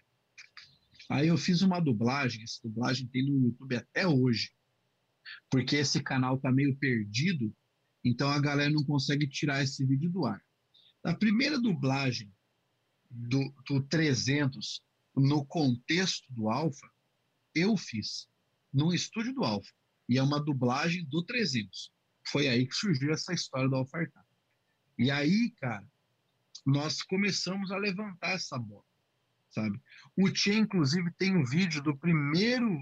[1.10, 4.52] Aí eu fiz uma dublagem, essa dublagem tem no YouTube até hoje,
[5.50, 7.54] porque esse canal tá meio perdido,
[8.04, 10.40] então a galera não consegue tirar esse vídeo do ar.
[11.04, 12.32] A primeira dublagem
[13.10, 14.82] do, do 300
[15.14, 16.88] no contexto do Alpha,
[17.54, 18.28] eu fiz
[18.72, 19.72] no estúdio do Alpha.
[20.08, 21.90] E é uma dublagem do 300.
[22.28, 24.24] Foi aí que surgiu essa história do Alfartar.
[24.98, 25.88] E aí, cara,
[26.64, 28.84] nós começamos a levantar essa bola,
[29.56, 29.80] sabe?
[30.14, 32.78] O Tchê, inclusive, tem um vídeo do primeiro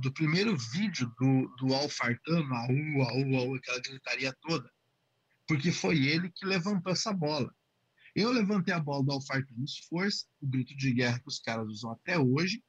[0.00, 4.70] do primeiro vídeo do, do Alfartano, a U, a U, a U, aquela gritaria toda,
[5.46, 7.54] porque foi ele que levantou essa bola.
[8.14, 11.90] Eu levantei a bola do Alfartano Força, o grito de guerra que os caras usam
[11.90, 12.62] até hoje.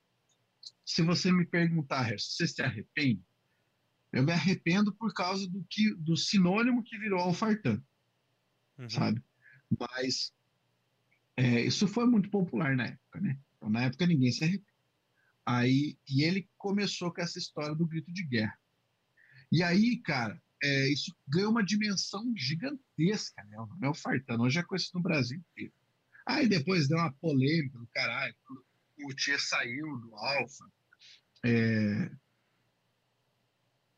[0.83, 3.23] Se você me perguntar, você se arrepende?
[4.11, 7.83] Eu me arrependo por causa do, que, do sinônimo que virou Alfartano,
[8.77, 8.89] uhum.
[8.89, 9.23] sabe?
[9.79, 10.33] Mas
[11.37, 13.37] é, isso foi muito popular na época, né?
[13.69, 14.75] Na época ninguém se arrepende.
[15.45, 18.57] Aí, e ele começou com essa história do grito de guerra.
[19.51, 23.59] E aí, cara, é, isso ganhou uma dimensão gigantesca, né?
[23.59, 25.73] O Mel Fartano hoje é conhecido no Brasil inteiro.
[26.25, 28.35] Aí depois deu uma polêmica do caralho,
[29.03, 30.65] o Tia saiu do Alfa.
[31.45, 32.11] É...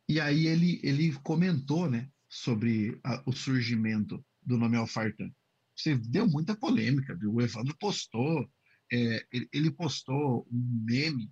[0.10, 5.32] E aí ele, ele comentou, né, sobre a, o surgimento do nome Alfartan.
[5.76, 7.34] Você deu muita polêmica, viu?
[7.34, 8.50] O Evandro postou,
[8.92, 11.32] é, ele, postou um meme,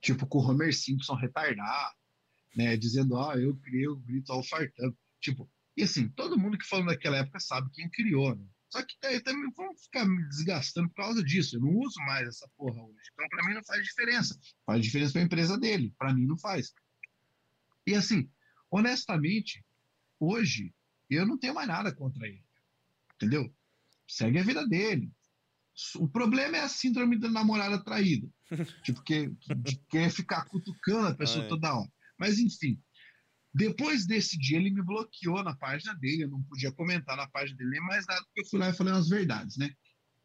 [0.00, 1.94] tipo, com o Homer Simpson retardado,
[2.56, 4.94] né, dizendo, ah, eu criei o grito Alfartan.
[5.20, 8.46] Tipo, e assim, todo mundo que falou naquela época sabe quem criou, né?
[8.70, 11.56] Só que daí também vamos ficar me desgastando por causa disso.
[11.56, 13.10] Eu não uso mais essa porra hoje.
[13.12, 14.38] Então, para mim, não faz diferença.
[14.64, 15.92] Faz diferença para a empresa dele.
[15.98, 16.72] Para mim, não faz.
[17.84, 18.30] E assim,
[18.70, 19.64] honestamente,
[20.20, 20.72] hoje,
[21.08, 22.44] eu não tenho mais nada contra ele.
[23.16, 23.52] Entendeu?
[24.06, 25.10] Segue a vida dele.
[25.96, 28.28] O problema é a síndrome da namorada traída.
[28.84, 31.48] tipo, que, de querer ficar cutucando a pessoa ah, é.
[31.48, 31.92] toda hora.
[32.18, 32.78] Mas, enfim,
[33.52, 37.56] depois desse dia, ele me bloqueou na página dele, eu não podia comentar na página
[37.56, 39.70] dele nem mais nada, porque eu fui lá e falei umas verdades, né?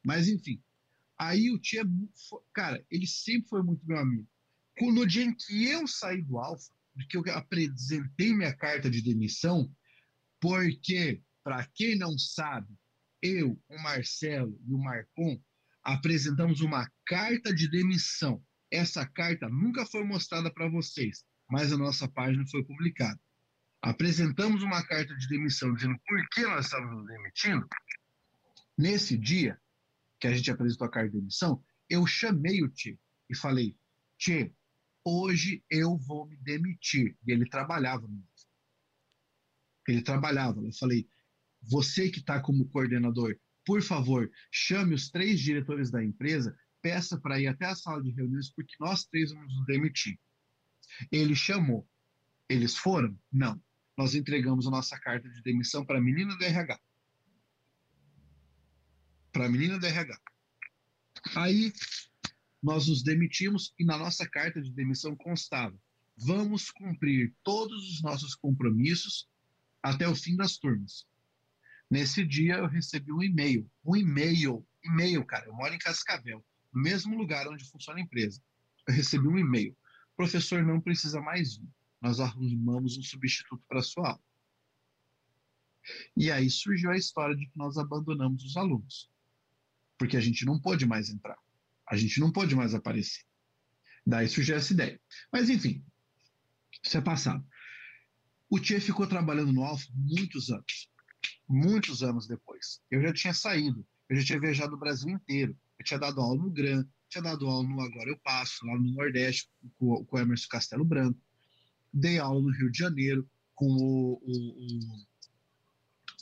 [0.03, 0.61] Mas, enfim.
[1.17, 1.84] Aí o Tia,
[2.53, 4.27] cara, ele sempre foi muito meu amigo.
[4.81, 6.73] No dia em que eu saí do Alfa,
[7.09, 9.72] que eu apresentei minha carta de demissão,
[10.39, 12.67] porque, para quem não sabe,
[13.26, 15.41] eu, o Marcelo e o Marcon
[15.84, 18.43] apresentamos uma carta de demissão.
[18.72, 23.19] Essa carta nunca foi mostrada para vocês mas a nossa página foi publicada.
[23.81, 27.68] Apresentamos uma carta de demissão dizendo por que nós estávamos nos demitindo.
[28.77, 29.60] Nesse dia
[30.19, 32.97] que a gente apresentou a carta de demissão, eu chamei o Tchê
[33.30, 33.77] e falei:
[34.18, 34.52] Tchê,
[35.03, 37.15] hoje eu vou me demitir.
[37.26, 38.23] E ele trabalhava no
[39.88, 40.61] Ele trabalhava.
[40.61, 41.07] Eu falei:
[41.70, 47.40] você que está como coordenador, por favor, chame os três diretores da empresa, peça para
[47.40, 50.20] ir até a sala de reuniões, porque nós três vamos nos demitir.
[51.12, 51.88] Ele chamou.
[52.48, 53.18] Eles foram?
[53.32, 53.60] Não.
[53.98, 56.80] Nós entregamos a nossa carta de demissão para a menina do RH.
[59.32, 60.20] Para a menina do RH.
[61.36, 61.74] Aí
[62.62, 65.76] nós nos demitimos e na nossa carta de demissão constava:
[66.18, 69.28] vamos cumprir todos os nossos compromissos
[69.82, 71.08] até o fim das turmas.
[71.95, 75.45] Nesse dia eu recebi um e-mail, um e-mail, e-mail, cara.
[75.45, 78.43] Eu moro em Cascavel, no mesmo lugar onde funciona a empresa.
[78.85, 79.73] Eu recebi um e-mail.
[80.13, 81.69] Professor não precisa mais vir.
[82.01, 84.23] Nós arrumamos um substituto para sua aula.
[86.17, 89.09] E aí surgiu a história de que nós abandonamos os alunos,
[89.97, 91.39] porque a gente não pôde mais entrar,
[91.88, 93.23] a gente não pôde mais aparecer.
[94.05, 94.99] Daí surgiu essa ideia.
[95.31, 95.81] Mas enfim,
[96.84, 97.47] isso é passado.
[98.49, 100.93] O Tia ficou trabalhando no Alfa muitos anos
[101.47, 102.81] muitos anos depois.
[102.89, 106.41] Eu já tinha saído, eu já tinha viajado o Brasil inteiro, eu tinha dado aula
[106.41, 110.19] no Gran, tinha dado aula no Agora Eu Passo, lá no Nordeste, com, com o
[110.19, 111.19] Emerson Castelo Branco,
[111.93, 114.80] dei aula no Rio de Janeiro com o, o, o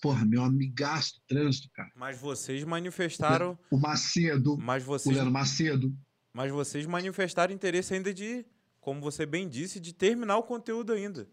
[0.01, 1.91] porra, meu amigaço trânsito, cara.
[1.95, 3.57] Mas vocês manifestaram.
[3.71, 4.57] O Macedo.
[4.57, 5.11] Mas vocês...
[5.11, 5.97] O Leandro Macedo.
[6.33, 8.45] Mas vocês manifestaram interesse ainda de,
[8.81, 11.27] como você bem disse, de terminar o conteúdo ainda.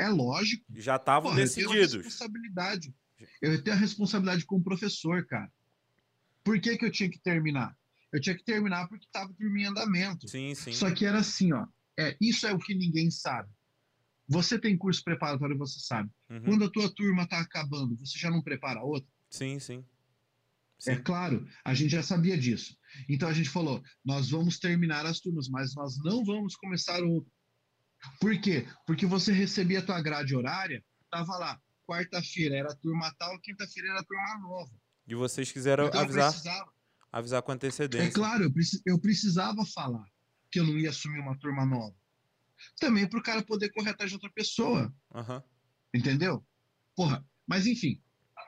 [0.00, 0.64] É lógico.
[0.74, 1.74] Já estavam decididos.
[1.74, 2.94] Eu tenho a responsabilidade.
[3.42, 5.52] Eu tenho a responsabilidade como professor, cara.
[6.42, 7.76] Por que, que eu tinha que terminar?
[8.10, 10.26] Eu tinha que terminar porque estava em andamento.
[10.26, 10.72] Sim, sim.
[10.72, 11.66] Só que era assim, ó.
[11.98, 13.50] É, isso é o que ninguém sabe.
[14.26, 16.08] Você tem curso preparatório, você sabe.
[16.30, 16.42] Uhum.
[16.44, 19.08] Quando a tua turma está acabando, você já não prepara outra?
[19.28, 19.84] Sim, sim,
[20.78, 20.92] sim.
[20.92, 22.74] É claro, a gente já sabia disso.
[23.06, 27.30] Então a gente falou: nós vamos terminar as turmas, mas nós não vamos começar outra.
[28.20, 28.66] Por quê?
[28.86, 34.04] Porque você recebia a tua grade horária, tava lá, quarta-feira era turma tal, quinta-feira era
[34.04, 34.70] turma nova.
[35.06, 36.32] E vocês quiseram então, avisar,
[37.10, 38.08] avisar com antecedência.
[38.08, 40.04] É claro, eu, precis, eu precisava falar
[40.50, 41.94] que eu não ia assumir uma turma nova.
[42.78, 44.92] Também para o cara poder correr atrás de outra pessoa.
[45.14, 45.42] Uhum.
[45.94, 46.44] Entendeu?
[46.94, 48.00] Porra, mas enfim,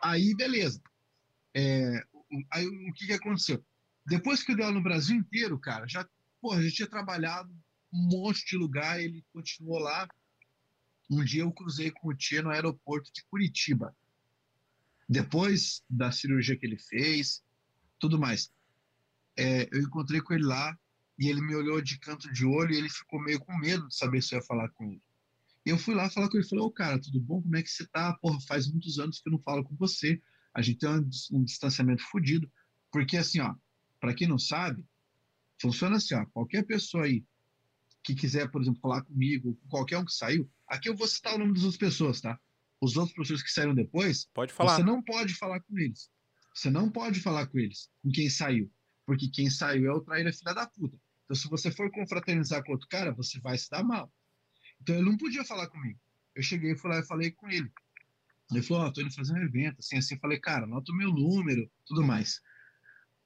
[0.03, 0.81] aí beleza.
[1.55, 2.03] É,
[2.51, 3.65] aí o que, que aconteceu?
[4.07, 6.09] Depois que eu dei aula no Brasil inteiro, cara, já,
[6.41, 7.53] porra, já tinha trabalhado
[7.93, 10.09] um monte de lugar, ele continuou lá.
[11.11, 13.95] Um dia eu cruzei com o Tia no aeroporto de Curitiba.
[15.09, 17.45] Depois da cirurgia que ele fez,
[17.99, 18.51] tudo mais.
[19.37, 20.79] É, eu encontrei com ele lá
[21.19, 23.95] e ele me olhou de canto de olho e ele ficou meio com medo de
[23.95, 25.03] saber se eu ia falar com ele.
[25.65, 27.43] Eu fui lá falar com ele, falei, ô cara, tudo bom?
[27.43, 28.15] Como é que você tá?
[28.15, 30.21] Porra, faz muitos anos que eu não falo com você.
[30.55, 32.51] A gente tem um, um distanciamento fodido.
[32.91, 33.55] Porque assim, ó,
[34.01, 34.85] para quem não sabe,
[35.61, 37.25] funciona assim, ó, qualquer pessoa aí
[38.03, 41.35] que quiser, por exemplo, falar comigo, com qualquer um que saiu, aqui eu vou citar
[41.35, 42.39] o nome das outras pessoas, tá?
[42.81, 44.77] Os outros professores que saíram depois, pode falar.
[44.77, 46.11] Você não pode falar com eles.
[46.55, 48.71] Você não pode falar com eles, com quem saiu,
[49.07, 50.99] porque quem saiu é o traíra filha da puta.
[51.25, 54.13] Então, se você for confraternizar com outro cara, você vai se dar mal.
[54.81, 55.99] Então, ele não podia falar comigo.
[56.35, 57.71] Eu cheguei, fui lá e falei com ele.
[58.51, 60.19] Ele falou: Ó, oh, tô indo fazer um evento, assim, assim.
[60.19, 62.41] falei, cara, anota o meu número, tudo mais.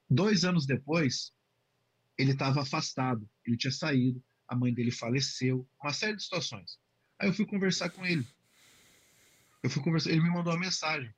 [0.09, 1.33] Dois anos depois,
[2.17, 6.79] ele estava afastado, ele tinha saído a mãe dele faleceu, uma série de situações.
[7.19, 8.25] Aí eu fui conversar com ele.
[9.63, 11.13] Eu fui conversar, ele me mandou uma mensagem.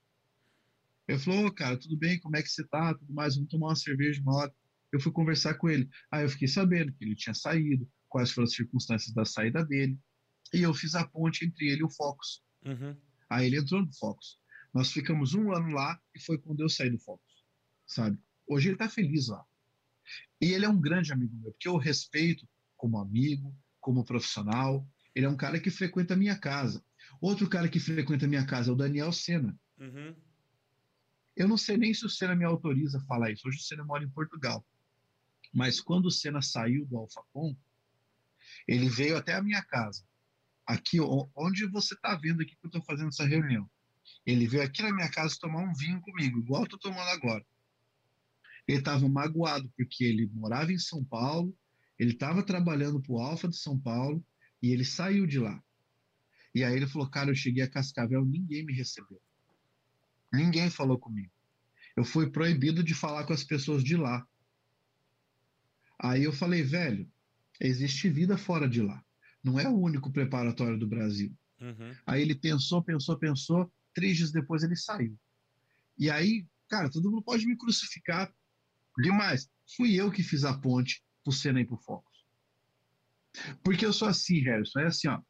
[1.07, 2.93] Ele falou, oh, cara, tudo bem, como é que você tá?
[2.93, 4.55] Tudo mais, vamos tomar uma cerveja uma hora.
[4.91, 5.89] Eu fui conversar com ele.
[6.11, 9.99] Aí eu fiquei sabendo que ele tinha saído, quais foram as circunstâncias da saída dele.
[10.53, 12.43] E eu fiz a ponte entre ele e o Focus.
[12.65, 12.95] Uhum.
[13.29, 14.39] Aí ele entrou no Focus.
[14.73, 17.43] Nós ficamos um ano lá e foi quando eu saí do Focus,
[17.87, 18.17] sabe?
[18.47, 19.43] Hoje ele tá feliz lá.
[20.41, 22.47] E ele é um grande amigo meu, porque eu respeito
[22.79, 24.87] como amigo, como profissional.
[25.13, 26.83] Ele é um cara que frequenta a minha casa.
[27.21, 29.59] Outro cara que frequenta a minha casa é o Daniel Sena.
[29.77, 30.15] Uhum.
[31.35, 33.47] Eu não sei nem se o Senna me autoriza a falar isso.
[33.47, 34.65] Hoje o Senna mora em Portugal.
[35.53, 37.55] Mas quando o Senna saiu do Alfacom,
[38.67, 40.03] ele veio até a minha casa.
[40.65, 40.99] Aqui,
[41.35, 43.69] onde você está vendo aqui que eu estou fazendo essa reunião.
[44.25, 47.45] Ele veio aqui na minha casa tomar um vinho comigo, igual eu estou tomando agora.
[48.67, 51.57] Ele estava magoado porque ele morava em São Paulo,
[51.99, 54.25] ele estava trabalhando para o Alfa de São Paulo
[54.63, 55.61] e ele saiu de lá.
[56.55, 59.21] E aí ele falou: Cara, eu cheguei a Cascavel, ninguém me recebeu.
[60.31, 61.31] Ninguém falou comigo.
[61.97, 64.25] Eu fui proibido de falar com as pessoas de lá.
[66.01, 67.11] Aí eu falei: Velho,
[67.59, 69.03] existe vida fora de lá.
[69.43, 71.35] Não é o único preparatório do Brasil.
[71.59, 71.93] Uhum.
[72.05, 73.71] Aí ele pensou, pensou, pensou.
[73.93, 75.17] Três dias depois ele saiu.
[75.97, 78.33] E aí, cara, todo mundo pode me crucificar
[78.99, 79.49] demais.
[79.75, 82.25] Fui eu que fiz a ponte Senna e pro Focus.
[83.63, 85.21] Porque eu sou assim, Harrison, é assim, ó.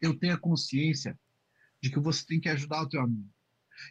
[0.00, 1.18] Eu tenho a consciência
[1.80, 3.28] de que você tem que ajudar o teu amigo.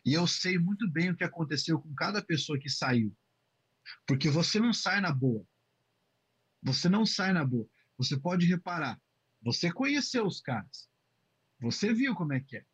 [0.05, 3.15] E eu sei muito bem o que aconteceu com cada pessoa que saiu.
[4.07, 5.45] Porque você não sai na boa.
[6.63, 7.67] Você não sai na boa.
[7.97, 8.99] Você pode reparar.
[9.41, 10.89] Você conheceu os caras.
[11.59, 12.65] Você viu como é que é.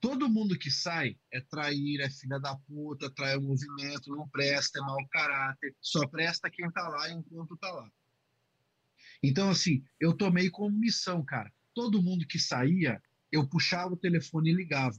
[0.00, 4.78] Todo mundo que sai é trair, é filha da puta, trai o movimento, não presta,
[4.78, 7.90] é mau caráter, só presta quem tá lá enquanto tá lá.
[9.22, 11.52] Então, assim, eu tomei como missão, cara.
[11.74, 13.02] Todo mundo que saía,
[13.32, 14.98] eu puxava o telefone e ligava.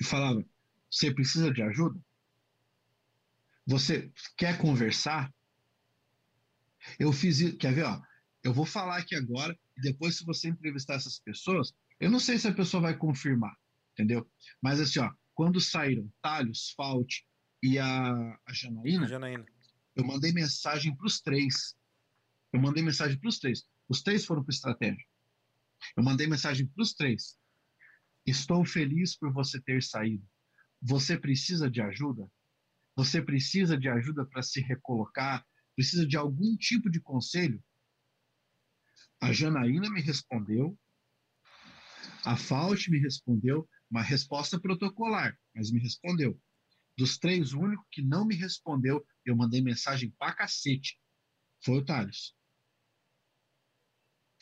[0.00, 0.44] E falava:
[0.90, 2.00] Você precisa de ajuda?
[3.66, 5.32] Você quer conversar?
[6.98, 7.56] Eu fiz isso.
[7.56, 7.84] Quer ver?
[7.84, 8.00] Ó,
[8.42, 12.38] eu vou falar aqui agora, e depois, se você entrevistar essas pessoas, eu não sei
[12.38, 13.56] se a pessoa vai confirmar,
[13.94, 14.30] entendeu?
[14.60, 17.24] Mas assim, ó, quando saíram Talhos, Fault
[17.62, 18.12] e a,
[18.46, 19.46] a Janaína, Janaína,
[19.96, 21.74] eu mandei mensagem para os três.
[22.52, 23.64] Eu mandei mensagem para os três.
[23.88, 25.04] Os três foram para estratégia.
[25.96, 27.38] Eu mandei mensagem para os três.
[28.26, 30.24] Estou feliz por você ter saído.
[30.80, 32.30] Você precisa de ajuda?
[32.96, 35.44] Você precisa de ajuda para se recolocar?
[35.74, 37.62] Precisa de algum tipo de conselho?
[39.20, 40.78] A Janaína me respondeu,
[42.24, 46.36] a Faust me respondeu, uma resposta protocolar, mas me respondeu.
[46.98, 51.00] Dos três, o único que não me respondeu, eu mandei mensagem pra cacete,
[51.64, 52.34] foi o Thales.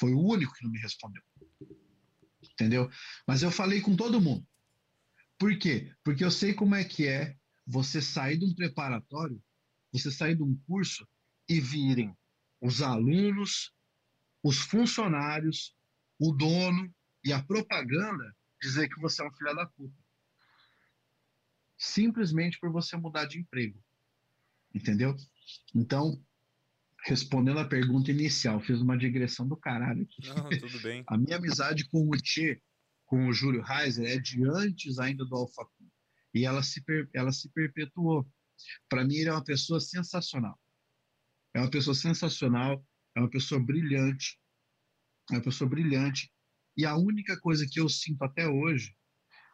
[0.01, 1.23] Foi o único que não me respondeu.
[2.43, 2.91] Entendeu?
[3.29, 4.47] Mas eu falei com todo mundo.
[5.39, 5.95] Por quê?
[6.03, 9.43] Porque eu sei como é que é você sair de um preparatório,
[9.93, 11.07] você sair de um curso
[11.47, 12.17] e virem
[12.59, 13.71] os alunos,
[14.43, 15.77] os funcionários,
[16.19, 16.91] o dono
[17.23, 19.95] e a propaganda dizer que você é um filho da puta.
[21.77, 23.83] Simplesmente por você mudar de emprego.
[24.73, 25.17] Entendeu?
[25.75, 26.25] Então,
[27.05, 30.29] respondendo a pergunta inicial, fiz uma digressão do caralho aqui.
[30.29, 31.03] Não, tudo bem.
[31.09, 32.63] a minha amizade com o Tchê,
[33.05, 35.67] com o Júlio Reiser, é de antes ainda do Alfa
[36.33, 36.83] E ela se,
[37.13, 38.27] ela se perpetuou.
[38.89, 40.59] Para mim, ele é uma pessoa sensacional.
[41.53, 42.83] É uma pessoa sensacional,
[43.15, 44.39] é uma pessoa brilhante,
[45.31, 46.33] é uma pessoa brilhante.
[46.77, 48.95] E a única coisa que eu sinto até hoje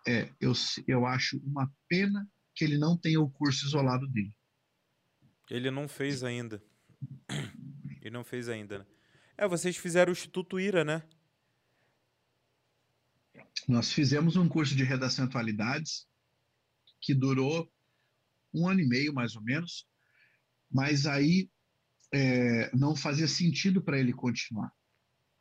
[0.06, 0.52] é, eu,
[0.86, 4.34] eu acho uma pena que ele não tenha o curso isolado dele.
[5.50, 6.62] Ele não fez ainda.
[8.00, 8.86] Ele não fez ainda, né?
[9.36, 11.02] É, vocês fizeram o Instituto Ira, né?
[13.68, 16.08] Nós fizemos um curso de redação e atualidades
[17.00, 17.70] que durou
[18.52, 19.86] um ano e meio, mais ou menos,
[20.70, 21.50] mas aí
[22.12, 24.72] é, não fazia sentido para ele continuar,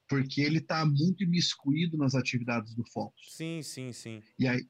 [0.07, 3.33] porque ele está muito imiscuído nas atividades do Focus.
[3.33, 4.23] Sim, sim, sim.
[4.39, 4.65] E aí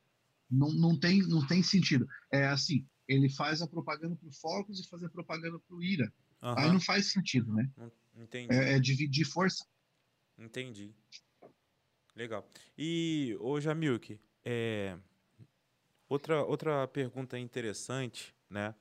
[0.49, 2.07] não, não, tem, não tem sentido.
[2.31, 5.83] É assim, ele faz a propaganda para o Focus e faz a propaganda para o
[5.83, 6.11] Ira.
[6.41, 6.55] Uhum.
[6.57, 7.69] Aí não faz sentido, né?
[8.15, 8.53] Entendi.
[8.53, 9.65] É, é dividir força.
[10.37, 10.93] Entendi.
[12.15, 12.47] Legal.
[12.77, 14.97] E, ô Jamilk, é...
[16.09, 18.73] outra, outra pergunta interessante, né?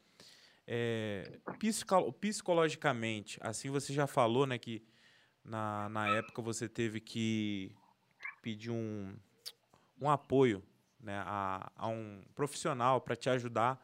[0.69, 1.39] É,
[2.21, 4.83] psicologicamente, assim você já falou, né, que
[5.47, 7.75] na, na época você teve que
[8.43, 9.17] pedir um,
[10.01, 10.63] um apoio
[11.01, 13.81] né, a, a um profissional para te ajudar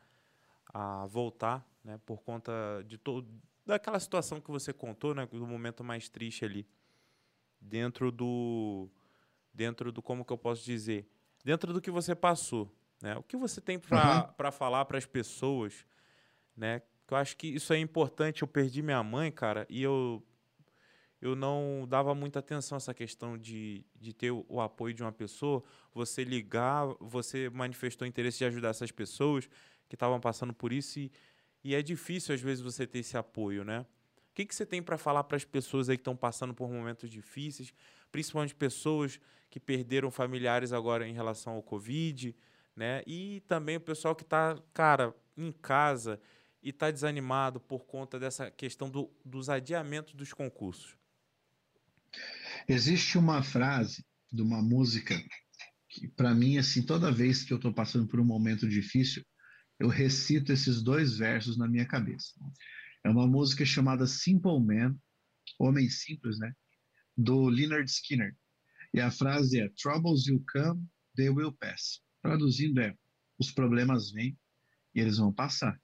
[0.67, 2.53] a voltar, né, por conta
[2.87, 3.29] de todo
[3.65, 6.67] daquela situação que você contou, né, do momento mais triste ali,
[7.61, 8.91] dentro do
[9.55, 11.09] dentro do como que eu posso dizer,
[11.45, 13.17] dentro do que você passou, né?
[13.17, 14.53] O que você tem para uhum.
[14.53, 15.87] falar para as pessoas,
[16.57, 16.81] né?
[17.11, 18.41] Eu acho que isso é importante.
[18.41, 20.25] Eu perdi minha mãe, cara, e eu
[21.23, 25.13] eu não dava muita atenção a essa questão de, de ter o, apoio de uma
[25.13, 25.63] pessoa,
[25.95, 29.49] você ligar, você manifestou interesse de ajudar essas pessoas
[29.89, 31.13] que estavam passando por isso e,
[31.63, 33.87] e é difícil às vezes você ter esse apoio, né?
[34.33, 36.69] O que, que você tem para falar para as pessoas aí que estão passando por
[36.69, 37.73] momentos difíceis,
[38.11, 42.35] principalmente pessoas que perderam familiares agora em relação ao Covid,
[42.75, 43.05] né?
[43.07, 46.19] E também o pessoal que está, cara, em casa
[46.61, 51.01] e está desanimado por conta dessa questão do, dos adiamentos dos concursos.
[52.69, 55.21] Existe uma frase de uma música
[55.89, 59.25] que, para mim, assim, toda vez que eu estou passando por um momento difícil,
[59.79, 62.33] eu recito esses dois versos na minha cabeça.
[63.05, 64.97] É uma música chamada Simple Man,
[65.59, 66.53] Homem Simples, né?
[67.17, 68.37] Do Leonard Skinner.
[68.95, 70.87] E a frase é: Troubles will come,
[71.17, 72.01] they will pass.
[72.23, 72.97] Traduzindo é:
[73.39, 74.39] os problemas vêm
[74.95, 75.81] e eles vão passar.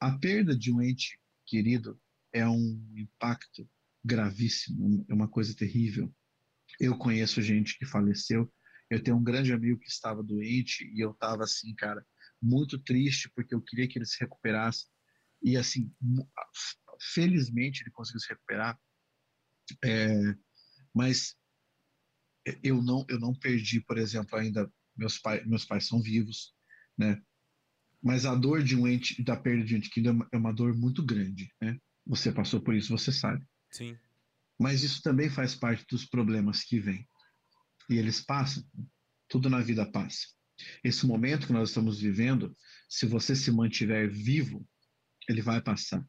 [0.00, 2.00] A perda de um ente querido
[2.32, 3.68] é um impacto
[4.04, 6.12] gravíssimo, é uma coisa terrível.
[6.80, 8.52] Eu conheço gente que faleceu.
[8.90, 12.04] Eu tenho um grande amigo que estava doente e eu estava assim, cara,
[12.40, 14.86] muito triste porque eu queria que ele se recuperasse
[15.42, 15.92] e assim,
[17.12, 18.78] felizmente ele conseguiu se recuperar,
[19.84, 20.34] é,
[20.94, 21.36] mas
[22.62, 26.54] eu não eu não perdi, por exemplo, ainda meus pais meus pais são vivos,
[26.96, 27.20] né?
[28.02, 30.52] Mas a dor de um ente da perda de um ente querido é, é uma
[30.52, 31.78] dor muito grande, né?
[32.06, 33.44] Você passou por isso, você sabe.
[33.70, 33.98] Sim.
[34.58, 37.08] Mas isso também faz parte dos problemas que vêm.
[37.88, 38.62] E eles passam,
[39.28, 40.26] tudo na vida passa.
[40.82, 42.56] Esse momento que nós estamos vivendo,
[42.88, 44.66] se você se mantiver vivo,
[45.28, 46.04] ele vai passar.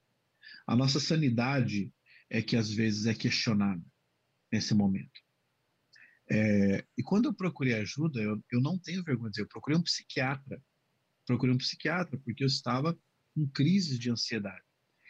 [0.66, 1.94] A nossa sanidade
[2.30, 3.84] é que às vezes é questionada
[4.52, 5.22] nesse momento.
[6.32, 9.78] É, e quando eu procurei ajuda, eu, eu não tenho vergonha de dizer, eu procurei
[9.78, 10.62] um psiquiatra.
[11.26, 12.98] Procurei um psiquiatra porque eu estava
[13.34, 14.64] com crise de ansiedade.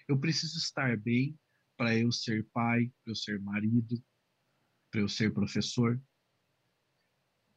[0.08, 1.38] Eu preciso estar bem
[1.80, 4.04] para eu ser pai, para eu ser marido,
[4.92, 5.98] para eu ser professor.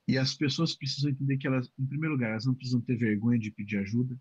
[0.06, 3.36] E as pessoas precisam entender que elas, em primeiro lugar, elas não precisam ter vergonha
[3.36, 4.16] de pedir ajuda.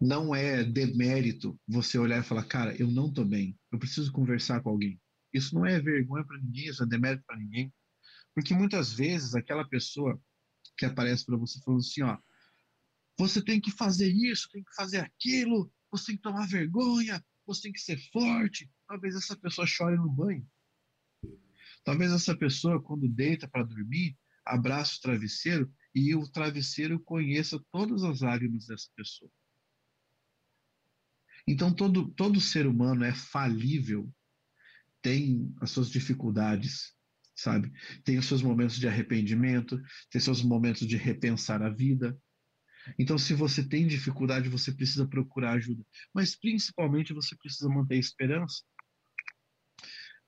[0.00, 4.62] Não é demérito você olhar e falar, cara, eu não estou bem, eu preciso conversar
[4.62, 5.00] com alguém.
[5.32, 7.74] Isso não é vergonha para ninguém, isso é demérito para ninguém.
[8.32, 10.22] Porque muitas vezes aquela pessoa
[10.78, 12.16] que aparece para você falando assim, ó,
[13.18, 17.62] você tem que fazer isso, tem que fazer aquilo, você tem que tomar vergonha, você
[17.62, 18.70] tem que ser forte.
[18.88, 20.46] Talvez essa pessoa chore no banho.
[21.84, 28.02] Talvez essa pessoa, quando deita para dormir, abraça o travesseiro e o travesseiro conheça todas
[28.02, 29.30] as lágrimas dessa pessoa.
[31.46, 34.12] Então, todo, todo ser humano é falível,
[35.00, 36.92] tem as suas dificuldades,
[37.36, 37.72] sabe?
[38.02, 42.18] Tem os seus momentos de arrependimento, tem seus momentos de repensar a vida.
[42.98, 45.84] Então, se você tem dificuldade, você precisa procurar ajuda.
[46.14, 48.62] Mas, principalmente, você precisa manter a esperança.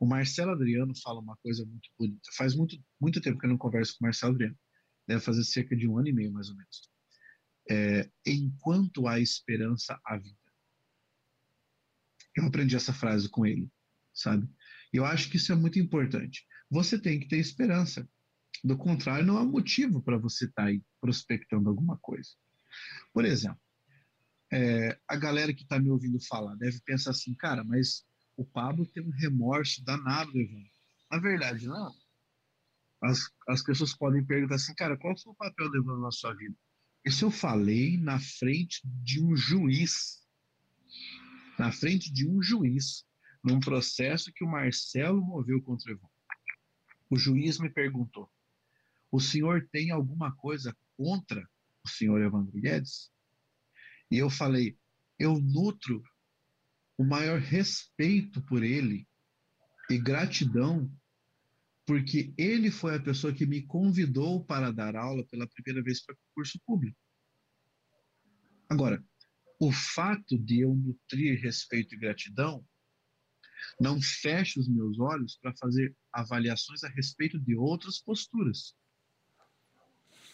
[0.01, 2.30] O Marcelo Adriano fala uma coisa muito bonita.
[2.36, 4.56] Faz muito, muito tempo que eu não converso com o Marcelo Adriano.
[5.06, 6.90] Deve fazer cerca de um ano e meio, mais ou menos.
[7.70, 10.36] É, enquanto há esperança, há vida.
[12.36, 13.68] Eu aprendi essa frase com ele,
[14.14, 14.48] sabe?
[14.93, 16.47] Eu acho que isso é muito importante.
[16.70, 18.09] Você tem que ter esperança.
[18.62, 22.30] Do contrário, não há motivo para você estar tá aí prospectando alguma coisa.
[23.12, 23.60] Por exemplo,
[24.52, 28.05] é, a galera que está me ouvindo falar deve pensar assim, cara, mas
[28.36, 30.70] o Pablo tem um remorso danado, Evandro.
[31.10, 31.92] Na verdade, não.
[33.02, 36.34] As, as pessoas podem perguntar assim, cara, qual foi o papel do Evandro na sua
[36.34, 36.56] vida?
[37.05, 40.26] Isso eu falei na frente de um juiz.
[41.59, 43.05] Na frente de um juiz,
[43.42, 46.10] num processo que o Marcelo moveu contra o Evandro.
[47.10, 48.30] O juiz me perguntou:
[49.10, 51.48] o senhor tem alguma coisa contra
[51.89, 53.10] o senhor Evandro Guedes?
[54.10, 54.78] E eu falei:
[55.19, 56.02] eu nutro
[56.97, 59.06] o maior respeito por ele
[59.90, 60.90] e gratidão,
[61.86, 66.16] porque ele foi a pessoa que me convidou para dar aula pela primeira vez para
[66.35, 66.98] curso público.
[68.69, 69.02] Agora,
[69.59, 72.65] o fato de eu nutrir respeito e gratidão
[73.81, 78.77] não fecha os meus olhos para fazer avaliações a respeito de outras posturas.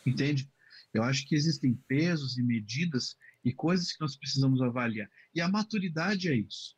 [0.04, 0.50] Entende?
[0.94, 5.10] Eu acho que existem pesos e medidas e coisas que nós precisamos avaliar.
[5.34, 6.76] E a maturidade é isso.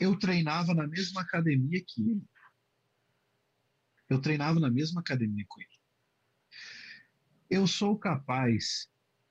[0.00, 2.24] Eu treinava na mesma academia que ele.
[4.08, 5.70] Eu treinava na mesma academia com ele.
[7.50, 8.88] Eu sou capaz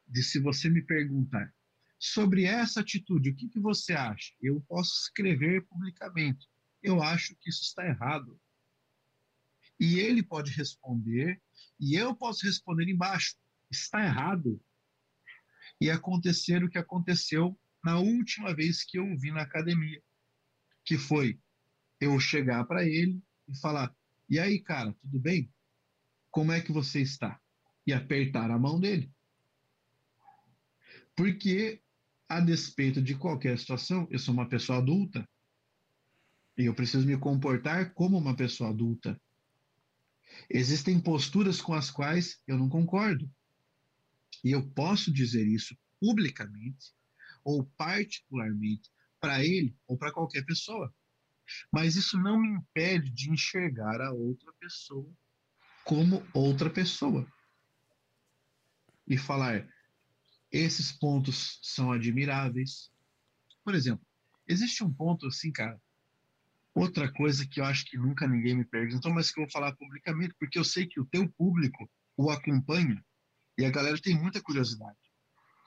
[0.08, 1.52] de, se você me perguntar
[1.98, 4.34] sobre essa atitude, o que, que você acha?
[4.42, 6.48] Eu posso escrever publicamente.
[6.84, 8.40] Eu acho que isso está errado.
[9.80, 11.42] E ele pode responder,
[11.80, 13.36] e eu posso responder embaixo.
[13.76, 14.62] Está errado
[15.80, 20.02] e acontecer o que aconteceu na última vez que eu vi na academia,
[20.84, 21.40] que foi
[22.00, 23.94] eu chegar para ele e falar:
[24.30, 25.52] "E aí, cara, tudo bem?
[26.32, 27.40] Como é que você está?"
[27.86, 29.12] e apertar a mão dele.
[31.16, 31.82] Porque
[32.28, 35.28] a despeito de qualquer situação, eu sou uma pessoa adulta
[36.58, 39.20] e eu preciso me comportar como uma pessoa adulta.
[40.50, 43.30] Existem posturas com as quais eu não concordo.
[44.44, 46.94] E eu posso dizer isso publicamente
[47.44, 50.94] ou particularmente para ele ou para qualquer pessoa.
[51.72, 55.12] Mas isso não me impede de enxergar a outra pessoa
[55.84, 57.26] como outra pessoa.
[59.08, 59.68] E falar:
[60.52, 62.92] esses pontos são admiráveis.
[63.64, 64.06] Por exemplo,
[64.48, 65.80] existe um ponto assim, cara.
[66.74, 69.74] Outra coisa que eu acho que nunca ninguém me perguntou, mas que eu vou falar
[69.76, 73.05] publicamente, porque eu sei que o teu público o acompanha
[73.58, 74.98] e a galera tem muita curiosidade.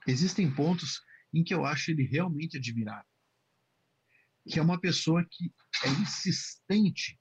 [0.07, 1.03] Existem pontos
[1.33, 3.09] em que eu acho ele realmente admirável.
[4.47, 5.53] Que é uma pessoa que
[5.85, 7.19] é insistente,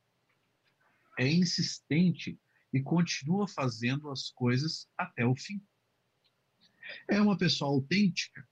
[1.18, 2.39] é insistente
[2.73, 5.61] e continua fazendo as coisas até o fim.
[7.07, 8.48] É uma pessoa autêntica.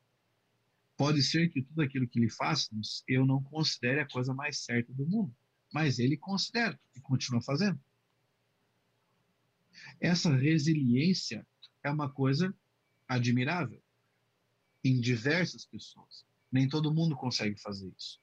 [0.98, 2.70] Pode ser que tudo aquilo que ele faz
[3.08, 5.36] eu não considere a coisa mais certa do mundo,
[5.74, 7.80] mas ele considera e continua fazendo.
[10.00, 11.46] Essa resiliência
[11.86, 12.54] é uma coisa
[13.08, 13.82] admirável
[14.84, 16.26] em diversas pessoas.
[16.52, 18.20] Nem todo mundo consegue fazer isso,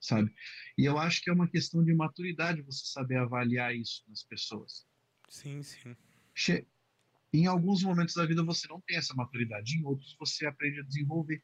[0.00, 0.32] sabe?
[0.78, 4.86] E eu acho que é uma questão de maturidade você saber avaliar isso nas pessoas.
[5.28, 5.96] Sim, sim.
[6.34, 6.66] Che
[7.32, 10.84] em alguns momentos da vida você não tem essa maturidade, em outros você aprende a
[10.84, 11.42] desenvolver,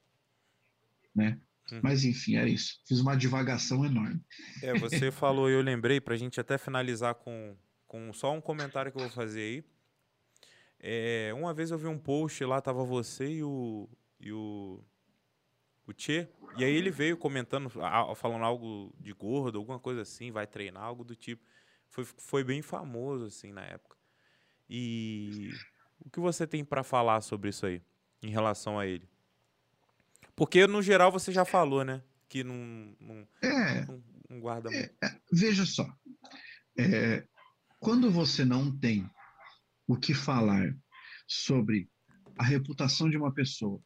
[1.15, 1.41] né?
[1.73, 1.81] Uhum.
[1.83, 2.81] Mas enfim, é isso.
[2.87, 4.21] Fiz uma divagação enorme.
[4.63, 7.57] É, você falou, eu lembrei, para a gente até finalizar com,
[7.87, 9.78] com só um comentário que eu vou fazer aí.
[10.81, 13.89] É, uma vez eu vi um post lá, tava você e o,
[14.21, 14.81] e o,
[15.87, 17.69] o Tchê, e aí ele veio comentando,
[18.15, 21.45] falando algo de gordo, alguma coisa assim, vai treinar, algo do tipo.
[21.89, 23.97] Foi, foi bem famoso, assim, na época.
[24.69, 25.51] E
[25.99, 27.83] o que você tem para falar sobre isso aí,
[28.23, 29.09] em relação a ele?
[30.37, 32.03] Porque, no geral, você já falou, né?
[32.29, 35.89] Que não, não, é, não, não guarda é, é, veja só.
[36.79, 37.27] É,
[37.81, 39.09] quando você não tem
[39.89, 40.77] o que falar
[41.27, 41.91] sobre
[42.39, 43.83] a reputação de uma pessoa,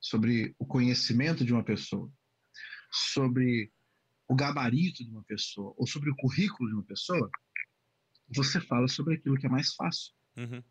[0.00, 2.10] sobre o conhecimento de uma pessoa,
[2.90, 3.70] sobre
[4.28, 7.28] o gabarito de uma pessoa ou sobre o currículo de uma pessoa,
[8.34, 10.14] você fala sobre aquilo que é mais fácil.
[10.36, 10.62] Uhum.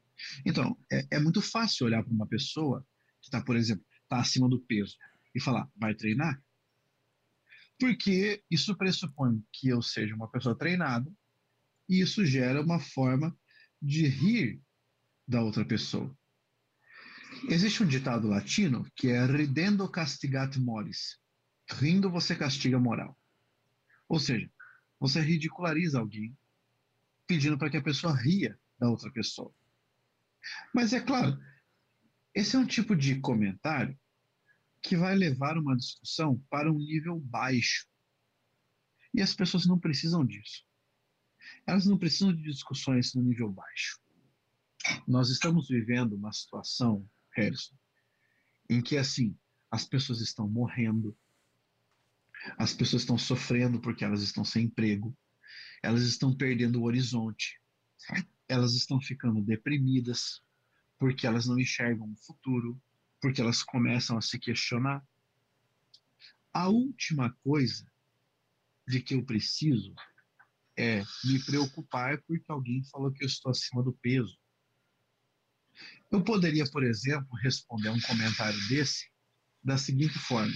[0.46, 2.86] Então, é, é, muito fácil olhar para uma pessoa
[3.22, 4.98] que está, por exemplo, está acima do peso
[5.36, 6.42] e falar, vai treinar?
[7.80, 11.12] Porque isso pressupõe que eu seja uma pessoa treinada
[11.90, 13.38] e isso gera uma forma
[13.84, 14.62] de rir
[15.28, 16.18] da outra pessoa.
[17.50, 21.20] Existe um ditado latino que é ridendo castigat mores.
[21.70, 23.20] Rindo você castiga moral.
[24.08, 24.50] Ou seja,
[24.98, 26.38] você ridiculariza alguém
[27.28, 29.54] pedindo para que a pessoa ria da outra pessoa.
[30.74, 31.38] Mas é claro,
[32.34, 34.00] esse é um tipo de comentário
[34.82, 37.86] que vai levar uma discussão para um nível baixo.
[39.14, 40.64] E as pessoas não precisam disso.
[41.66, 44.00] Elas não precisam de discussões no nível baixo.
[45.08, 47.76] Nós estamos vivendo uma situação, Harrison,
[48.70, 49.38] em que assim,
[49.72, 51.18] as pessoas estão morrendo,
[52.58, 55.16] as pessoas estão sofrendo porque elas estão sem emprego,
[55.82, 57.62] elas estão perdendo o horizonte,
[58.48, 60.42] elas estão ficando deprimidas
[60.98, 62.82] porque elas não enxergam o futuro,
[63.22, 65.06] porque elas começam a se questionar.
[66.54, 67.90] A última coisa
[68.88, 69.94] de que eu preciso
[70.78, 74.38] é me preocupar porque alguém falou que eu estou acima do peso.
[76.12, 79.12] Eu poderia, por exemplo, responder a um comentário desse
[79.64, 80.54] da seguinte forma: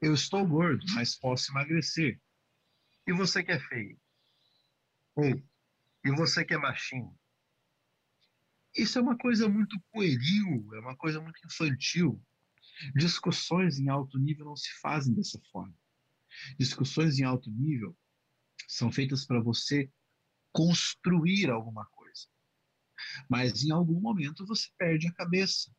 [0.00, 2.20] Eu estou gordo, mas posso emagrecer.
[3.06, 3.98] E você que é feio?
[5.16, 5.42] Ou
[6.04, 7.18] e você que é baixinho?
[8.76, 12.22] Isso é uma coisa muito pueril, é uma coisa muito infantil.
[12.94, 15.74] Discussões em alto nível não se fazem dessa forma.
[16.58, 17.96] Discussões em alto nível
[18.68, 19.90] são feitas para você
[20.52, 22.26] construir alguma coisa.
[23.28, 25.74] Mas em algum momento você perde a cabeça.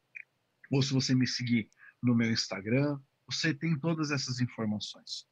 [0.72, 1.70] ou se você me seguir
[2.02, 3.00] no meu Instagram,
[3.30, 5.28] você tem todas essas informações.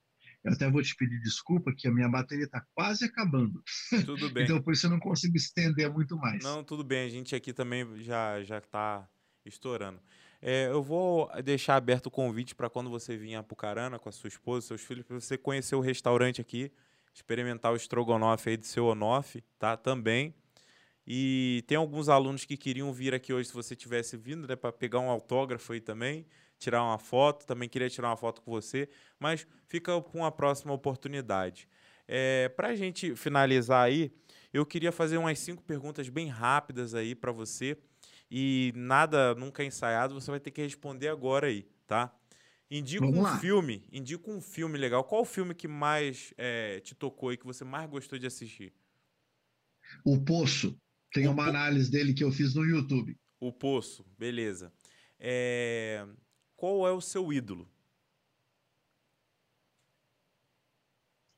[0.46, 3.64] Eu até vou te pedir desculpa que a minha bateria está quase acabando.
[4.06, 4.44] Tudo bem.
[4.44, 6.44] então por isso eu não consigo estender muito mais.
[6.44, 7.08] Não, tudo bem.
[7.08, 9.10] A gente aqui também já já está
[9.44, 10.00] estourando.
[10.40, 14.12] É, eu vou deixar aberto o convite para quando você vir a Pucarana com a
[14.12, 16.72] sua esposa, seus filhos, para você conhecer o restaurante aqui,
[17.12, 19.76] experimentar o estrogonofe aí do seu Onof, tá?
[19.76, 20.36] Também.
[21.08, 24.72] E tem alguns alunos que queriam vir aqui hoje, se você tivesse vindo, né, para
[24.72, 26.26] pegar um autógrafo aí também
[26.66, 28.90] tirar uma foto, também queria tirar uma foto com você,
[29.20, 31.68] mas fica com a próxima oportunidade.
[32.08, 34.12] É, para a gente finalizar aí,
[34.52, 37.78] eu queria fazer umas cinco perguntas bem rápidas aí para você
[38.30, 42.14] e nada nunca é ensaiado, você vai ter que responder agora aí, tá?
[42.70, 43.38] Indica Vamos um lá.
[43.38, 45.04] filme, indica um filme legal.
[45.04, 48.74] Qual o filme que mais é, te tocou e que você mais gostou de assistir?
[50.04, 50.76] O Poço.
[51.14, 51.50] Tem o uma po...
[51.50, 53.16] análise dele que eu fiz no YouTube.
[53.40, 54.74] O Poço, beleza.
[55.20, 56.06] É
[56.56, 57.70] qual é o seu ídolo?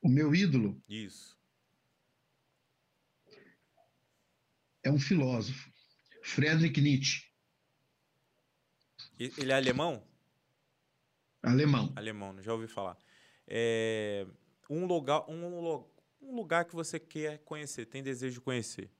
[0.00, 0.80] O meu ídolo?
[0.88, 1.38] Isso.
[4.82, 5.70] É um filósofo,
[6.22, 7.28] Friedrich Nietzsche.
[9.18, 10.06] Ele é alemão?
[11.42, 11.92] Alemão.
[11.96, 12.96] Alemão, já ouvi falar.
[13.46, 14.26] É
[14.70, 15.84] um lugar, um,
[16.20, 18.90] um lugar que você quer conhecer, tem desejo de conhecer?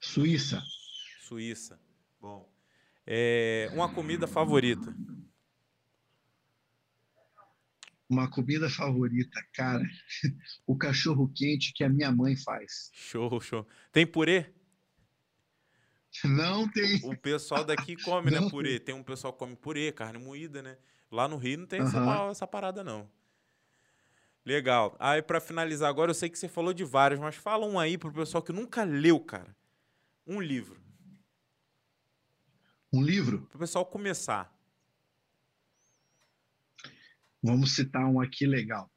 [0.00, 0.62] Suíça.
[1.20, 1.80] Suíça.
[2.20, 2.57] Bom.
[3.10, 4.94] É, uma comida favorita?
[8.06, 9.82] Uma comida favorita, cara.
[10.66, 12.90] O cachorro quente que a minha mãe faz.
[12.92, 13.66] Show, show.
[13.90, 14.52] Tem purê?
[16.22, 17.00] Não tem.
[17.02, 18.78] O pessoal daqui come, né, purê.
[18.78, 20.76] Tem um pessoal que come purê, carne moída, né?
[21.10, 21.98] Lá no Rio não tem essa,
[22.30, 23.08] essa parada, não.
[24.44, 24.94] Legal.
[24.98, 27.96] Aí, para finalizar agora, eu sei que você falou de vários, mas fala um aí
[27.96, 29.56] pro pessoal que nunca leu, cara.
[30.26, 30.87] Um livro.
[32.92, 33.46] Um livro?
[33.46, 34.56] Para o pessoal começar.
[37.42, 38.90] Vamos citar um aqui legal.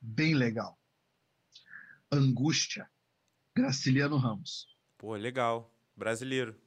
[0.00, 0.78] Bem legal.
[2.10, 2.90] Angústia.
[3.54, 4.66] Graciliano Ramos.
[4.96, 5.74] Pô, legal.
[5.94, 6.58] Brasileiro.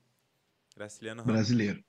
[0.75, 1.33] Graciliano Ramos.
[1.33, 1.83] Brasileiro.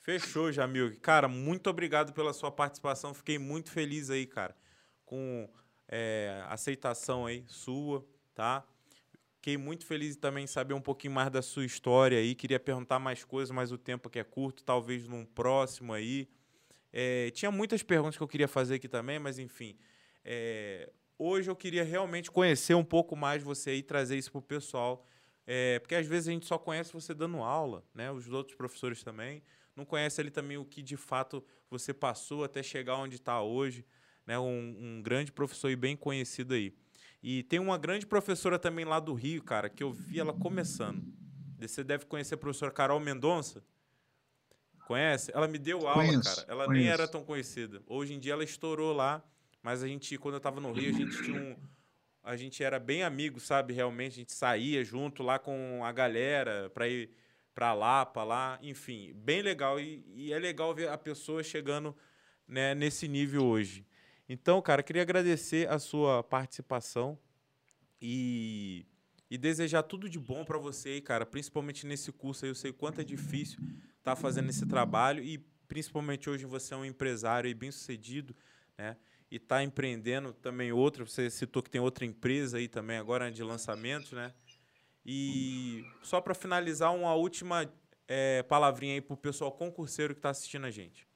[0.00, 0.98] Fechou, Jamil.
[1.00, 3.12] Cara, muito obrigado pela sua participação.
[3.12, 4.56] Fiquei muito feliz aí, cara,
[5.04, 5.48] com
[5.86, 8.66] é, aceitação aí sua, tá?
[9.38, 12.34] Fiquei muito feliz também em saber um pouquinho mais da sua história aí.
[12.34, 16.28] Queria perguntar mais coisas, mas o tempo aqui é curto, talvez num próximo aí.
[16.92, 19.78] É, tinha muitas perguntas que eu queria fazer aqui também, mas enfim.
[20.24, 24.42] É, hoje eu queria realmente conhecer um pouco mais você e trazer isso para o
[24.42, 25.06] pessoal.
[25.46, 28.10] É, porque às vezes a gente só conhece você dando aula, né?
[28.10, 29.40] Os outros professores também.
[29.76, 33.86] Não conhece ali também o que de fato você passou até chegar onde está hoje.
[34.26, 34.36] Né?
[34.36, 36.74] Um, um grande professor e bem conhecido aí.
[37.22, 41.02] E tem uma grande professora também lá do Rio, cara, que eu vi ela começando.
[41.58, 43.62] Você deve conhecer a professora Carol Mendonça.
[44.86, 45.30] Conhece?
[45.34, 46.46] Ela me deu aula, conheço, cara.
[46.48, 46.84] Ela conheço.
[46.84, 47.82] nem era tão conhecida.
[47.86, 49.22] Hoje em dia ela estourou lá,
[49.62, 51.56] mas a gente, quando eu tava no Rio, a gente tinha um.
[52.22, 53.72] A gente era bem amigo, sabe?
[53.72, 57.10] Realmente, a gente saía junto lá com a galera para ir
[57.54, 59.80] para Lapa lá, enfim, bem legal.
[59.80, 61.96] E, e, é legal ver a pessoa chegando
[62.46, 63.84] né, nesse nível hoje.
[64.28, 67.18] Então, cara, queria agradecer a sua participação
[68.00, 68.84] e,
[69.30, 72.50] e desejar tudo de bom para você aí, cara, principalmente nesse curso aí.
[72.50, 73.58] Eu sei quanto é difícil
[74.08, 78.34] está fazendo esse trabalho e principalmente hoje você é um empresário e bem sucedido,
[78.76, 78.96] né?
[79.30, 81.04] E está empreendendo também outra.
[81.04, 84.32] Você citou que tem outra empresa aí também agora de lançamento, né?
[85.04, 87.70] E só para finalizar, uma última
[88.06, 91.07] é, palavrinha aí para o pessoal concurseiro que está assistindo a gente.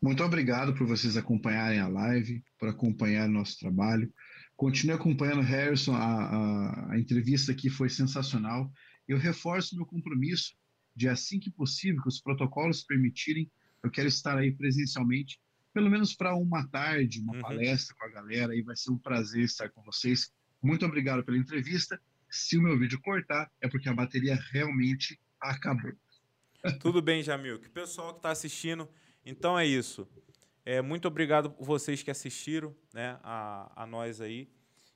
[0.00, 4.12] Muito obrigado por vocês acompanharem a live, por acompanhar nosso trabalho.
[4.56, 5.94] Continue acompanhando, Harrison.
[5.94, 8.70] A, a, a entrevista aqui foi sensacional.
[9.06, 10.54] Eu reforço meu compromisso
[10.96, 13.50] de assim que possível, que os protocolos permitirem,
[13.82, 15.40] eu quero estar aí presencialmente,
[15.72, 17.40] pelo menos para uma tarde, uma uhum.
[17.40, 20.32] palestra com a galera, e vai ser um prazer estar com vocês.
[20.62, 22.00] Muito obrigado pela entrevista.
[22.28, 25.92] Se o meu vídeo cortar, é porque a bateria realmente acabou.
[26.80, 27.58] Tudo bem, Jamil.
[27.58, 28.88] Que pessoal que está assistindo,
[29.24, 30.08] então é isso.
[30.64, 34.48] É, muito obrigado vocês que assistiram né, a, a nós aí.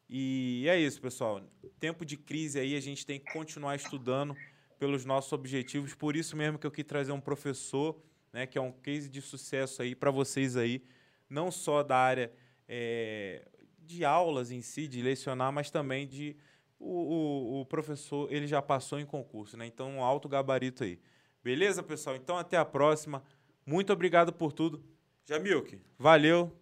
[0.08, 1.42] E é isso, pessoal.
[1.80, 4.36] Tempo de crise aí, a gente tem que continuar estudando
[4.78, 5.94] pelos nossos objetivos.
[5.94, 8.00] Por isso mesmo que eu quis trazer um professor,
[8.32, 10.82] né, que é um case de sucesso aí para vocês aí,
[11.28, 12.32] não só da área
[12.68, 13.48] é,
[13.78, 16.36] de aulas em si, de lecionar, mas também de
[16.78, 19.66] o, o, o, professor ele já passou em concurso, né?
[19.66, 20.98] Então um alto gabarito aí.
[21.42, 22.16] Beleza, pessoal?
[22.16, 23.22] Então até a próxima.
[23.66, 24.82] Muito obrigado por tudo.
[25.26, 26.54] Jamilk, valeu.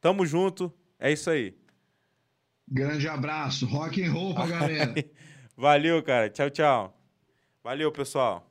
[0.00, 0.72] Tamo junto.
[0.98, 1.54] É isso aí.
[2.66, 3.66] Grande abraço.
[3.66, 4.94] Rock and roll pra galera.
[5.56, 6.30] valeu, cara.
[6.30, 6.96] Tchau, tchau.
[7.62, 8.49] Valeu, pessoal.